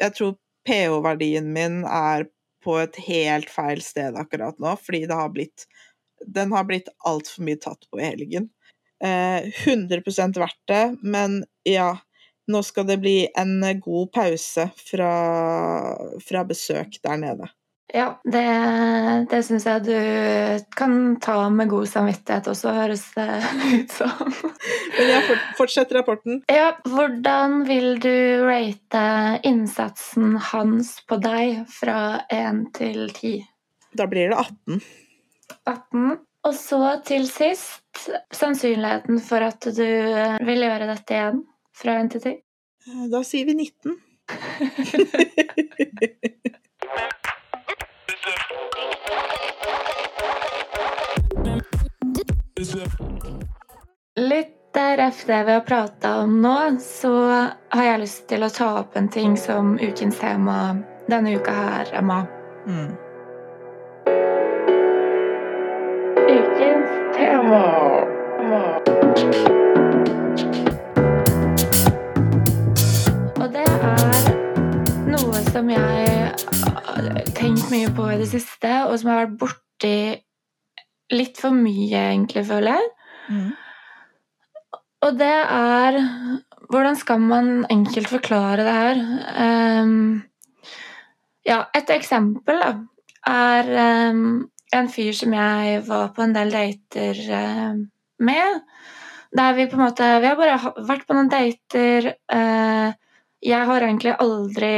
Jeg 0.00 0.14
tror 0.18 0.36
pH-verdien 0.66 1.52
min 1.54 1.84
er 1.84 2.26
på 2.62 2.76
et 2.78 2.96
helt 3.06 3.50
feil 3.50 3.82
sted 3.82 4.18
akkurat 4.18 4.58
nå, 4.62 4.74
fordi 4.78 5.06
det 5.06 5.18
har 5.18 5.30
blitt 5.34 5.66
Den 6.22 6.52
har 6.54 6.64
blitt 6.64 6.90
altfor 7.06 7.42
mye 7.46 7.58
tatt 7.58 7.86
på 7.90 7.98
i 7.98 8.06
helgen. 8.06 8.50
Eh, 9.02 9.48
100 9.66 10.38
verdt 10.38 10.60
det, 10.70 10.96
men 11.02 11.42
ja 11.68 11.92
Nå 12.50 12.58
skal 12.66 12.88
det 12.88 12.96
bli 12.98 13.28
en 13.38 13.60
god 13.80 14.08
pause 14.12 14.64
fra, 14.74 15.10
fra 16.26 16.40
besøk 16.44 16.96
der 17.04 17.20
nede. 17.22 17.46
Ja, 17.92 18.06
det, 18.24 18.42
det 19.30 19.42
syns 19.44 19.66
jeg 19.68 19.84
du 19.84 19.96
kan 20.76 20.94
ta 21.20 21.36
med 21.52 21.68
god 21.68 21.90
samvittighet 21.90 22.48
også, 22.48 22.72
høres 22.72 23.04
det 23.12 23.26
ut 23.76 23.92
som. 23.92 24.32
Men 24.96 25.10
jeg 25.10 25.38
fortsetter 25.58 26.00
rapporten. 26.00 26.40
Ja, 26.48 26.72
hvordan 26.88 27.62
vil 27.68 28.00
du 28.00 28.16
rate 28.48 29.04
innsatsen 29.48 30.38
hans 30.52 30.96
på 31.04 31.20
deg 31.20 31.66
fra 31.70 32.00
1 32.32 32.64
til 32.80 33.04
10? 33.12 33.34
Da 34.00 34.08
blir 34.08 34.32
det 34.32 34.40
18. 34.40 34.82
18. 35.68 36.18
Og 36.48 36.54
så 36.58 36.82
til 37.06 37.28
sist 37.28 38.08
sannsynligheten 38.34 39.20
for 39.22 39.44
at 39.44 39.68
du 39.68 39.88
vil 40.48 40.64
gjøre 40.64 40.88
dette 40.88 41.14
igjen 41.14 41.42
fra 41.76 42.00
1 42.00 42.10
til 42.14 42.20
10. 42.20 42.36
Da 43.12 43.22
sier 43.26 43.44
vi 43.46 43.54
19. 43.54 43.92
Litt 54.16 54.58
det 55.26 55.44
vi 55.44 55.52
har 55.52 55.60
prata 55.60 56.18
om 56.18 56.42
nå, 56.42 56.76
så 56.80 57.12
har 57.68 57.84
jeg 57.84 58.00
lyst 58.00 58.28
til 58.28 58.44
å 58.44 58.48
ta 58.48 58.80
opp 58.80 58.96
en 58.96 59.08
ting 59.08 59.36
som 59.36 59.78
ukens 59.80 60.18
tema 60.20 60.76
denne 61.06 61.36
uka 61.36 61.52
her, 61.52 61.88
Emma. 61.92 62.26
Mm. 62.66 62.92
Ukens 66.28 67.16
tema. 67.16 67.64
Og 68.42 69.61
som 75.62 75.70
jeg 75.70 76.30
har 76.58 77.18
tenkt 77.38 77.68
mye 77.70 77.90
på 77.94 78.08
i 78.10 78.18
det 78.18 78.26
siste, 78.32 78.70
og 78.88 78.96
som 78.98 79.12
jeg 79.12 79.14
har 79.14 79.26
vært 79.28 79.36
borti 79.38 79.98
litt 81.14 81.38
for 81.38 81.54
mye, 81.54 82.00
egentlig, 82.00 82.42
føler 82.48 82.80
jeg. 82.80 82.88
Mm. 83.30 83.50
Og 85.06 85.20
det 85.20 85.36
er 85.58 86.00
Hvordan 86.72 86.96
skal 86.96 87.20
man 87.20 87.48
enkelt 87.70 88.08
forklare 88.08 88.64
det 88.64 88.72
her? 88.72 89.00
Um, 89.84 90.22
ja, 91.44 91.58
et 91.76 91.90
eksempel 91.92 92.62
da, 92.62 92.70
er 93.28 93.68
um, 94.08 94.22
en 94.72 94.88
fyr 94.88 95.12
som 95.18 95.34
jeg 95.36 95.82
var 95.84 96.14
på 96.16 96.24
en 96.24 96.32
del 96.32 96.54
dater 96.54 97.20
uh, 97.28 97.76
med. 98.24 98.62
Der 99.36 99.52
vi 99.58 99.68
på 99.68 99.76
en 99.76 99.84
måte 99.84 100.08
Vi 100.22 100.30
har 100.30 100.40
bare 100.40 100.72
vært 100.88 101.04
på 101.04 101.18
noen 101.18 101.30
dater. 101.34 102.08
Uh, 102.32 102.96
jeg 103.44 103.68
har 103.68 103.84
egentlig 103.90 104.16
aldri 104.22 104.72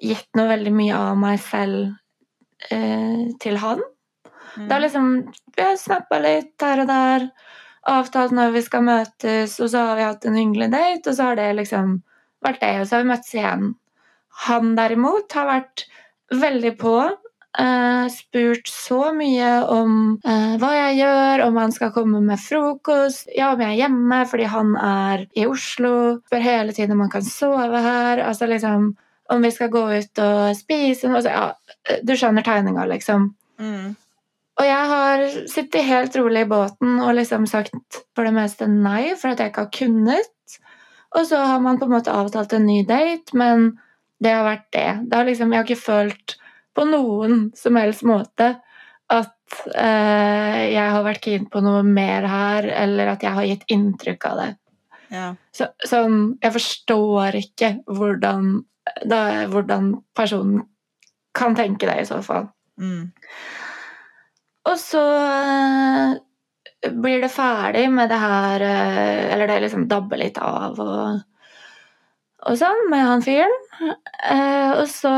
gitt 0.00 0.28
noe 0.38 0.48
veldig 0.50 0.72
mye 0.74 0.98
av 0.98 1.18
meg 1.20 1.40
selv 1.44 2.70
eh, 2.70 3.30
til 3.42 3.58
han. 3.62 3.82
Mm. 4.56 4.66
Det 4.66 4.74
er 4.74 4.84
liksom 4.84 5.10
Vi 5.56 5.62
har 5.62 5.76
snappa 5.78 6.18
litt 6.22 6.64
her 6.64 6.82
og 6.82 6.90
der 6.90 7.30
avtalt 7.90 8.34
når 8.36 8.54
vi 8.54 8.62
skal 8.64 8.84
møtes, 8.86 9.56
og 9.62 9.70
så 9.72 9.86
har 9.90 9.98
vi 9.98 10.06
hatt 10.06 10.26
en 10.28 10.36
hyggelig 10.36 10.68
date, 10.72 11.10
og 11.10 11.16
så 11.16 11.30
har 11.30 11.40
det 11.40 11.48
liksom 11.58 11.96
vært 12.44 12.60
det, 12.60 12.74
og 12.80 12.86
så 12.86 12.96
har 12.96 13.04
vi 13.04 13.10
møttes 13.12 13.34
igjen. 13.36 13.66
Han 14.46 14.76
derimot 14.76 15.36
har 15.36 15.48
vært 15.48 15.86
veldig 16.30 16.76
på. 16.80 16.94
Uh, 17.50 18.06
spurt 18.14 18.68
så 18.70 19.08
mye 19.10 19.48
om 19.74 19.94
uh, 20.22 20.52
hva 20.62 20.68
jeg 20.76 21.00
gjør, 21.00 21.42
om 21.48 21.56
han 21.58 21.72
skal 21.74 21.90
komme 21.90 22.20
med 22.22 22.38
frokost, 22.38 23.26
ja, 23.34 23.50
om 23.56 23.64
jeg 23.64 23.74
er 23.74 23.80
hjemme 23.80 24.20
fordi 24.30 24.46
han 24.52 24.76
er 24.78 25.24
i 25.34 25.48
Oslo. 25.50 26.20
Spør 26.28 26.44
hele 26.46 26.76
tiden 26.76 26.94
om 26.94 27.02
han 27.06 27.12
kan 27.16 27.26
sove 27.26 27.82
her. 27.82 28.22
Altså 28.22 28.46
liksom 28.46 28.92
Om 29.30 29.44
vi 29.46 29.50
skal 29.54 29.70
gå 29.70 29.82
ut 29.92 30.20
og 30.24 30.56
spise 30.58 31.10
altså, 31.10 31.30
ja, 31.30 31.98
Du 32.06 32.16
skjønner 32.18 32.46
tegninga, 32.46 32.86
liksom. 32.90 33.30
Mm. 33.60 33.92
Og 34.60 34.66
jeg 34.66 34.88
har 34.90 35.22
sittet 35.48 35.86
helt 35.86 36.16
rolig 36.18 36.44
i 36.44 36.50
båten 36.50 36.98
og 37.00 37.14
liksom 37.16 37.46
sagt 37.48 38.00
for 38.16 38.26
det 38.26 38.34
meste 38.36 38.68
nei, 38.68 39.14
for 39.16 39.32
at 39.32 39.40
jeg 39.40 39.52
ikke 39.52 39.64
har 39.64 39.76
kunnet. 39.76 40.58
Og 41.16 41.24
så 41.26 41.40
har 41.42 41.62
man 41.64 41.78
på 41.80 41.88
en 41.88 41.94
måte 41.94 42.12
avtalt 42.12 42.52
en 42.54 42.66
ny 42.68 42.82
date, 42.86 43.32
men 43.38 43.70
det 44.20 44.34
har 44.34 44.44
vært 44.44 44.68
det. 44.76 44.90
det 45.08 45.16
har 45.16 45.28
liksom, 45.28 45.52
jeg 45.52 45.62
har 45.62 45.68
ikke 45.68 45.86
følt 45.86 46.36
på 46.76 46.84
noen 46.86 47.46
som 47.56 47.78
helst 47.80 48.04
måte 48.06 48.52
at 49.10 49.62
eh, 49.74 50.58
jeg 50.70 50.86
har 50.94 51.02
vært 51.06 51.24
keen 51.24 51.46
på 51.50 51.62
noe 51.64 51.82
mer 51.86 52.26
her, 52.30 52.68
eller 52.84 53.14
at 53.14 53.24
jeg 53.26 53.34
har 53.34 53.48
gitt 53.48 53.64
inntrykk 53.74 54.26
av 54.30 54.42
det. 54.42 54.50
Ja. 55.10 55.28
Så, 55.50 55.66
sånn 55.82 56.36
Jeg 56.38 56.54
forstår 56.54 57.34
ikke 57.40 57.70
hvordan, 57.90 58.60
da, 59.08 59.46
hvordan 59.50 59.94
personen 60.16 60.64
kan 61.36 61.54
tenke 61.56 61.88
det, 61.88 62.00
i 62.02 62.08
så 62.08 62.20
fall. 62.24 62.48
Mm. 62.80 63.10
Og 64.68 64.76
så 64.80 65.00
uh, 65.00 66.14
blir 67.00 67.22
det 67.24 67.32
ferdig 67.32 67.86
med 67.92 68.10
det 68.12 68.20
her 68.20 68.64
uh, 68.64 69.32
Eller 69.34 69.48
det 69.48 69.58
liksom 69.66 69.86
dabber 69.88 70.20
litt 70.20 70.38
av 70.40 70.78
og, 70.80 71.22
og 72.40 72.60
sånn 72.60 72.86
med 72.92 73.04
han 73.04 73.24
fyren. 73.24 73.56
Uh, 73.80 74.80
og 74.80 74.86
så 74.88 75.14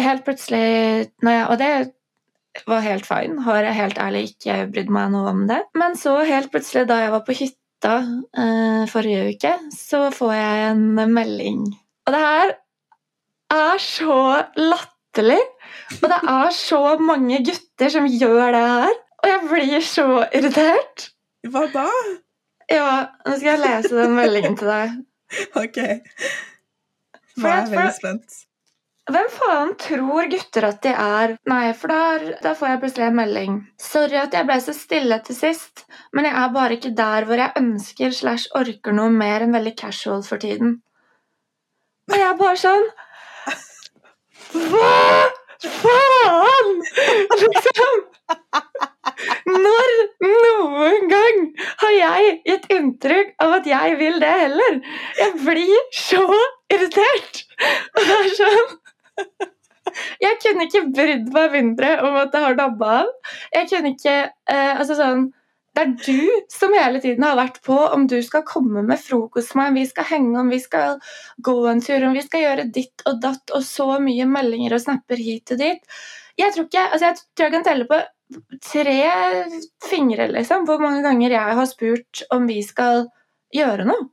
helt 0.00 0.24
plutselig 0.26 0.62
jeg, 0.62 1.42
Og 1.48 1.58
det 1.60 1.72
var 2.68 2.84
helt 2.84 3.06
fine, 3.08 3.40
har 3.46 3.64
jeg 3.64 3.78
helt 3.78 4.00
ærlig 4.00 4.26
ikke 4.32 4.58
brydd 4.72 4.90
meg 4.92 5.12
noe 5.14 5.30
om 5.32 5.46
det. 5.48 5.62
Men 5.78 5.96
så 5.96 6.18
helt 6.28 6.50
plutselig, 6.52 6.84
da 6.90 6.98
jeg 7.00 7.12
var 7.14 7.22
på 7.24 7.36
hytta 7.38 7.94
forrige 8.92 9.30
uke, 9.32 9.52
så 9.72 10.02
får 10.12 10.34
jeg 10.36 10.66
en 10.66 11.14
melding. 11.16 11.62
Og 12.04 12.12
det 12.12 12.20
her 12.20 12.52
er 13.54 13.82
så 13.82 14.18
latterlig. 14.58 15.40
Og 16.00 16.06
det 16.10 16.20
er 16.34 16.52
så 16.56 16.82
mange 17.00 17.40
gutter 17.46 17.92
som 17.94 18.08
gjør 18.08 18.52
det 18.54 18.66
her. 18.74 19.00
Og 19.22 19.30
jeg 19.30 19.42
blir 19.50 19.86
så 19.86 20.06
irritert. 20.34 21.08
Hva 21.50 21.66
da? 21.72 21.88
Ja, 22.70 22.86
nå 23.26 23.36
skal 23.36 23.52
jeg 23.52 23.62
lese 23.62 23.98
den 23.98 24.16
meldingen 24.16 24.56
til 24.58 24.70
deg. 24.72 24.96
Ok. 25.58 25.78
Nå 27.36 27.48
er 27.48 27.60
jeg 27.62 27.70
veldig 27.72 27.92
spent. 27.98 28.40
Hvem 29.10 29.28
faen 29.34 29.72
tror 29.82 30.28
gutter 30.30 30.66
at 30.68 30.78
de 30.84 30.92
er? 30.94 31.32
Nei, 31.50 31.72
for 31.74 31.90
der, 31.90 32.26
da 32.44 32.52
får 32.54 32.68
jeg 32.70 32.80
plutselig 32.84 33.06
en 33.08 33.16
melding. 33.18 33.56
Sorry 33.82 34.18
at 34.20 34.36
jeg 34.36 34.46
ble 34.46 34.58
så 34.62 34.74
stille 34.76 35.18
til 35.26 35.36
sist, 35.36 35.82
men 36.14 36.28
jeg 36.28 36.36
er 36.38 36.52
bare 36.54 36.76
ikke 36.78 36.92
der 37.00 37.26
hvor 37.26 37.42
jeg 37.42 37.56
ønsker 37.58 38.14
slash 38.14 38.54
orker 38.58 38.94
noe 38.94 39.10
mer 39.10 39.42
enn 39.42 39.56
veldig 39.56 39.74
casual 39.80 40.22
for 40.26 40.42
tiden. 40.42 40.76
Og 42.12 42.14
jeg 42.14 42.28
er 42.28 42.38
bare 42.38 42.60
sånn 42.62 42.86
Hva? 44.52 45.30
Faen! 45.62 46.70
Liksom. 47.42 48.00
Når 49.52 49.92
noen 50.24 51.08
gang 51.10 51.40
har 51.82 51.94
jeg 51.96 52.34
gitt 52.48 52.68
inntrykk 52.76 53.32
av 53.44 53.56
at 53.58 53.68
jeg 53.70 53.98
vil 54.00 54.18
det 54.22 54.32
heller? 54.44 54.78
Jeg 55.18 55.34
blir 55.44 55.88
så 55.96 56.24
irritert! 56.72 57.44
Og 57.96 58.08
det 58.08 58.18
er 58.18 58.32
sånn 58.38 58.78
Jeg 60.22 60.38
kunne 60.42 60.66
ikke 60.66 60.86
brydd 60.94 61.30
meg 61.34 61.54
mindre 61.56 61.94
om 62.06 62.16
at 62.22 62.32
det 62.32 62.40
har 62.42 62.56
dabba 62.58 62.92
av. 63.02 63.10
Jeg 63.52 63.68
kunne 63.70 63.92
ikke 63.92 64.14
eh, 64.24 64.72
Altså 64.72 64.96
sånn 64.98 65.26
det 65.72 65.82
er 65.82 65.92
du 66.04 66.46
som 66.52 66.74
hele 66.76 67.00
tiden 67.00 67.24
har 67.24 67.36
vært 67.38 67.62
på 67.64 67.76
om 67.94 68.04
du 68.10 68.18
skal 68.24 68.44
komme 68.48 68.82
med 68.84 69.00
frokost 69.00 69.54
med 69.56 69.72
om 69.72 69.78
vi 69.80 69.86
skal 69.88 70.08
henge, 70.10 70.34
om 70.40 70.50
vi 70.52 70.60
skal 70.60 70.98
gå 71.40 71.54
en 71.70 71.80
tur, 71.84 72.04
om 72.08 72.16
vi 72.16 72.24
skal 72.24 72.44
gjøre 72.44 72.66
ditt 72.74 73.04
og 73.08 73.22
datt, 73.22 73.54
og 73.56 73.64
så 73.64 73.96
mye 74.04 74.28
meldinger 74.28 74.76
og 74.76 74.84
snapper 74.84 75.22
hit 75.22 75.54
og 75.54 75.62
dit. 75.62 75.96
Jeg 76.40 76.52
tror, 76.54 76.68
ikke, 76.68 76.84
altså 76.88 77.08
jeg 77.08 77.20
tror 77.22 77.48
jeg 77.48 77.54
kan 77.56 77.66
telle 77.66 77.88
på 77.88 78.02
tre 78.64 78.98
fingre 79.84 80.28
liksom, 80.32 80.68
hvor 80.68 80.80
mange 80.80 81.02
ganger 81.04 81.36
jeg 81.36 81.58
har 81.58 81.68
spurt 81.68 82.24
om 82.32 82.48
vi 82.48 82.60
skal 82.64 83.06
gjøre 83.52 83.88
noe. 83.88 84.08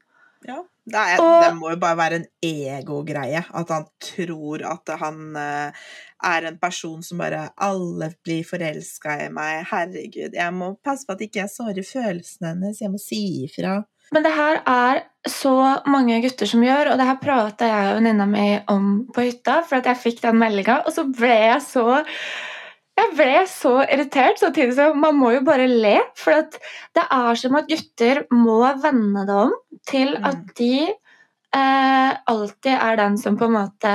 Ja. 0.48 0.62
Det, 0.90 0.98
er, 0.98 1.20
og, 1.22 1.44
det, 1.44 1.56
må 1.60 1.70
jo 1.70 1.78
bare 1.82 1.98
være 2.00 2.18
en 2.18 2.28
ego-greie. 2.42 3.44
At 3.54 3.70
han 3.70 3.86
tror 4.02 4.64
at 4.66 4.90
han 4.98 5.36
uh, 5.38 5.92
er 6.26 6.48
en 6.50 6.58
person 6.60 7.04
som 7.06 7.22
bare 7.22 7.50
Alle 7.56 8.12
blir 8.26 8.44
forelska 8.48 9.16
i 9.26 9.30
meg. 9.34 9.64
Herregud, 9.70 10.36
jeg 10.36 10.56
må 10.56 10.74
passe 10.84 11.08
på 11.08 11.16
at 11.16 11.24
ikke 11.26 11.44
jeg 11.44 11.54
sårer 11.54 11.88
følelsene 11.88 12.54
hennes. 12.54 12.82
Jeg 12.82 12.92
må 12.94 13.02
si 13.02 13.22
ifra. 13.46 13.80
Men 14.14 14.26
det 14.26 14.34
her 14.34 14.62
er 14.66 15.04
så 15.30 15.56
mange 15.90 16.18
gutter 16.24 16.50
som 16.50 16.64
gjør, 16.66 16.92
og 16.92 17.00
det 17.00 17.06
her 17.06 17.20
prata 17.22 17.68
jeg 17.70 17.90
og 17.90 18.00
venninna 18.00 18.26
mi 18.30 18.46
om 18.72 18.88
på 19.14 19.28
hytta, 19.28 19.60
for 19.68 19.80
at 19.80 19.90
jeg 19.92 20.02
fikk 20.02 20.24
den 20.24 20.40
meldinga, 20.42 20.80
og 20.88 20.96
så 20.96 21.06
ble 21.06 21.36
jeg 21.36 21.60
så 21.68 21.86
jeg 23.00 23.14
ble 23.16 23.36
så 23.48 23.74
irritert, 23.86 24.42
samtidig 24.42 24.74
som 24.76 24.98
man 25.00 25.16
må 25.16 25.30
jo 25.32 25.44
bare 25.48 25.70
le. 25.70 25.96
For 26.20 26.36
det 26.98 27.06
er 27.06 27.38
som 27.40 27.56
at 27.56 27.70
gutter 27.70 28.26
må 28.36 28.60
vende 28.84 29.24
det 29.30 29.38
om 29.46 29.54
til 29.88 30.18
mm. 30.18 30.26
at 30.28 30.42
de 30.58 30.74
eh, 31.56 32.18
alltid 32.34 32.74
er 32.76 33.00
den 33.00 33.16
som 33.22 33.38
på 33.40 33.48
en 33.48 33.56
måte 33.56 33.94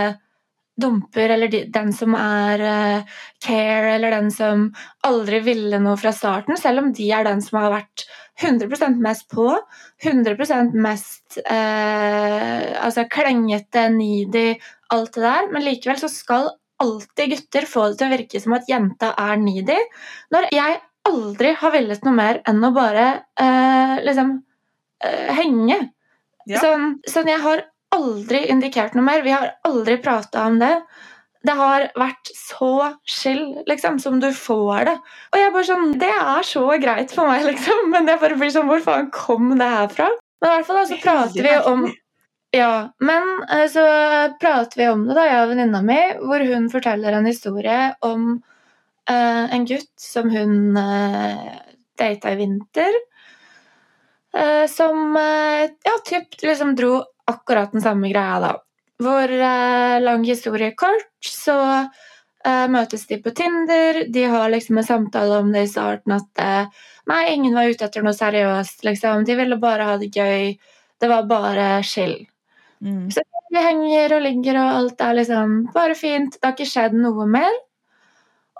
dumper, 0.81 1.31
eller 1.31 1.51
de, 1.51 1.62
den 1.70 1.93
som 1.95 2.14
er 2.18 2.62
uh, 2.64 3.16
care, 3.45 3.95
eller 3.95 4.14
den 4.14 4.31
som 4.35 4.66
aldri 5.07 5.41
ville 5.47 5.79
noe 5.83 5.97
fra 6.01 6.12
starten, 6.14 6.59
selv 6.59 6.83
om 6.83 6.93
de 6.97 7.09
er 7.14 7.27
den 7.27 7.43
som 7.45 7.61
har 7.62 7.72
vært 7.77 8.07
100% 8.43 8.99
mest 9.03 9.29
på, 9.31 9.47
100% 10.03 10.75
mest 10.85 11.39
uh, 11.47 12.62
altså 12.83 13.07
klengete, 13.11 13.87
needy, 13.95 14.49
alt 14.95 15.14
det 15.14 15.27
der. 15.27 15.51
Men 15.55 15.66
likevel 15.66 16.01
så 16.03 16.11
skal 16.11 16.51
alltid 16.83 17.37
gutter 17.37 17.68
få 17.70 17.87
det 17.91 18.01
til 18.01 18.09
å 18.09 18.16
virke 18.16 18.43
som 18.43 18.57
at 18.59 18.66
jenta 18.68 19.12
er 19.20 19.39
needy, 19.41 19.79
når 20.35 20.51
jeg 20.53 20.81
aldri 21.07 21.53
har 21.61 21.72
villet 21.75 22.07
noe 22.07 22.16
mer 22.16 22.41
enn 22.49 22.64
å 22.64 22.72
bare 22.75 23.07
uh, 23.39 24.01
liksom 24.03 24.41
henge. 25.05 25.77
Ja. 26.49 26.61
Sånn, 26.61 26.95
sånn, 27.09 27.29
jeg 27.29 27.41
har 27.45 27.61
aldri 27.95 28.45
indikert 28.53 28.95
noe 28.97 29.07
mer. 29.07 29.24
Vi 29.24 29.34
har 29.34 29.55
aldri 29.66 29.99
prata 30.03 30.47
om 30.51 30.61
det. 30.62 30.74
Det 31.45 31.55
har 31.59 31.88
vært 31.99 32.30
så 32.32 32.95
chill, 33.05 33.42
liksom, 33.68 33.99
som 34.01 34.20
du 34.20 34.30
får 34.32 34.86
det. 34.88 34.95
Og 35.32 35.40
jeg 35.40 35.53
bare 35.57 35.68
sånn 35.68 35.90
Det 36.01 36.12
er 36.12 36.47
så 36.49 36.64
greit 36.80 37.12
for 37.12 37.28
meg, 37.28 37.45
liksom. 37.51 37.84
Men 37.92 38.09
jeg 38.09 38.22
bare 38.22 38.38
blir 38.40 38.55
sånn 38.55 38.70
Hvor 38.70 38.80
faen 38.84 39.11
kom 39.14 39.53
det 39.61 39.68
her 39.68 39.92
fra? 39.92 40.09
Men 40.40 40.51
i 40.51 40.57
hvert 40.57 40.70
fall 40.70 40.80
da, 40.80 40.88
så 40.88 41.01
prater 41.03 41.45
vi 41.45 41.59
om 41.68 41.86
ja, 42.55 42.95
men 43.03 43.24
eh, 43.51 43.64
så 43.66 43.82
prater 44.38 44.78
vi 44.78 44.84
om 44.86 45.01
det, 45.09 45.14
da, 45.16 45.24
jeg 45.26 45.42
og 45.42 45.49
venninna 45.51 45.80
mi, 45.82 45.97
hvor 46.22 46.45
hun 46.47 46.68
forteller 46.70 47.16
en 47.16 47.26
historie 47.26 47.88
om 48.07 48.28
uh, 49.11 49.45
en 49.57 49.64
gutt 49.66 49.90
som 49.99 50.30
hun 50.30 50.78
uh, 50.78 51.57
data 51.99 52.30
i 52.30 52.38
vinter. 52.38 53.01
Uh, 54.30 54.70
som 54.70 55.16
uh, 55.18 55.66
ja, 55.66 55.97
typ 56.07 56.38
liksom 56.47 56.76
dro 56.78 57.01
akkurat 57.31 57.72
den 57.72 57.85
samme 57.85 58.11
greia, 58.12 58.41
da. 58.43 58.53
Hvor 59.03 59.31
lang 60.01 60.22
historie 60.25 60.70
kort, 60.79 61.09
så 61.27 61.57
møtes 62.70 63.07
de 63.11 63.18
på 63.25 63.33
Tinder. 63.35 64.05
De 64.12 64.22
har 64.31 64.53
liksom 64.53 64.79
en 64.79 64.87
samtale 64.87 65.41
om 65.43 65.51
det 65.53 65.64
i 65.64 65.70
starten 65.72 66.14
at 66.14 66.43
nei, 67.11 67.22
ingen 67.33 67.57
var 67.57 67.72
ute 67.72 67.89
etter 67.89 68.05
noe 68.07 68.14
seriøst, 68.14 68.85
liksom. 68.87 69.25
De 69.27 69.35
ville 69.35 69.59
bare 69.59 69.89
ha 69.89 69.97
det 69.99 70.12
gøy. 70.14 70.55
Det 71.01 71.11
var 71.11 71.27
bare 71.27 71.83
chill. 71.83 72.20
Mm. 72.85 73.11
Så 73.11 73.25
vi 73.51 73.62
henger 73.66 74.16
og 74.16 74.25
ligger, 74.25 74.59
og 74.61 74.79
alt 74.79 75.05
er 75.05 75.18
liksom 75.18 75.59
bare 75.75 75.99
fint. 75.99 76.39
Det 76.39 76.47
har 76.47 76.57
ikke 76.57 76.70
skjedd 76.70 76.97
noe 76.99 77.27
mer. 77.31 77.61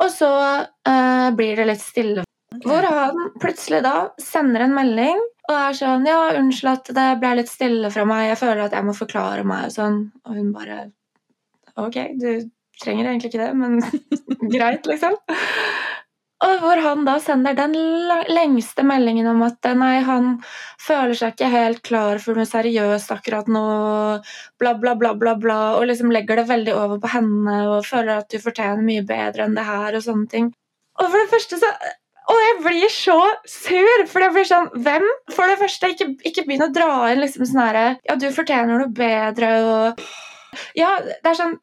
Og 0.03 0.11
så 0.11 0.31
uh, 0.67 1.29
blir 1.39 1.59
det 1.61 1.69
litt 1.71 1.83
stille 1.83 2.24
Hvor 2.63 2.87
han 2.87 3.31
plutselig 3.43 3.81
da 3.85 3.95
sender 4.23 4.67
en 4.67 4.77
melding 4.77 5.23
og 5.49 5.55
er 5.55 5.77
sånn 5.77 6.07
Ja, 6.09 6.21
unnskyld 6.39 6.71
at 6.71 6.93
det 6.97 7.07
ble 7.21 7.33
litt 7.41 7.51
stille 7.53 7.91
fra 7.93 8.05
meg, 8.09 8.29
jeg 8.31 8.41
føler 8.41 8.67
at 8.67 8.77
jeg 8.77 8.87
må 8.87 8.95
forklare 8.97 9.47
meg 9.49 9.69
og 9.69 9.75
sånn. 9.75 9.99
Og 10.29 10.39
hun 10.39 10.53
bare 10.55 10.85
Ok, 11.81 11.99
du 12.21 12.47
trenger 12.81 13.11
egentlig 13.11 13.33
ikke 13.33 13.43
det, 13.43 13.51
men 13.59 13.81
greit, 14.55 14.87
liksom. 14.87 15.19
Og 16.45 16.61
hvor 16.61 16.81
han 16.83 17.05
da 17.07 17.15
sender 17.23 17.57
den 17.57 17.75
lengste 18.29 18.85
meldingen 18.87 19.29
om 19.31 19.43
at 19.47 19.65
nei, 19.79 20.03
han 20.05 20.37
føler 20.83 21.15
seg 21.17 21.35
ikke 21.35 21.51
helt 21.53 21.83
klar 21.87 22.21
for 22.23 22.37
noe 22.37 22.47
seriøst 22.49 23.15
akkurat 23.15 23.49
nå, 23.51 23.65
bla, 24.61 24.75
bla, 24.81 24.95
bla, 25.01 25.15
bla, 25.19 25.35
bla, 25.41 25.59
og 25.79 25.89
liksom 25.89 26.13
legger 26.15 26.43
det 26.43 26.49
veldig 26.51 26.75
over 26.77 27.01
på 27.03 27.13
henne 27.15 27.57
og 27.71 27.89
føler 27.89 28.19
at 28.19 28.31
du 28.31 28.43
fortjener 28.43 28.85
mye 28.85 29.07
bedre 29.09 29.47
enn 29.47 29.57
det 29.57 29.67
her 29.67 29.97
og 29.97 30.05
sånne 30.05 30.31
ting. 30.31 30.51
Og 31.01 31.09
for 31.09 31.19
det 31.19 31.33
første 31.33 31.59
så 31.63 31.73
og 32.31 32.41
jeg 32.41 32.57
blir 32.65 32.93
så 32.93 33.19
sur! 33.49 34.05
For 34.11 34.25
jeg 34.25 34.35
blir 34.37 34.49
sånn 34.49 34.71
Hvem? 34.75 35.07
For 35.35 35.51
det 35.51 35.61
første, 35.61 35.91
ikke, 35.93 36.11
ikke 36.31 36.47
begynn 36.49 36.67
å 36.69 36.73
dra 36.75 36.91
inn 37.13 37.23
liksom 37.23 37.47
sånn 37.49 37.65
herre 37.67 37.87
Ja, 38.07 38.17
du 38.21 38.31
fortjener 38.35 38.81
noe 38.81 38.93
bedre 38.95 39.55
og 39.69 40.05
Ja, 40.79 40.97
det 41.05 41.33
er 41.33 41.39
sånn 41.39 41.59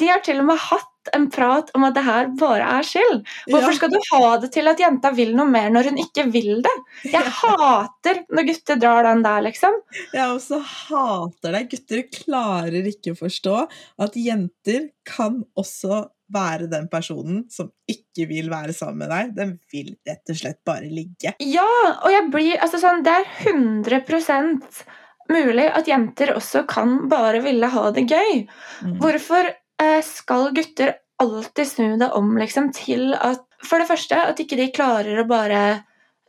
De 0.00 0.10
har 0.10 0.22
til 0.26 0.42
og 0.42 0.48
med 0.50 0.58
hatt 0.70 0.88
en 1.16 1.28
prat 1.32 1.70
om 1.74 1.86
at 1.86 1.94
det 1.96 2.02
her 2.04 2.26
bare 2.36 2.66
er 2.76 2.84
skyld. 2.84 3.22
Hvorfor 3.48 3.72
skal 3.72 3.88
du 3.92 3.96
ha 4.10 4.34
det 4.42 4.50
til 4.52 4.68
at 4.68 4.82
jenta 4.82 5.08
vil 5.16 5.30
noe 5.32 5.48
mer 5.48 5.70
når 5.72 5.88
hun 5.88 6.00
ikke 6.02 6.26
vil 6.34 6.60
det? 6.66 6.74
Jeg 7.08 7.32
hater 7.38 8.20
når 8.28 8.46
gutter 8.50 8.80
drar 8.82 9.08
den 9.08 9.24
der, 9.24 9.40
liksom. 9.46 9.78
Jeg 10.12 10.26
også 10.26 10.60
hater 10.60 11.56
det. 11.56 11.62
Gutter 11.72 12.04
klarer 12.12 12.90
ikke 12.92 13.14
å 13.14 13.20
forstå 13.22 13.56
at 14.04 14.20
jenter 14.20 14.90
kan 15.08 15.40
også 15.58 16.04
være 16.32 16.70
den 16.70 16.88
personen 16.92 17.44
som 17.52 17.70
ikke 17.90 18.28
vil 18.30 18.50
være 18.52 18.74
sammen 18.76 19.04
med 19.04 19.12
deg. 19.12 19.36
Den 19.36 19.54
vil 19.72 19.94
rett 20.08 20.32
og 20.32 20.40
slett 20.40 20.60
bare 20.66 20.88
ligge. 20.90 21.34
Ja, 21.42 21.68
og 22.00 22.10
jeg 22.12 22.26
blir 22.32 22.58
altså 22.60 22.80
sånn 22.82 23.04
Det 23.06 23.14
er 23.14 23.30
100% 23.52 24.84
mulig 25.30 25.66
at 25.70 25.86
jenter 25.86 26.34
også 26.34 26.64
kan 26.68 27.04
bare 27.10 27.42
ville 27.44 27.68
ha 27.70 27.90
det 27.94 28.08
gøy. 28.10 28.46
Mm. 28.82 28.96
Hvorfor 29.02 29.50
Eh, 29.80 30.02
skal 30.02 30.50
gutter 30.52 30.94
alltid 31.16 31.66
snu 31.66 31.96
det 31.96 32.10
om 32.10 32.38
liksom, 32.38 32.72
til 32.72 33.14
at 33.14 33.46
For 33.64 33.80
det 33.80 33.90
første 33.90 34.16
at 34.16 34.38
ikke 34.40 34.56
de 34.56 34.70
klarer 34.72 35.20
å 35.20 35.26
bare 35.28 35.60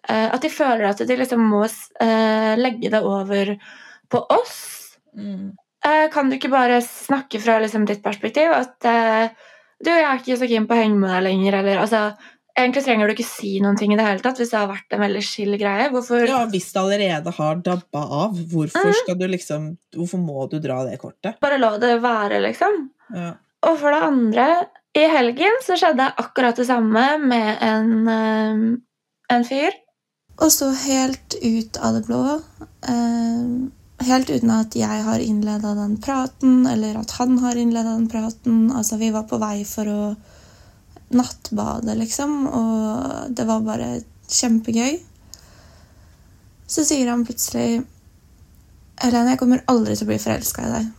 eh, 0.07 0.27
At 0.27 0.43
de 0.43 0.51
føler 0.51 0.89
at 0.89 1.03
de 1.07 1.15
liksom 1.15 1.43
må 1.47 1.63
eh, 1.63 2.53
legge 2.59 2.91
det 2.91 2.99
over 2.99 3.55
på 4.11 4.19
oss. 4.27 4.57
Mm. 5.15 5.53
Kan 6.11 6.27
du 6.29 6.35
ikke 6.35 6.51
bare 6.51 6.81
snakke 6.83 7.39
fra 7.41 7.55
liksom, 7.63 7.85
ditt 7.87 8.03
perspektiv 8.03 8.51
at 8.51 8.85
du, 9.81 9.89
jeg 9.91 10.05
er 10.07 10.21
ikke 10.21 10.37
så 10.39 10.49
keen 10.49 10.67
på 10.69 10.77
å 10.77 10.81
henge 10.81 10.99
med 11.01 11.11
deg 11.11 11.25
lenger, 11.29 11.59
eller 11.61 11.81
altså 11.85 12.11
Egentlig 12.51 12.81
trenger 12.83 13.07
du 13.07 13.13
ikke 13.13 13.23
si 13.23 13.53
noen 13.63 13.77
ting 13.79 13.93
i 13.93 13.95
det 13.95 14.03
hele 14.03 14.19
tatt 14.19 14.39
hvis 14.41 14.49
det 14.51 14.57
har 14.59 14.67
vært 14.67 14.91
en 14.91 14.99
veldig 14.99 15.21
chill 15.23 15.55
greie. 15.55 15.85
Hvorfor 15.93 16.25
Ja, 16.27 16.41
Hvis 16.51 16.67
det 16.73 16.81
allerede 16.81 17.31
har 17.37 17.61
dabba 17.63 18.01
av, 18.25 18.35
hvorfor 18.51 18.89
mm. 18.91 18.97
skal 18.97 19.17
du 19.21 19.23
liksom 19.31 19.69
Hvorfor 19.95 20.19
må 20.19 20.43
du 20.51 20.57
dra 20.59 20.81
det 20.83 20.97
kortet? 20.99 21.39
Bare 21.39 21.61
la 21.61 21.71
det 21.79 21.93
være, 22.03 22.41
liksom. 22.43 22.75
Ja. 23.15 23.31
Og 23.69 23.79
for 23.79 23.95
det 23.95 24.01
andre, 24.03 24.47
i 24.97 25.05
helgen 25.07 25.61
så 25.63 25.77
skjedde 25.79 26.09
akkurat 26.19 26.59
det 26.59 26.67
samme 26.67 27.05
med 27.23 27.63
en, 27.63 27.91
um, 28.09 28.63
en 29.31 29.47
fyr. 29.47 29.77
Og 30.41 30.49
så 30.51 30.71
helt 30.87 31.37
ut 31.39 31.77
av 31.79 31.95
det 31.95 32.03
blå, 32.07 32.23
um, 32.89 33.69
helt 34.07 34.29
uten 34.29 34.51
at 34.53 34.75
jeg 34.77 35.03
har 35.05 35.23
innleda 35.23 35.73
den 35.77 35.97
praten, 36.01 36.65
eller 36.69 37.01
at 37.01 37.15
han 37.19 37.37
har 37.43 37.57
innleda 37.59 37.95
den 37.95 38.09
praten 38.11 38.71
Altså, 38.75 38.97
vi 39.01 39.11
var 39.13 39.27
på 39.29 39.39
vei 39.41 39.63
for 39.67 39.89
å 39.89 40.01
nattbade, 41.11 41.95
liksom, 41.99 42.35
og 42.47 43.35
det 43.35 43.45
var 43.47 43.65
bare 43.65 43.89
kjempegøy. 44.31 44.99
Så 46.71 46.85
sier 46.87 47.11
han 47.11 47.25
plutselig 47.27 47.81
Helene, 49.01 49.33
jeg 49.33 49.39
kommer 49.41 49.63
aldri 49.71 49.95
til 49.97 50.05
å 50.05 50.11
bli 50.11 50.19
forelska 50.21 50.63
i 50.67 50.71
deg. 50.75 50.89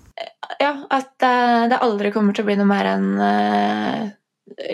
Ja, 0.61 0.73
at 0.91 1.23
uh, 1.23 1.69
det 1.71 1.79
aldri 1.87 2.11
kommer 2.15 2.35
til 2.35 2.43
å 2.43 2.49
bli 2.49 2.57
noe 2.59 2.67
mer 2.67 2.89
enn 2.97 3.11
uh, 3.15 4.09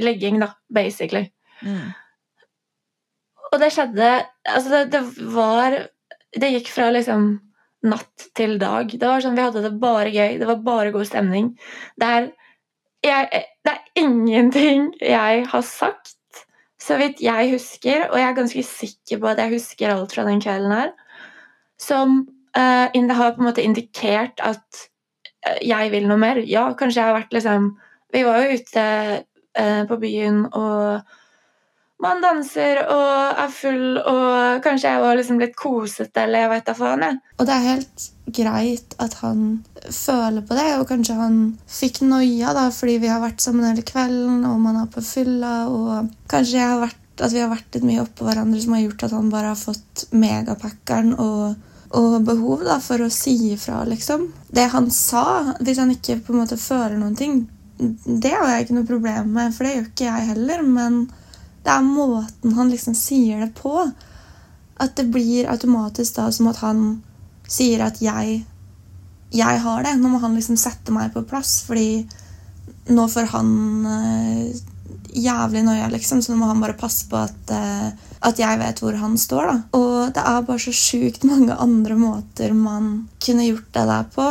legging, 0.01 0.41
da, 0.41 0.49
basically. 0.73 1.29
Mm. 1.61 1.93
Og 3.53 3.61
det 3.63 3.71
skjedde 3.75 4.09
Altså, 4.49 4.69
det, 4.71 4.83
det, 4.93 5.01
var 5.33 5.75
Det 6.37 6.51
gikk 6.53 6.69
fra 6.71 6.91
liksom 6.95 7.31
natt 7.87 8.29
til 8.37 8.57
dag. 8.61 8.91
Det 8.91 9.07
var 9.07 9.23
sånn, 9.23 9.37
Vi 9.39 9.45
hadde 9.45 9.63
det 9.65 9.75
bare 9.81 10.11
gøy. 10.11 10.39
Det 10.41 10.49
var 10.49 10.63
bare 10.65 10.93
god 10.95 11.07
stemning. 11.07 11.53
Det 12.01 12.09
er, 12.09 12.31
jeg, 13.07 13.45
det 13.65 13.75
er 13.75 14.03
ingenting 14.03 14.89
jeg 15.03 15.45
har 15.53 15.65
sagt, 15.67 16.17
så 16.79 16.99
vidt 16.99 17.23
jeg 17.23 17.53
husker, 17.53 18.09
og 18.09 18.19
jeg 18.19 18.29
er 18.29 18.37
ganske 18.39 18.65
sikker 18.67 19.21
på 19.23 19.31
at 19.31 19.43
jeg 19.43 19.55
husker 19.57 19.93
alt 19.93 20.15
fra 20.15 20.25
den 20.27 20.43
kvelden 20.43 20.75
her, 20.75 20.93
som 21.79 22.21
uh, 22.59 22.87
har 22.91 23.35
på 23.35 23.43
en 23.43 23.49
måte 23.51 23.63
indikert 23.63 24.41
at 24.43 24.89
jeg 25.63 25.91
vil 25.93 26.09
noe 26.09 26.19
mer. 26.21 26.41
Ja, 26.47 26.69
kanskje 26.75 27.01
jeg 27.01 27.11
har 27.11 27.21
vært 27.21 27.37
liksom 27.37 27.77
Vi 28.09 28.23
var 28.25 28.41
jo 28.41 28.57
ute 28.57 28.85
uh, 29.61 29.83
på 29.85 29.97
byen, 30.01 30.47
og 30.57 31.03
man 32.03 32.21
danser 32.23 32.83
og 32.85 33.41
er 33.43 33.51
full, 33.51 33.99
og 33.99 34.63
kanskje 34.63 34.93
jeg 34.93 35.03
var 35.03 35.19
liksom 35.19 35.41
litt 35.43 35.57
kosete, 35.59 36.25
eller 36.25 36.45
jeg 36.45 36.53
veit 36.53 36.69
da 36.69 36.77
faen, 36.79 37.05
jeg. 37.07 37.19
Og 37.39 37.49
det 37.49 37.57
er 37.57 37.67
helt 37.67 38.07
greit 38.39 38.95
at 39.03 39.17
han 39.23 39.43
føler 39.83 40.45
på 40.47 40.59
det, 40.59 40.69
og 40.79 40.87
kanskje 40.91 41.19
han 41.19 41.41
fikk 41.79 42.03
noia 42.07 42.55
da, 42.57 42.69
fordi 42.75 42.99
vi 43.03 43.11
har 43.11 43.23
vært 43.25 43.43
sammen 43.43 43.67
hele 43.67 43.87
kvelden, 43.87 44.45
og 44.47 44.61
man 44.63 44.83
er 44.85 44.91
på 44.93 45.03
fylla, 45.05 45.55
og 45.73 46.13
kanskje 46.31 46.61
jeg 46.61 46.73
har 46.75 46.83
vært, 46.85 47.05
at 47.19 47.35
vi 47.35 47.43
har 47.43 47.51
vært 47.51 47.75
litt 47.75 47.89
mye 47.89 48.05
oppå 48.05 48.29
hverandre 48.29 48.61
som 48.63 48.77
har 48.77 48.85
gjort 48.85 49.09
at 49.09 49.17
han 49.17 49.33
bare 49.33 49.55
har 49.55 49.59
fått 49.59 50.07
megapackeren 50.15 51.17
og 51.19 51.65
og 51.97 52.19
behov 52.21 52.67
da, 52.67 52.75
for 52.85 53.01
å 53.01 53.13
si 53.13 53.55
ifra, 53.55 53.79
liksom. 53.89 54.27
Det 54.53 54.67
han 54.75 54.91
sa, 54.93 55.55
hvis 55.65 55.79
han 55.81 55.95
ikke 55.95 56.19
på 56.21 56.35
en 56.35 56.43
måte 56.43 56.59
føler 56.61 56.99
noen 57.01 57.17
ting, 57.17 57.39
det 57.79 58.35
har 58.35 58.51
jeg 58.51 58.67
ikke 58.67 58.77
noe 58.77 58.89
problem 58.89 59.33
med, 59.37 59.55
for 59.55 59.65
det 59.65 59.75
gjør 59.75 59.89
ikke 59.89 60.09
jeg 60.09 60.29
heller. 60.33 60.65
Men 60.67 60.99
det 61.69 61.75
er 61.75 61.85
måten 61.85 62.55
han 62.57 62.71
liksom 62.73 62.97
sier 62.97 63.45
det 63.45 63.53
på, 63.59 63.75
at 64.79 64.95
det 64.97 65.09
blir 65.13 65.51
automatisk 65.53 66.17
da 66.17 66.31
som 66.33 66.49
at 66.49 66.63
han 66.65 66.87
sier 67.49 67.85
at 67.85 68.01
jeg 68.05 68.41
jeg 69.29 69.61
har 69.61 69.85
det. 69.85 69.93
Nå 70.01 70.09
må 70.09 70.23
han 70.23 70.37
liksom 70.39 70.57
sette 70.57 70.93
meg 70.95 71.13
på 71.13 71.21
plass, 71.29 71.59
fordi 71.69 72.07
nå 72.89 73.05
får 73.13 73.29
han 73.35 73.51
uh, 73.85 74.45
jævlig 75.13 75.67
nøye, 75.67 75.91
liksom, 75.93 76.23
så 76.25 76.33
nå 76.33 76.39
må 76.41 76.49
han 76.49 76.63
bare 76.63 76.79
passe 76.81 77.05
på 77.11 77.19
at 77.21 77.53
uh, 77.53 77.91
at 78.19 78.41
jeg 78.41 78.59
vet 78.59 78.81
hvor 78.83 78.97
han 78.99 79.17
står. 79.19 79.47
da. 79.47 79.57
Og 79.79 80.15
det 80.15 80.25
er 80.25 80.47
bare 80.47 80.63
så 80.63 80.75
sjukt 80.75 81.27
mange 81.29 81.55
andre 81.55 81.97
måter 81.99 82.55
man 82.57 83.09
kunne 83.23 83.47
gjort 83.47 83.69
det 83.77 83.87
der 83.93 84.09
på. 84.15 84.29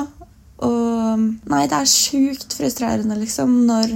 Og 0.67 1.25
nei, 1.51 1.63
det 1.69 1.77
er 1.77 1.91
sjukt 1.91 2.55
frustrerende, 2.57 3.17
liksom, 3.21 3.53
når, 3.69 3.93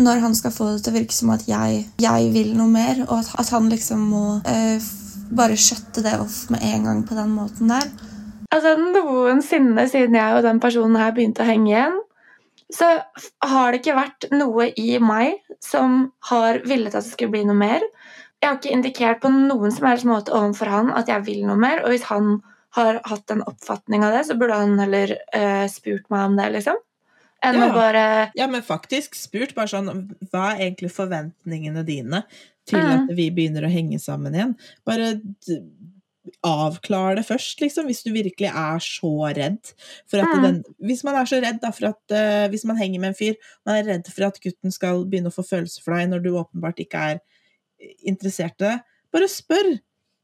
når 0.00 0.22
han 0.24 0.36
skal 0.38 0.54
få 0.54 0.70
det 0.72 0.84
til 0.84 0.94
å 0.94 0.98
virke 1.00 1.16
som 1.16 1.32
at 1.34 1.44
jeg, 1.48 1.82
jeg 2.00 2.30
vil 2.34 2.54
noe 2.56 2.70
mer, 2.72 3.02
og 3.08 3.18
at, 3.18 3.32
at 3.42 3.52
han 3.54 3.68
liksom 3.72 4.06
må 4.12 4.24
uh, 4.46 4.88
bare 5.32 5.58
skjøtte 5.58 6.04
det 6.04 6.14
off 6.20 6.46
med 6.52 6.64
en 6.68 6.88
gang 6.88 7.04
på 7.08 7.18
den 7.18 7.34
måten 7.36 7.72
der. 7.72 7.90
Altså, 8.52 8.76
Noensinne 8.76 9.86
siden 9.88 10.16
jeg 10.18 10.38
og 10.38 10.44
den 10.44 10.60
personen 10.60 10.98
her 11.00 11.14
begynte 11.16 11.44
å 11.44 11.48
henge 11.48 11.70
igjen, 11.72 12.00
så 12.72 12.88
har 13.44 13.72
det 13.72 13.82
ikke 13.82 13.98
vært 13.98 14.30
noe 14.32 14.70
i 14.80 14.96
meg 15.02 15.42
som 15.60 16.06
har 16.30 16.62
villet 16.64 16.94
at 16.94 17.04
det 17.04 17.12
skulle 17.12 17.34
bli 17.34 17.44
noe 17.48 17.58
mer 17.58 17.84
jeg 18.42 18.50
har 18.50 18.58
ikke 18.58 18.74
indikert 18.74 19.20
på 19.22 19.30
noen 19.30 19.70
som 19.70 19.86
helst 19.86 20.06
måte 20.08 20.32
overfor 20.34 20.70
han 20.70 20.88
at 20.98 21.10
jeg 21.10 21.22
vil 21.28 21.44
noe 21.46 21.58
mer. 21.62 21.84
Og 21.84 21.92
hvis 21.92 22.08
han 22.08 22.40
har 22.74 22.98
hatt 23.06 23.30
en 23.30 23.44
oppfatning 23.46 24.02
av 24.02 24.16
det, 24.16 24.24
så 24.26 24.34
burde 24.38 24.56
han 24.58 24.80
heller 24.82 25.14
uh, 25.36 25.66
spurt 25.70 26.08
meg 26.10 26.26
om 26.26 26.34
det, 26.40 26.48
liksom. 26.56 26.80
Enn 27.42 27.58
ja. 27.58 27.68
å 27.68 27.74
bare 27.74 28.04
Ja, 28.38 28.46
men 28.50 28.64
faktisk 28.66 29.16
spurt. 29.18 29.54
Bare 29.56 29.70
sånn 29.70 29.90
Hva 30.30 30.52
er 30.52 30.68
egentlig 30.68 30.92
forventningene 30.94 31.84
dine 31.86 32.24
til 32.68 32.78
mm. 32.78 32.92
at 32.92 33.16
vi 33.18 33.30
begynner 33.34 33.66
å 33.66 33.72
henge 33.72 33.98
sammen 34.02 34.36
igjen? 34.36 34.54
Bare 34.86 35.16
avklar 36.46 37.16
det 37.18 37.24
først, 37.26 37.58
liksom, 37.58 37.88
hvis 37.90 38.04
du 38.06 38.12
virkelig 38.14 38.46
er 38.46 38.82
så 38.82 39.10
redd 39.34 39.72
for 40.10 40.22
at 40.22 40.30
mm. 40.30 40.44
den 40.44 40.60
Hvis 40.86 41.02
man 41.06 41.18
er 41.18 41.26
så 41.26 41.40
redd 41.42 41.58
da, 41.62 41.72
for 41.74 41.90
at 41.90 42.14
uh, 42.14 42.46
Hvis 42.52 42.64
man 42.68 42.78
henger 42.78 43.02
med 43.02 43.10
en 43.10 43.18
fyr, 43.18 43.38
man 43.66 43.80
er 43.80 43.88
redd 43.90 44.10
for 44.10 44.28
at 44.28 44.38
gutten 44.42 44.74
skal 44.74 45.02
begynne 45.02 45.32
å 45.32 45.34
få 45.34 45.44
følelser 45.46 45.82
for 45.82 45.96
deg 45.96 46.12
når 46.12 46.22
du 46.22 46.30
åpenbart 46.36 46.82
ikke 46.84 47.06
er 47.14 47.22
interessert 48.06 48.54
i 48.62 48.68
det, 48.68 48.76
bare 49.10 49.26
spør. 49.26 49.72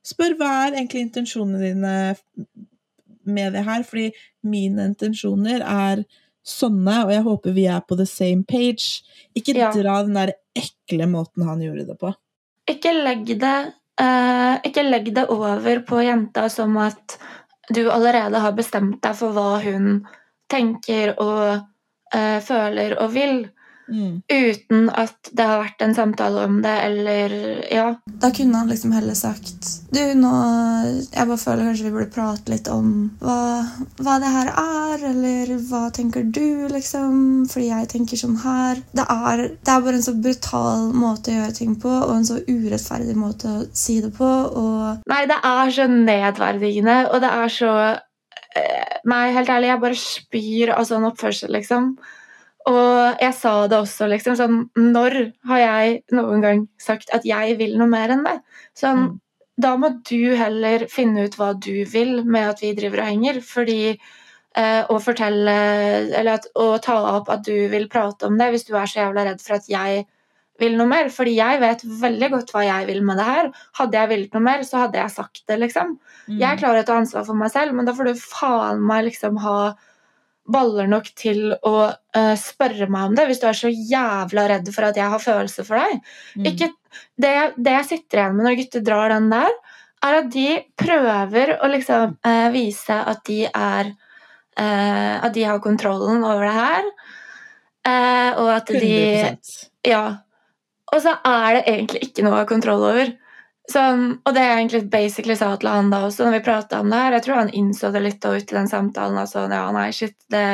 Spør 0.06 0.36
hva 0.38 0.50
er 0.68 0.76
egentlig 0.76 1.02
intensjonene 1.08 1.58
dine 1.58 1.94
med 3.28 3.56
det 3.58 3.64
her, 3.66 3.82
fordi 3.82 4.12
mine 4.46 4.86
intensjoner 4.92 5.64
er 5.66 6.04
sånne, 6.48 7.02
og 7.06 7.12
jeg 7.12 7.24
håper 7.26 7.56
vi 7.56 7.66
er 7.70 7.82
på 7.84 7.98
the 7.98 8.06
same 8.08 8.46
page. 8.48 9.02
Ikke 9.36 9.54
ja. 9.56 9.70
dra 9.74 10.00
den 10.06 10.16
der 10.18 10.34
ekle 10.58 11.08
måten 11.10 11.46
han 11.48 11.62
gjorde 11.62 11.86
det 11.88 11.98
på. 12.00 12.12
Ikke 12.68 12.92
legg 12.96 13.28
det, 13.40 13.56
uh, 14.00 14.54
ikke 14.66 14.84
legg 14.86 15.12
det 15.16 15.28
over 15.32 15.82
på 15.88 16.02
jenta 16.04 16.48
som 16.52 16.76
at 16.82 17.18
du 17.68 17.84
allerede 17.92 18.40
har 18.40 18.56
bestemt 18.56 19.00
deg 19.04 19.16
for 19.16 19.36
hva 19.36 19.60
hun 19.62 20.02
tenker 20.48 21.14
og 21.20 21.44
uh, 22.14 22.38
føler 22.44 22.96
og 23.00 23.12
vil. 23.16 23.40
Mm. 23.88 24.20
uten 24.28 24.90
at 24.92 25.30
det 25.32 25.44
har 25.48 25.62
vært 25.62 25.82
en 25.84 25.94
samtale 25.96 26.42
om 26.44 26.58
det, 26.64 26.74
eller 26.88 27.34
ja. 27.72 27.86
Da 28.20 28.30
kunne 28.36 28.60
han 28.60 28.68
liksom 28.68 28.92
heller 28.92 29.16
sagt 29.16 29.68
Du, 29.94 30.00
nå 30.18 30.32
Jeg 31.08 31.28
bare 31.28 31.38
føler 31.40 31.68
kanskje 31.70 31.86
vi 31.86 31.92
burde 31.94 32.12
prate 32.12 32.52
litt 32.52 32.68
om 32.72 32.90
hva, 33.22 33.38
hva 34.02 34.18
det 34.20 34.32
her 34.34 34.50
er, 34.52 35.06
eller 35.10 35.54
hva 35.70 35.86
tenker 35.94 36.26
du, 36.28 36.68
liksom? 36.72 37.46
Fordi 37.48 37.70
jeg 37.70 37.88
tenker 37.92 38.20
sånn 38.20 38.36
her. 38.42 38.82
Det 38.92 39.06
er, 39.08 39.44
det 39.56 39.72
er 39.72 39.86
bare 39.86 40.00
en 40.00 40.04
så 40.04 40.14
brutal 40.18 40.90
måte 40.92 41.32
å 41.32 41.38
gjøre 41.38 41.56
ting 41.56 41.74
på, 41.80 41.88
og 41.88 42.14
en 42.18 42.28
så 42.28 42.38
urettferdig 42.44 43.16
måte 43.18 43.48
å 43.48 43.64
si 43.72 43.98
det 44.04 44.12
på, 44.18 44.28
og 44.28 45.08
Nei, 45.08 45.24
det 45.30 45.40
er 45.48 45.72
så 45.74 45.88
nedverdigende, 45.90 46.98
og 47.12 47.24
det 47.24 47.32
er 47.32 47.52
så 47.52 47.72
eh, 47.88 48.94
Nei, 49.08 49.24
helt 49.32 49.50
ærlig, 49.52 49.72
jeg 49.72 49.84
bare 49.86 50.00
spyr 50.04 50.74
av 50.76 50.86
sånn 50.88 51.08
oppførsel, 51.08 51.52
liksom. 51.56 51.92
Og 52.68 53.22
jeg 53.22 53.34
sa 53.36 53.52
det 53.70 53.78
også, 53.78 54.08
liksom. 54.12 54.36
Sånn, 54.38 54.58
når 54.76 55.16
har 55.48 55.62
jeg 55.62 56.02
noen 56.12 56.44
gang 56.44 56.66
sagt 56.82 57.12
at 57.16 57.24
jeg 57.28 57.56
vil 57.60 57.78
noe 57.80 57.88
mer 57.90 58.12
enn 58.14 58.26
det? 58.26 58.38
Sånn, 58.76 59.08
Mm. 59.08 59.16
Da 59.58 59.72
må 59.74 59.88
du 60.06 60.36
heller 60.38 60.84
finne 60.86 61.24
ut 61.26 61.34
hva 61.38 61.50
du 61.58 61.82
vil 61.90 62.22
med 62.24 62.52
at 62.52 62.60
vi 62.62 62.68
driver 62.78 63.02
og 63.02 63.08
henger, 63.10 63.40
fordi 63.42 63.80
eh, 63.90 64.82
Å 64.86 64.98
fortelle 65.02 65.56
Eller 66.14 66.36
at, 66.36 66.46
å 66.54 66.78
ta 66.78 66.98
opp 67.16 67.32
at 67.34 67.42
du 67.46 67.66
vil 67.72 67.88
prate 67.90 68.28
om 68.28 68.38
det 68.38 68.52
hvis 68.54 68.68
du 68.68 68.76
er 68.78 68.86
så 68.86 69.00
jævla 69.02 69.26
redd 69.26 69.42
for 69.42 69.58
at 69.58 69.66
jeg 69.70 70.04
vil 70.62 70.76
noe 70.78 70.90
mer. 70.90 71.10
Fordi 71.14 71.36
jeg 71.36 71.60
vet 71.62 71.84
veldig 72.00 72.30
godt 72.36 72.54
hva 72.54 72.64
jeg 72.66 72.86
vil 72.88 73.02
med 73.06 73.18
det 73.20 73.26
her. 73.26 73.50
Hadde 73.78 73.98
jeg 73.98 74.12
villet 74.12 74.38
noe 74.38 74.46
mer, 74.46 74.64
så 74.66 74.84
hadde 74.84 74.98
jeg 74.98 75.14
sagt 75.14 75.44
det, 75.50 75.58
liksom. 75.62 75.98
Mm. 76.26 76.38
Jeg 76.40 76.62
klarer 76.62 76.82
å 76.82 76.88
ta 76.88 76.96
ansvar 76.98 77.26
for 77.28 77.38
meg 77.38 77.52
selv, 77.54 77.76
men 77.78 77.86
da 77.86 77.94
får 77.94 78.10
du 78.10 78.22
faen 78.22 78.82
meg 78.82 79.06
liksom 79.10 79.38
ha 79.44 79.58
baller 80.48 80.88
nok 80.90 81.10
til 81.18 81.52
å 81.52 81.74
uh, 81.92 82.34
spørre 82.40 82.88
meg 82.90 83.10
om 83.10 83.16
det, 83.16 83.26
hvis 83.28 83.40
du 83.42 83.46
er 83.48 83.58
så 83.58 83.70
jævla 83.70 84.46
redd 84.52 84.70
for 84.74 84.88
at 84.88 84.98
jeg 84.98 85.12
har 85.12 85.22
følelser 85.22 85.66
for 85.68 85.80
deg. 85.80 86.12
Mm. 86.38 86.48
Ikke, 86.52 86.70
det, 87.20 87.34
det 87.56 87.74
jeg 87.76 87.88
sitter 87.92 88.22
igjen 88.22 88.38
med 88.38 88.48
når 88.48 88.58
gutter 88.62 88.84
drar 88.86 89.14
den 89.14 89.28
der, 89.32 89.58
er 90.08 90.20
at 90.20 90.28
de 90.30 90.48
prøver 90.78 91.56
å 91.58 91.70
liksom 91.72 92.16
uh, 92.22 92.48
vise 92.54 92.96
at 93.12 93.24
de 93.26 93.40
er 93.48 93.92
uh, 93.92 95.14
At 95.26 95.32
de 95.34 95.44
har 95.46 95.58
kontrollen 95.62 96.24
over 96.26 96.46
det 96.46 96.54
her. 96.56 96.90
Og 98.38 98.48
at 98.52 98.68
de 98.68 98.88
100 99.24 99.38
Ja. 99.86 100.02
Og 100.92 101.00
så 101.04 101.14
er 101.24 101.56
det 101.56 101.62
egentlig 101.70 102.00
ikke 102.08 102.24
noe 102.24 102.34
å 102.34 102.40
ha 102.42 102.48
kontroll 102.48 102.82
over. 102.84 103.12
Sånn, 103.68 104.04
og 104.24 104.32
det 104.32 104.42
jeg 104.46 104.56
egentlig 104.62 104.82
basically 104.92 105.34
sa 105.36 105.50
til 105.60 105.68
han 105.68 105.90
da 105.92 105.98
også, 106.06 106.24
når 106.24 106.38
vi 106.38 106.44
prata 106.46 106.78
om 106.80 106.88
det 106.88 106.96
her 107.02 107.12
Jeg 107.18 107.24
tror 107.26 107.40
han 107.42 107.50
innså 107.52 107.90
det 107.92 108.00
litt 108.00 108.22
da 108.22 108.30
ute 108.32 108.54
i 108.54 108.56
den 108.56 108.70
samtalen. 108.70 109.26
Sånn, 109.28 109.52
ja, 109.52 109.66
nei, 109.76 109.90
shit, 109.92 110.16
det, 110.32 110.44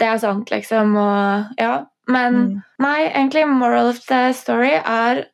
det 0.00 0.08
er 0.08 0.20
sant, 0.22 0.48
liksom. 0.54 0.96
Og 0.96 1.60
ja. 1.60 1.74
Men 2.08 2.34
Mm. 2.38 2.52
nei, 2.80 3.00
egentlig 3.10 3.44
moral 3.48 3.90
of 3.90 3.98
the 4.06 4.32
story 4.32 4.72
er 4.80 5.26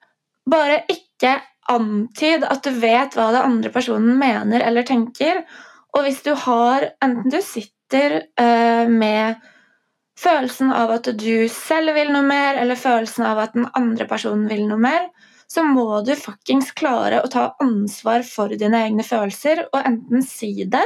bare 0.50 0.80
ikke 0.90 1.36
antyd 1.70 2.42
at 2.50 2.64
du 2.66 2.70
vet 2.82 3.14
hva 3.14 3.28
den 3.32 3.46
andre 3.46 3.70
personen 3.70 4.18
mener 4.18 4.60
eller 4.60 4.82
tenker. 4.82 5.44
Og 5.94 6.02
hvis 6.02 6.22
du 6.26 6.34
har 6.34 6.90
Enten 7.04 7.30
du 7.30 7.38
sitter 7.40 8.24
uh, 8.40 8.90
med 8.90 9.36
følelsen 10.18 10.72
av 10.74 10.90
at 10.96 11.08
du 11.18 11.46
selv 11.48 11.94
vil 11.94 12.10
noe 12.12 12.26
mer, 12.26 12.58
eller 12.58 12.74
følelsen 12.78 13.24
av 13.26 13.38
at 13.38 13.54
den 13.54 13.68
andre 13.74 14.06
personen 14.10 14.48
vil 14.50 14.66
noe 14.66 14.78
mer, 14.82 15.06
så 15.54 15.62
må 15.62 16.00
du 16.02 16.14
fuckings 16.18 16.72
klare 16.74 17.20
å 17.22 17.28
ta 17.30 17.44
ansvar 17.62 18.24
for 18.26 18.50
dine 18.58 18.80
egne 18.88 19.04
følelser 19.06 19.68
og 19.68 19.78
enten 19.84 20.24
si 20.26 20.64
det 20.66 20.82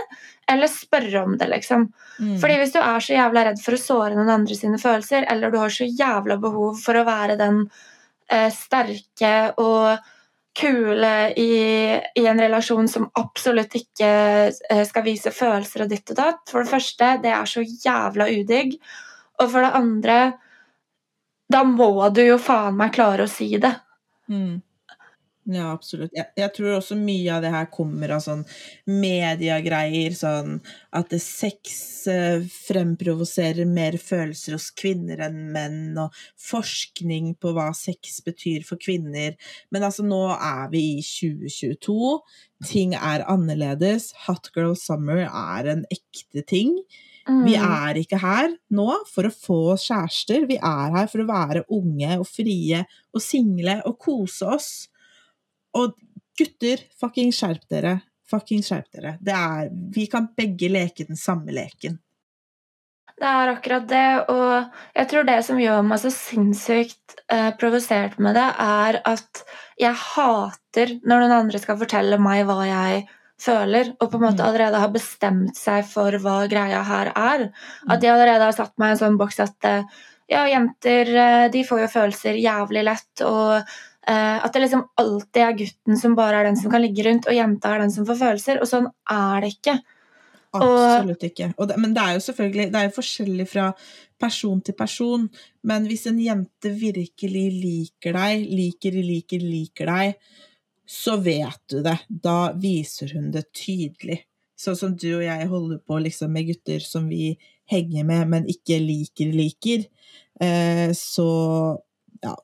eller 0.48 0.68
spørre 0.72 1.22
om 1.22 1.36
det, 1.40 1.48
liksom. 1.48 1.86
Mm. 2.18 2.34
Fordi 2.40 2.58
hvis 2.60 2.74
du 2.74 2.78
er 2.80 3.04
så 3.04 3.14
jævla 3.14 3.46
redd 3.48 3.62
for 3.64 3.76
å 3.76 3.80
såre 3.80 4.16
noen 4.16 4.32
andre 4.32 4.56
sine 4.56 4.80
følelser, 4.80 5.24
eller 5.28 5.52
du 5.52 5.58
har 5.60 5.72
så 5.72 5.88
jævla 5.88 6.38
behov 6.40 6.76
for 6.80 7.00
å 7.00 7.06
være 7.08 7.38
den 7.40 7.62
eh, 8.32 8.48
sterke 8.52 9.32
og 9.60 10.04
kule 10.58 11.14
i, 11.38 11.50
i 12.18 12.26
en 12.26 12.40
relasjon 12.40 12.88
som 12.90 13.08
absolutt 13.20 13.76
ikke 13.78 14.12
eh, 14.48 14.84
skal 14.88 15.04
vise 15.06 15.32
følelser 15.32 15.84
og 15.84 15.92
ditt 15.92 16.12
og 16.12 16.18
datt 16.18 16.48
For 16.50 16.64
det 16.64 16.72
første, 16.72 17.12
det 17.24 17.32
er 17.32 17.48
så 17.48 17.64
jævla 17.64 18.28
udigg. 18.32 18.76
Og 19.38 19.52
for 19.52 19.64
det 19.64 19.74
andre, 19.80 20.22
da 21.48 21.64
må 21.64 21.92
du 22.12 22.24
jo 22.26 22.40
faen 22.42 22.76
meg 22.76 22.96
klare 22.96 23.24
å 23.28 23.30
si 23.30 23.54
det. 23.60 23.76
Mm. 24.28 24.60
Ja, 25.48 25.70
absolutt. 25.72 26.12
Jeg, 26.12 26.28
jeg 26.36 26.52
tror 26.52 26.74
også 26.76 26.96
mye 27.00 27.32
av 27.32 27.40
det 27.40 27.50
her 27.54 27.68
kommer 27.72 28.10
av 28.12 28.20
sånn 28.20 28.42
mediegreier, 28.84 30.12
sånn 30.12 30.58
at 30.92 31.14
sex 31.24 31.78
eh, 32.12 32.44
fremprovoserer 32.52 33.64
mer 33.70 33.96
følelser 34.02 34.58
hos 34.58 34.66
kvinner 34.76 35.22
enn 35.24 35.38
menn, 35.54 35.80
og 36.02 36.12
forskning 36.50 37.32
på 37.40 37.54
hva 37.56 37.70
sex 37.76 38.20
betyr 38.26 38.66
for 38.68 38.76
kvinner. 38.82 39.38
Men 39.72 39.88
altså, 39.88 40.04
nå 40.04 40.20
er 40.36 40.68
vi 40.74 40.84
i 40.98 41.02
2022. 41.06 42.12
Ting 42.68 42.92
er 42.98 43.24
annerledes. 43.32 44.10
Hot 44.26 44.52
girl 44.52 44.76
summer 44.76 45.24
er 45.30 45.72
en 45.72 45.86
ekte 45.94 46.44
ting. 46.44 46.76
Vi 47.28 47.56
Mm. 47.56 47.64
er 47.64 47.94
ikke 48.00 48.18
her 48.22 48.56
nå 48.72 48.88
for 49.06 49.28
å 49.28 49.34
få 49.34 49.72
oss 49.74 49.88
kjærester, 49.90 50.46
vi 50.48 50.56
er 50.56 50.92
her 50.96 51.06
for 51.06 51.20
å 51.20 51.28
være 51.28 51.64
unge 51.68 52.18
og 52.18 52.26
frie 52.26 52.86
og 53.12 53.20
single 53.20 53.82
og 53.84 53.98
kose 53.98 54.46
oss. 54.48 54.88
Og 55.76 55.92
gutter, 56.38 56.78
fucking 56.98 57.30
skjerp 57.30 57.68
dere. 57.68 57.98
Fucking 58.28 58.62
skjerp 58.64 58.88
dere. 58.92 59.18
Det 59.20 59.34
er, 59.34 59.68
vi 59.72 60.06
kan 60.06 60.28
begge 60.36 60.68
leke 60.72 61.06
den 61.08 61.16
samme 61.16 61.52
leken. 61.52 61.98
Det 63.18 63.26
er 63.26 63.50
akkurat 63.50 63.86
det, 63.90 64.30
og 64.30 64.72
jeg 64.94 65.08
tror 65.10 65.24
det 65.26 65.38
som 65.44 65.58
gjør 65.58 65.82
meg 65.82 65.98
så 65.98 66.10
sinnssykt 66.14 67.16
eh, 67.34 67.50
provosert 67.58 68.18
med 68.22 68.36
det, 68.38 68.46
er 68.62 69.00
at 69.10 69.42
jeg 69.80 69.96
hater 70.14 70.92
når 71.02 71.24
noen 71.24 71.34
andre 71.40 71.58
skal 71.58 71.80
fortelle 71.80 72.20
meg 72.22 72.44
hva 72.46 72.60
jeg 72.68 73.00
føler, 73.38 73.92
og 74.00 74.10
på 74.10 74.18
en 74.18 74.24
måte 74.26 74.42
Mm. 74.42 74.48
allerede 74.48 74.80
har 74.82 74.90
bestemt 74.94 75.56
seg 75.56 75.84
for 75.86 76.10
hva 76.18 76.48
greia 76.50 76.82
her 76.82 77.12
er. 77.14 77.50
At 77.88 78.00
de 78.00 78.08
allerede 78.10 78.44
har 78.44 78.52
satt 78.52 78.74
meg 78.78 78.88
i 78.88 78.90
en 78.96 79.02
sånn 79.02 79.18
boks 79.18 79.40
at 79.40 79.64
eh, 79.64 79.82
ja, 80.28 80.46
jenter 80.46 81.12
eh, 81.16 81.48
de 81.48 81.62
får 81.64 81.84
jo 81.84 81.92
følelser 81.92 82.40
jævlig 82.42 82.82
lett, 82.84 83.22
og 83.22 83.62
eh, 84.08 84.38
at 84.44 84.52
det 84.52 84.64
liksom 84.64 84.88
alltid 84.96 85.42
er 85.42 85.60
gutten 85.60 86.00
som 86.00 86.16
bare 86.18 86.40
er 86.40 86.50
den 86.50 86.56
som 86.56 86.70
kan 86.70 86.82
ligge 86.82 87.06
rundt, 87.06 87.28
og 87.28 87.34
jenta 87.34 87.74
er 87.74 87.86
den 87.86 87.94
som 87.94 88.06
får 88.08 88.20
følelser, 88.24 88.60
og 88.60 88.68
sånn 88.68 88.90
er 89.10 89.40
det 89.40 89.54
ikke. 89.54 89.78
Absolutt 90.58 91.22
ikke. 91.28 91.52
Det, 91.52 91.76
men 91.76 91.94
det 91.94 92.02
er 92.02 92.14
jo 92.16 92.24
selvfølgelig 92.24 92.70
det 92.72 92.80
er 92.80 92.86
jo 92.88 92.96
forskjellig 92.96 93.48
fra 93.50 93.66
person 94.18 94.60
til 94.64 94.74
person. 94.74 95.26
Men 95.68 95.86
hvis 95.86 96.06
en 96.08 96.18
jente 96.18 96.72
virkelig 96.72 97.44
liker 97.52 98.16
deg, 98.16 98.46
liker, 98.48 98.96
liker, 98.96 99.44
liker 99.44 99.92
deg, 99.92 100.14
så 100.88 101.16
vet 101.20 101.60
du 101.68 101.82
det. 101.84 101.98
Da 102.08 102.52
viser 102.56 103.12
hun 103.14 103.30
det 103.34 103.50
tydelig. 103.52 104.22
Sånn 104.58 104.76
som 104.78 104.94
du 104.98 105.10
og 105.18 105.26
jeg 105.26 105.48
holder 105.50 105.82
på 105.86 106.00
liksom, 106.02 106.32
med 106.34 106.48
gutter 106.48 106.82
som 106.82 107.06
vi 107.10 107.36
henger 107.68 108.06
med, 108.08 108.24
men 108.32 108.48
ikke 108.48 108.80
liker, 108.80 109.30
liker. 109.36 109.84
Eh, 110.40 110.88
så 110.96 111.28
ja. 112.24 112.34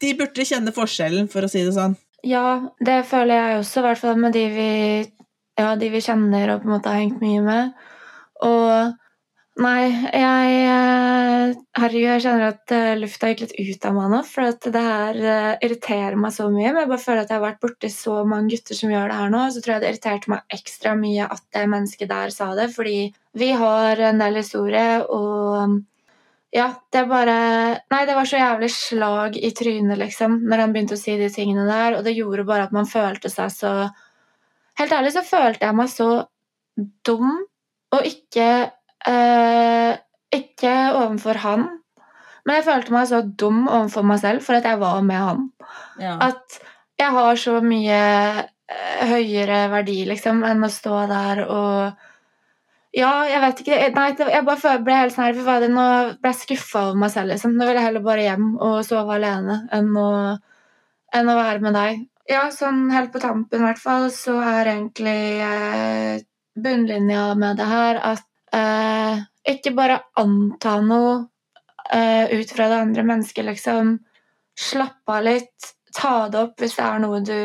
De 0.00 0.14
burde 0.16 0.48
kjenne 0.48 0.72
forskjellen, 0.74 1.28
for 1.32 1.46
å 1.46 1.52
si 1.52 1.62
det 1.66 1.76
sånn. 1.76 1.94
Ja, 2.26 2.72
det 2.80 3.02
føler 3.10 3.36
jeg 3.36 3.60
også, 3.60 3.80
i 3.80 3.86
hvert 3.86 4.00
fall 4.00 4.18
med 4.20 4.34
de 4.34 4.46
vi, 4.56 4.70
ja, 5.60 5.74
de 5.78 5.90
vi 5.92 6.02
kjenner 6.02 6.54
og 6.54 6.64
på 6.64 6.70
en 6.70 6.74
måte 6.78 6.92
har 6.92 7.04
hengt 7.04 7.20
mye 7.22 7.44
med. 7.44 7.86
Og 8.46 8.96
nei, 9.62 9.88
jeg 10.12 10.56
eh, 10.66 11.54
Herregud, 11.76 12.08
jeg 12.08 12.22
kjenner 12.24 12.46
at 12.50 12.72
eh, 12.74 12.92
lufta 13.00 13.30
gikk 13.30 13.44
litt 13.44 13.54
ut 13.56 13.86
av 13.88 13.96
meg 13.96 14.12
nå, 14.12 14.20
for 14.28 14.50
at 14.50 14.68
det 14.72 14.82
her 14.82 15.18
eh, 15.20 15.50
irriterer 15.66 16.16
meg 16.20 16.34
så 16.34 16.48
mye. 16.52 16.70
Men 16.70 16.82
jeg 16.82 16.90
bare 16.92 17.04
føler 17.04 17.22
at 17.22 17.32
jeg 17.32 17.38
har 17.38 17.44
vært 17.46 17.62
borti 17.64 17.90
så 17.92 18.20
mange 18.28 18.52
gutter 18.52 18.78
som 18.78 18.92
gjør 18.92 19.10
det 19.12 19.18
her 19.20 19.32
nå, 19.32 19.42
så 19.52 19.62
tror 19.64 19.74
jeg 19.74 19.84
det 19.84 19.90
irriterte 19.92 20.32
meg 20.32 20.56
ekstra 20.58 20.94
mye 21.00 21.28
at 21.36 21.44
det 21.56 21.66
mennesket 21.72 22.12
der 22.12 22.34
sa 22.34 22.50
det, 22.58 22.70
fordi 22.74 22.98
vi 23.36 23.50
har 23.56 24.02
en 24.10 24.22
del 24.24 24.40
historie, 24.40 24.88
og 25.04 25.78
ja, 26.56 26.70
det 26.92 27.02
bare 27.10 27.36
Nei, 27.92 28.04
det 28.08 28.14
var 28.16 28.28
så 28.28 28.38
jævlig 28.40 28.70
slag 28.72 29.36
i 29.36 29.50
trynet, 29.56 29.98
liksom, 30.00 30.40
når 30.48 30.62
han 30.62 30.72
begynte 30.72 30.96
å 30.96 31.00
si 31.00 31.16
de 31.20 31.28
tingene 31.32 31.66
der, 31.68 31.98
og 31.98 32.06
det 32.06 32.16
gjorde 32.16 32.46
bare 32.48 32.68
at 32.68 32.76
man 32.76 32.88
følte 32.88 33.32
seg 33.32 33.52
så 33.52 33.76
Helt 34.76 34.92
ærlig 34.92 35.14
så 35.14 35.22
følte 35.24 35.64
jeg 35.64 35.72
meg 35.72 35.88
så 35.88 36.08
dum, 37.08 37.30
og 37.96 38.04
ikke 38.04 38.48
eh, 39.10 39.98
Ikke 40.36 40.74
overfor 40.94 41.38
han, 41.44 41.66
men 42.46 42.60
jeg 42.60 42.66
følte 42.66 42.94
meg 42.94 43.06
så 43.10 43.22
dum 43.26 43.64
overfor 43.66 44.04
meg 44.06 44.20
selv 44.22 44.44
for 44.46 44.58
at 44.58 44.66
jeg 44.68 44.78
var 44.78 45.00
med 45.02 45.22
han. 45.22 45.46
Ja. 45.98 46.16
At 46.28 46.60
jeg 46.98 47.12
har 47.14 47.38
så 47.40 47.56
mye 47.64 48.00
eh, 48.00 49.06
høyere 49.10 49.64
verdi, 49.72 50.04
liksom, 50.08 50.44
enn 50.46 50.66
å 50.66 50.70
stå 50.70 51.00
der 51.10 51.42
og 51.46 52.04
ja, 52.96 53.10
jeg 53.28 53.40
vet 53.42 53.58
ikke. 53.60 53.78
Nei, 53.92 54.04
jeg 54.16 54.44
bare 54.46 54.76
ble 54.80 54.94
helt 54.96 55.12
sånn 55.12 55.26
her, 55.26 55.34
fy 55.36 55.42
fader, 55.44 55.72
Nå 55.72 55.86
ble 56.22 56.30
jeg 56.30 56.38
skuffa 56.38 56.84
over 56.86 57.00
meg 57.02 57.10
selv. 57.12 57.34
liksom. 57.34 57.56
Nå 57.58 57.66
vil 57.68 57.76
jeg 57.76 57.84
heller 57.84 58.04
bare 58.06 58.24
hjem 58.24 58.46
og 58.56 58.78
sove 58.88 59.18
alene 59.18 59.58
enn 59.76 59.90
å, 60.00 60.06
enn 61.12 61.28
å 61.28 61.34
være 61.36 61.64
med 61.66 61.76
deg. 61.76 62.06
Ja, 62.30 62.46
sånn 62.54 62.86
helt 62.94 63.12
på 63.12 63.20
tampen 63.22 63.60
i 63.60 63.66
hvert 63.66 63.82
fall, 63.82 64.08
så 64.14 64.38
er 64.40 64.72
egentlig 64.72 65.18
eh, 65.44 66.24
bunnlinja 66.56 67.26
med 67.38 67.60
det 67.60 67.68
her 67.68 68.00
at 68.14 68.24
eh, 68.56 69.22
ikke 69.52 69.72
bare 69.76 70.00
anta 70.20 70.78
noe 70.82 71.16
eh, 71.92 72.32
ut 72.32 72.52
fra 72.52 72.68
det 72.72 72.82
andre 72.88 73.06
mennesket, 73.06 73.44
liksom. 73.46 73.96
Slapp 74.56 75.12
av 75.12 75.24
litt. 75.26 75.72
Ta 75.96 76.28
det 76.32 76.42
opp 76.42 76.60
hvis 76.60 76.76
det 76.76 76.86
er 76.86 77.02
noe 77.02 77.22
du 77.24 77.40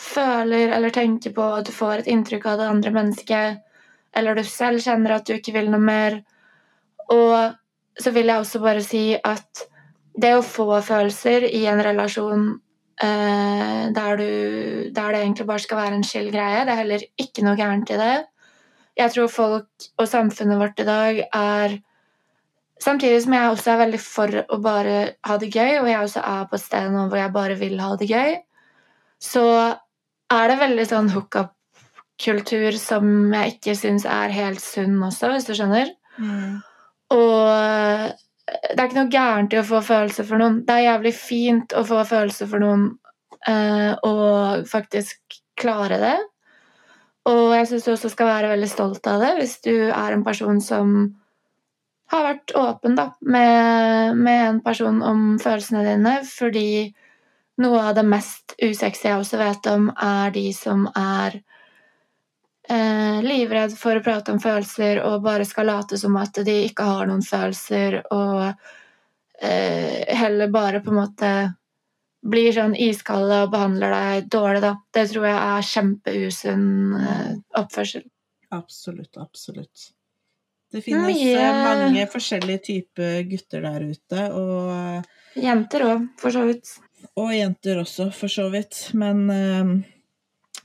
føler 0.00 0.72
eller 0.72 0.94
tenker 0.94 1.34
på, 1.36 1.44
og 1.44 1.66
du 1.66 1.72
får 1.74 2.00
et 2.00 2.12
inntrykk 2.14 2.46
av 2.48 2.60
det 2.60 2.68
andre 2.72 2.92
mennesket, 2.94 3.60
eller 4.16 4.38
du 4.38 4.44
selv 4.48 4.80
kjenner 4.82 5.18
at 5.18 5.26
du 5.28 5.36
ikke 5.36 5.54
vil 5.54 5.68
noe 5.70 5.82
mer. 5.82 6.22
Og 7.12 8.00
så 8.00 8.12
vil 8.14 8.30
jeg 8.30 8.40
også 8.40 8.62
bare 8.62 8.82
si 8.84 9.04
at 9.14 9.66
det 10.20 10.32
å 10.36 10.46
få 10.46 10.80
følelser 10.82 11.46
i 11.50 11.62
en 11.70 11.82
relasjon 11.84 12.46
eh, 13.02 13.84
der, 13.94 14.16
du, 14.16 14.90
der 14.94 15.12
det 15.12 15.22
egentlig 15.22 15.46
bare 15.46 15.64
skal 15.64 15.82
være 15.82 16.00
en 16.00 16.06
chill 16.06 16.30
greie, 16.32 16.64
det 16.64 16.74
er 16.74 16.82
heller 16.82 17.06
ikke 17.20 17.44
noe 17.46 17.58
gærent 17.58 17.92
i 17.92 18.00
det. 18.00 18.14
Jeg 18.98 19.14
tror 19.14 19.30
folk 19.32 19.86
og 19.98 20.08
samfunnet 20.08 20.60
vårt 20.60 20.82
i 20.82 20.88
dag 20.88 21.22
er 21.28 21.78
Samtidig 22.80 23.18
som 23.20 23.34
jeg 23.36 23.48
også 23.52 23.70
er 23.74 23.80
veldig 23.82 23.98
for 24.00 24.36
å 24.40 24.56
bare 24.64 24.92
ha 25.28 25.34
det 25.36 25.50
gøy, 25.52 25.82
og 25.82 25.88
jeg 25.90 26.00
også 26.00 26.22
er 26.24 26.46
på 26.48 26.56
et 26.56 26.62
sted 26.62 26.86
nå 26.88 27.02
hvor 27.10 27.20
jeg 27.20 27.32
bare 27.34 27.56
vil 27.60 27.74
ha 27.76 27.90
det 28.00 28.08
gøy, 28.08 28.38
så 29.20 29.42
er 30.32 30.48
det 30.48 30.56
veldig 30.62 30.86
sånn 30.88 31.10
hookup-kultur 31.12 32.78
som 32.80 33.34
jeg 33.36 33.52
ikke 33.58 33.74
syns 33.76 34.06
er 34.08 34.32
helt 34.32 34.64
sunn 34.64 34.96
også, 35.04 35.28
hvis 35.34 35.50
du 35.50 35.52
skjønner. 35.58 35.92
Mm. 36.16 36.56
Og 37.12 38.16
det 38.48 38.78
er 38.78 38.86
ikke 38.86 38.98
noe 39.02 39.12
gærent 39.12 39.54
i 39.54 39.60
å 39.60 39.66
få 39.66 39.80
følelser 39.84 40.26
for 40.26 40.40
noen. 40.40 40.60
Det 40.66 40.76
er 40.76 40.86
jævlig 40.86 41.14
fint 41.16 41.76
å 41.76 41.84
få 41.86 42.00
følelser 42.08 42.48
for 42.50 42.62
noen 42.62 42.86
eh, 43.50 43.92
og 44.06 44.66
faktisk 44.70 45.40
klare 45.60 46.00
det. 46.00 46.16
Og 47.28 47.52
jeg 47.52 47.68
syns 47.68 47.84
du 47.84 47.92
også 47.92 48.10
skal 48.12 48.30
være 48.30 48.52
veldig 48.54 48.70
stolt 48.70 49.06
av 49.10 49.20
det 49.20 49.34
hvis 49.36 49.58
du 49.66 49.74
er 49.90 50.14
en 50.14 50.24
person 50.24 50.60
som 50.64 50.94
har 52.10 52.24
vært 52.26 52.54
åpen 52.58 52.96
da, 52.98 53.10
med, 53.20 54.16
med 54.18 54.40
en 54.48 54.60
person 54.64 54.98
om 55.06 55.36
følelsene 55.42 55.84
dine, 55.86 56.16
fordi 56.26 56.90
noe 57.60 57.82
av 57.90 57.94
det 57.98 58.06
mest 58.08 58.56
usexy 58.58 59.06
jeg 59.06 59.20
også 59.20 59.38
vet 59.38 59.68
om, 59.70 59.90
er 59.94 60.32
de 60.34 60.46
som 60.56 60.88
er 60.96 61.36
eh, 62.66 63.20
livredd 63.22 63.76
for 63.78 64.00
å 64.00 64.04
prate 64.04 64.34
om 64.34 64.42
følelser 64.42 65.02
og 65.06 65.22
bare 65.22 65.46
skal 65.46 65.70
late 65.70 66.00
som 66.00 66.16
at 66.18 66.42
de 66.46 66.56
ikke 66.66 66.88
har 66.88 67.06
noen 67.10 67.22
følelser, 67.22 68.00
og 68.10 68.48
eh, 69.44 70.08
heller 70.22 70.50
bare 70.50 70.82
på 70.82 70.90
en 70.90 71.00
måte 71.02 71.32
blir 72.20 72.50
sånn 72.52 72.74
iskalde 72.76 73.44
og 73.46 73.54
behandler 73.54 73.94
deg 73.94 74.28
dårlig, 74.32 74.60
da. 74.64 74.74
Det 74.92 75.06
tror 75.12 75.26
jeg 75.28 75.38
er 75.38 75.70
kjempeusunn 75.70 76.68
eh, 76.98 77.30
oppførsel. 77.60 78.04
Absolutt, 78.52 79.16
absolutt. 79.16 79.90
Det 80.70 80.84
finnes 80.84 81.16
eh, 81.16 81.62
mange 81.64 82.04
forskjellige 82.10 82.64
typer 82.66 83.24
gutter 83.30 83.64
der 83.66 83.88
ute, 83.90 84.26
og 84.36 85.08
Jenter 85.38 85.84
òg, 85.86 86.06
for 86.18 86.34
så 86.34 86.44
vidt. 86.48 86.72
Og 87.20 87.32
jenter 87.34 87.80
også, 87.80 88.10
for 88.14 88.32
så 88.32 88.48
vidt. 88.52 88.88
Men 88.98 89.22
eh, 89.30 89.74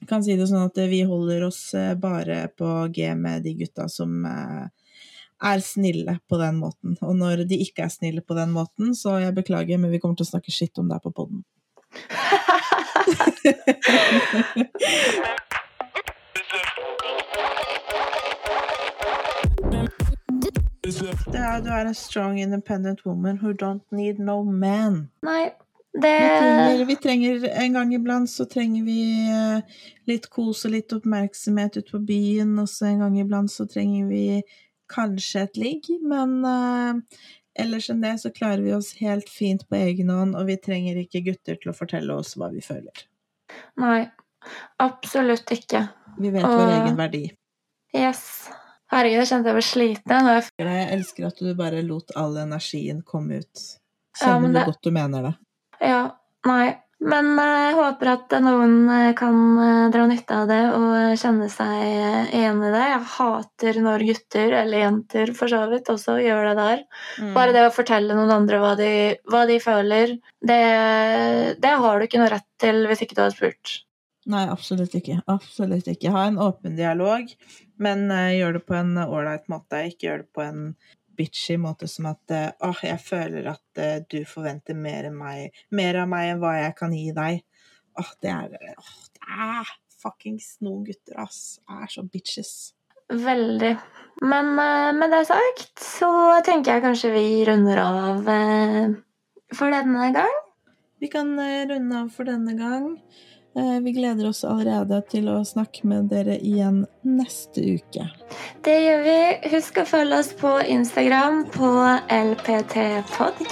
jeg 0.01 0.09
kan 0.09 0.25
si 0.25 0.37
det 0.37 0.47
sånn 0.49 0.67
at 0.67 0.79
vi 0.89 1.03
holder 1.07 1.45
oss 1.47 1.61
eh, 1.77 1.93
bare 1.99 2.47
på 2.57 2.71
G 2.93 3.11
med 3.17 3.45
de 3.45 3.55
gutta 3.61 3.87
som 3.91 4.25
eh, 4.25 4.65
er 5.45 5.61
snille 5.63 6.17
på 6.29 6.39
den 6.41 6.59
måten. 6.61 6.97
Og 7.01 7.15
når 7.15 7.45
de 7.49 7.59
ikke 7.61 7.85
er 7.85 7.93
snille 7.93 8.21
på 8.25 8.37
den 8.37 8.51
måten, 8.55 8.95
så 8.97 9.17
jeg 9.21 9.35
beklager, 9.37 9.77
men 9.81 9.93
vi 9.93 10.01
kommer 10.01 10.17
til 10.17 10.27
å 10.27 10.33
snakke 10.33 10.53
skitt 10.53 10.81
om 10.81 10.89
deg 10.91 11.03
på 11.05 11.13
poden. 11.15 11.43
Ja, 21.33 21.59
du 21.61 21.69
er 21.69 21.85
en 21.85 21.95
strong, 21.95 22.39
independent 22.39 23.05
woman 23.05 23.37
who 23.41 23.53
don't 23.53 23.83
need 23.91 24.19
no 24.19 24.43
man. 24.43 25.09
Nei, 25.25 25.51
det 26.01 26.11
Vi 26.11 26.27
trenger, 26.39 26.85
vi 26.85 26.95
trenger 26.95 27.63
En 27.63 27.73
gang 27.73 27.93
iblant 27.93 28.29
så 28.29 28.45
trenger 28.45 28.83
vi 28.83 28.99
eh, 29.31 29.79
litt 30.09 30.27
kos 30.29 30.65
og 30.67 30.73
litt 30.75 30.93
oppmerksomhet 30.93 31.77
ute 31.79 31.91
på 31.91 32.01
byen, 32.07 32.57
og 32.59 32.69
så 32.69 32.89
en 32.91 33.05
gang 33.05 33.19
iblant 33.21 33.51
så 33.51 33.67
trenger 33.69 34.09
vi 34.11 34.25
kanskje 34.91 35.45
et 35.45 35.59
ligg, 35.59 35.89
men 36.05 36.37
uh, 36.45 37.21
ellers 37.59 37.89
enn 37.91 38.03
det 38.03 38.15
så 38.21 38.31
klarer 38.35 38.63
vi 38.65 38.73
oss 38.75 38.93
helt 38.99 39.29
fint 39.31 39.65
på 39.69 39.79
egen 39.79 40.11
hånd, 40.13 40.35
og 40.37 40.49
vi 40.49 40.59
trenger 40.61 40.99
ikke 41.01 41.23
gutter 41.29 41.59
til 41.61 41.71
å 41.71 41.77
fortelle 41.77 42.19
oss 42.19 42.35
hva 42.39 42.51
vi 42.53 42.63
føler. 42.65 43.05
Nei, 43.81 44.05
absolutt 44.83 45.51
ikke. 45.55 45.85
Vi 46.19 46.31
vet 46.31 46.45
vår 46.47 46.77
egen 46.79 46.99
verdi. 46.99 47.25
Yes. 47.95 48.21
Herregud, 48.91 49.23
jeg 49.23 49.29
kjente 49.31 49.49
jeg 49.49 49.57
ble 49.57 49.65
sliten. 49.65 50.29
Jeg 50.29 50.43
Jeg 50.61 50.87
elsker 50.93 51.27
at 51.29 51.41
du 51.41 51.53
bare 51.57 51.81
lot 51.83 52.13
all 52.19 52.37
energien 52.37 53.01
komme 53.07 53.41
ut. 53.41 53.63
Kjenner 54.19 54.47
ja, 54.47 54.53
det... 54.53 54.65
du 54.65 54.71
godt 54.71 54.83
du 54.83 54.91
mener 54.95 55.29
det. 55.29 55.33
Ja, 55.81 56.01
nei. 56.47 56.65
Men 57.03 57.33
eh, 57.39 57.61
jeg 57.67 57.75
håper 57.75 58.09
at 58.13 58.35
noen 58.39 58.75
eh, 58.89 59.09
kan 59.17 59.39
eh, 59.59 59.87
dra 59.93 60.05
nytte 60.07 60.37
av 60.41 60.47
det 60.47 60.61
og 60.71 61.17
kjenne 61.19 61.49
seg 61.51 61.73
eh, 61.83 62.35
igjen 62.39 62.61
i 62.63 62.71
det. 62.71 62.83
Jeg 62.93 63.01
hater 63.17 63.79
når 63.83 64.05
gutter, 64.07 64.55
eller 64.61 64.83
jenter 64.85 65.33
for 65.35 65.51
så 65.51 65.65
vidt, 65.71 65.91
også 65.91 66.17
gjør 66.23 66.51
det 66.51 66.55
der. 66.61 66.85
Mm. 67.19 67.33
Bare 67.35 67.55
det 67.55 67.65
å 67.67 67.73
fortelle 67.75 68.15
noen 68.15 68.31
andre 68.37 68.61
hva 68.63 68.75
de, 68.79 68.93
hva 69.27 69.43
de 69.49 69.59
føler, 69.63 70.15
det, 70.39 70.61
det 71.59 71.75
har 71.83 71.99
du 71.99 72.07
ikke 72.07 72.23
noe 72.23 72.31
rett 72.37 72.47
til 72.63 72.85
hvis 72.87 73.03
ikke 73.03 73.19
du 73.19 73.25
har 73.25 73.35
spurt. 73.35 73.81
Nei, 74.31 74.47
absolutt 74.49 74.95
ikke. 74.97 75.19
Absolutt 75.29 75.87
ikke. 75.91 76.09
Ha 76.15 76.25
en 76.31 76.39
åpen 76.41 76.77
dialog, 76.79 77.29
men 77.81 78.07
eh, 78.09 78.37
gjør 78.39 78.57
det 78.57 78.65
på 78.65 78.77
en 78.79 78.95
ålreit 79.03 79.45
måte. 79.51 79.83
Ikke 79.91 80.09
gjør 80.09 80.23
det 80.23 80.31
på 80.33 80.45
en 80.45 80.61
bitchy 81.17 81.57
måte 81.61 81.87
som 81.91 82.09
at 82.11 82.33
eh, 82.33 82.51
åh, 82.65 82.83
jeg 82.85 83.01
føler 83.03 83.49
at 83.51 83.81
eh, 83.81 83.97
du 84.09 84.21
forventer 84.29 84.77
mer, 84.77 85.09
meg, 85.13 85.55
mer 85.75 86.01
av 86.03 86.09
meg 86.11 86.31
enn 86.33 86.41
hva 86.43 86.55
jeg 86.59 86.75
kan 86.79 86.95
gi 86.95 87.09
deg. 87.15 87.43
Åh, 87.99 88.13
det 88.23 88.31
er 88.31 88.55
åh, 88.75 88.95
det 89.15 89.35
er 89.49 89.75
fuckings 90.01 90.55
noen 90.65 90.83
gutter, 90.87 91.19
ass. 91.23 91.59
Er 91.71 91.87
så 91.91 92.05
bitches. 92.07 92.73
Veldig. 93.11 93.75
Men 94.25 94.51
eh, 94.59 94.91
med 94.97 95.13
det 95.13 95.25
sagt 95.29 95.83
så 95.83 96.11
tenker 96.45 96.75
jeg 96.75 96.85
kanskje 96.87 97.13
vi 97.15 97.27
runder 97.47 97.83
av 97.83 98.33
for 99.55 99.71
denne 99.71 100.09
gang. 100.15 100.41
Vi 101.03 101.11
kan 101.11 101.35
runde 101.37 102.01
av 102.01 102.11
for 102.15 102.27
denne 102.27 102.55
gang. 102.57 102.93
Eh, 103.57 103.79
Vi 103.81 103.91
gleder 103.91 104.27
oss 104.29 104.43
allerede 104.43 105.01
til 105.09 105.29
å 105.31 105.37
snakke 105.47 105.87
med 105.87 106.09
dere 106.11 106.35
igjen 106.43 106.81
neste 107.07 107.61
uke. 107.77 108.09
Det 108.67 108.75
gjør 108.83 109.03
vi. 109.05 109.17
Husk 109.53 109.77
å 109.79 109.85
følge 109.87 110.19
oss 110.19 110.33
på 110.35 110.51
Instagram 110.75 111.45
på 111.55 111.69
LPTpodcast. 112.11 113.45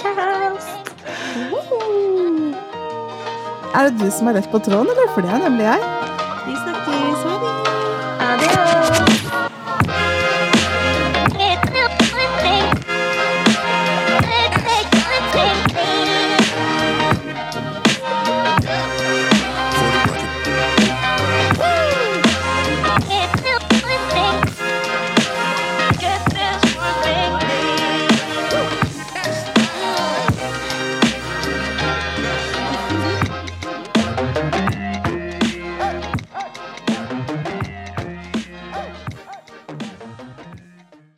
Er 3.74 3.88
det 3.88 3.98
du 3.98 4.10
som 4.12 4.28
er 4.28 4.34
rett 4.38 4.50
på 4.52 4.60
tråden, 4.62 4.92
eller? 4.92 5.08
For 5.14 5.24
det 5.24 5.32
er 5.34 5.40
nemlig 5.48 5.64
jeg. 5.70 6.03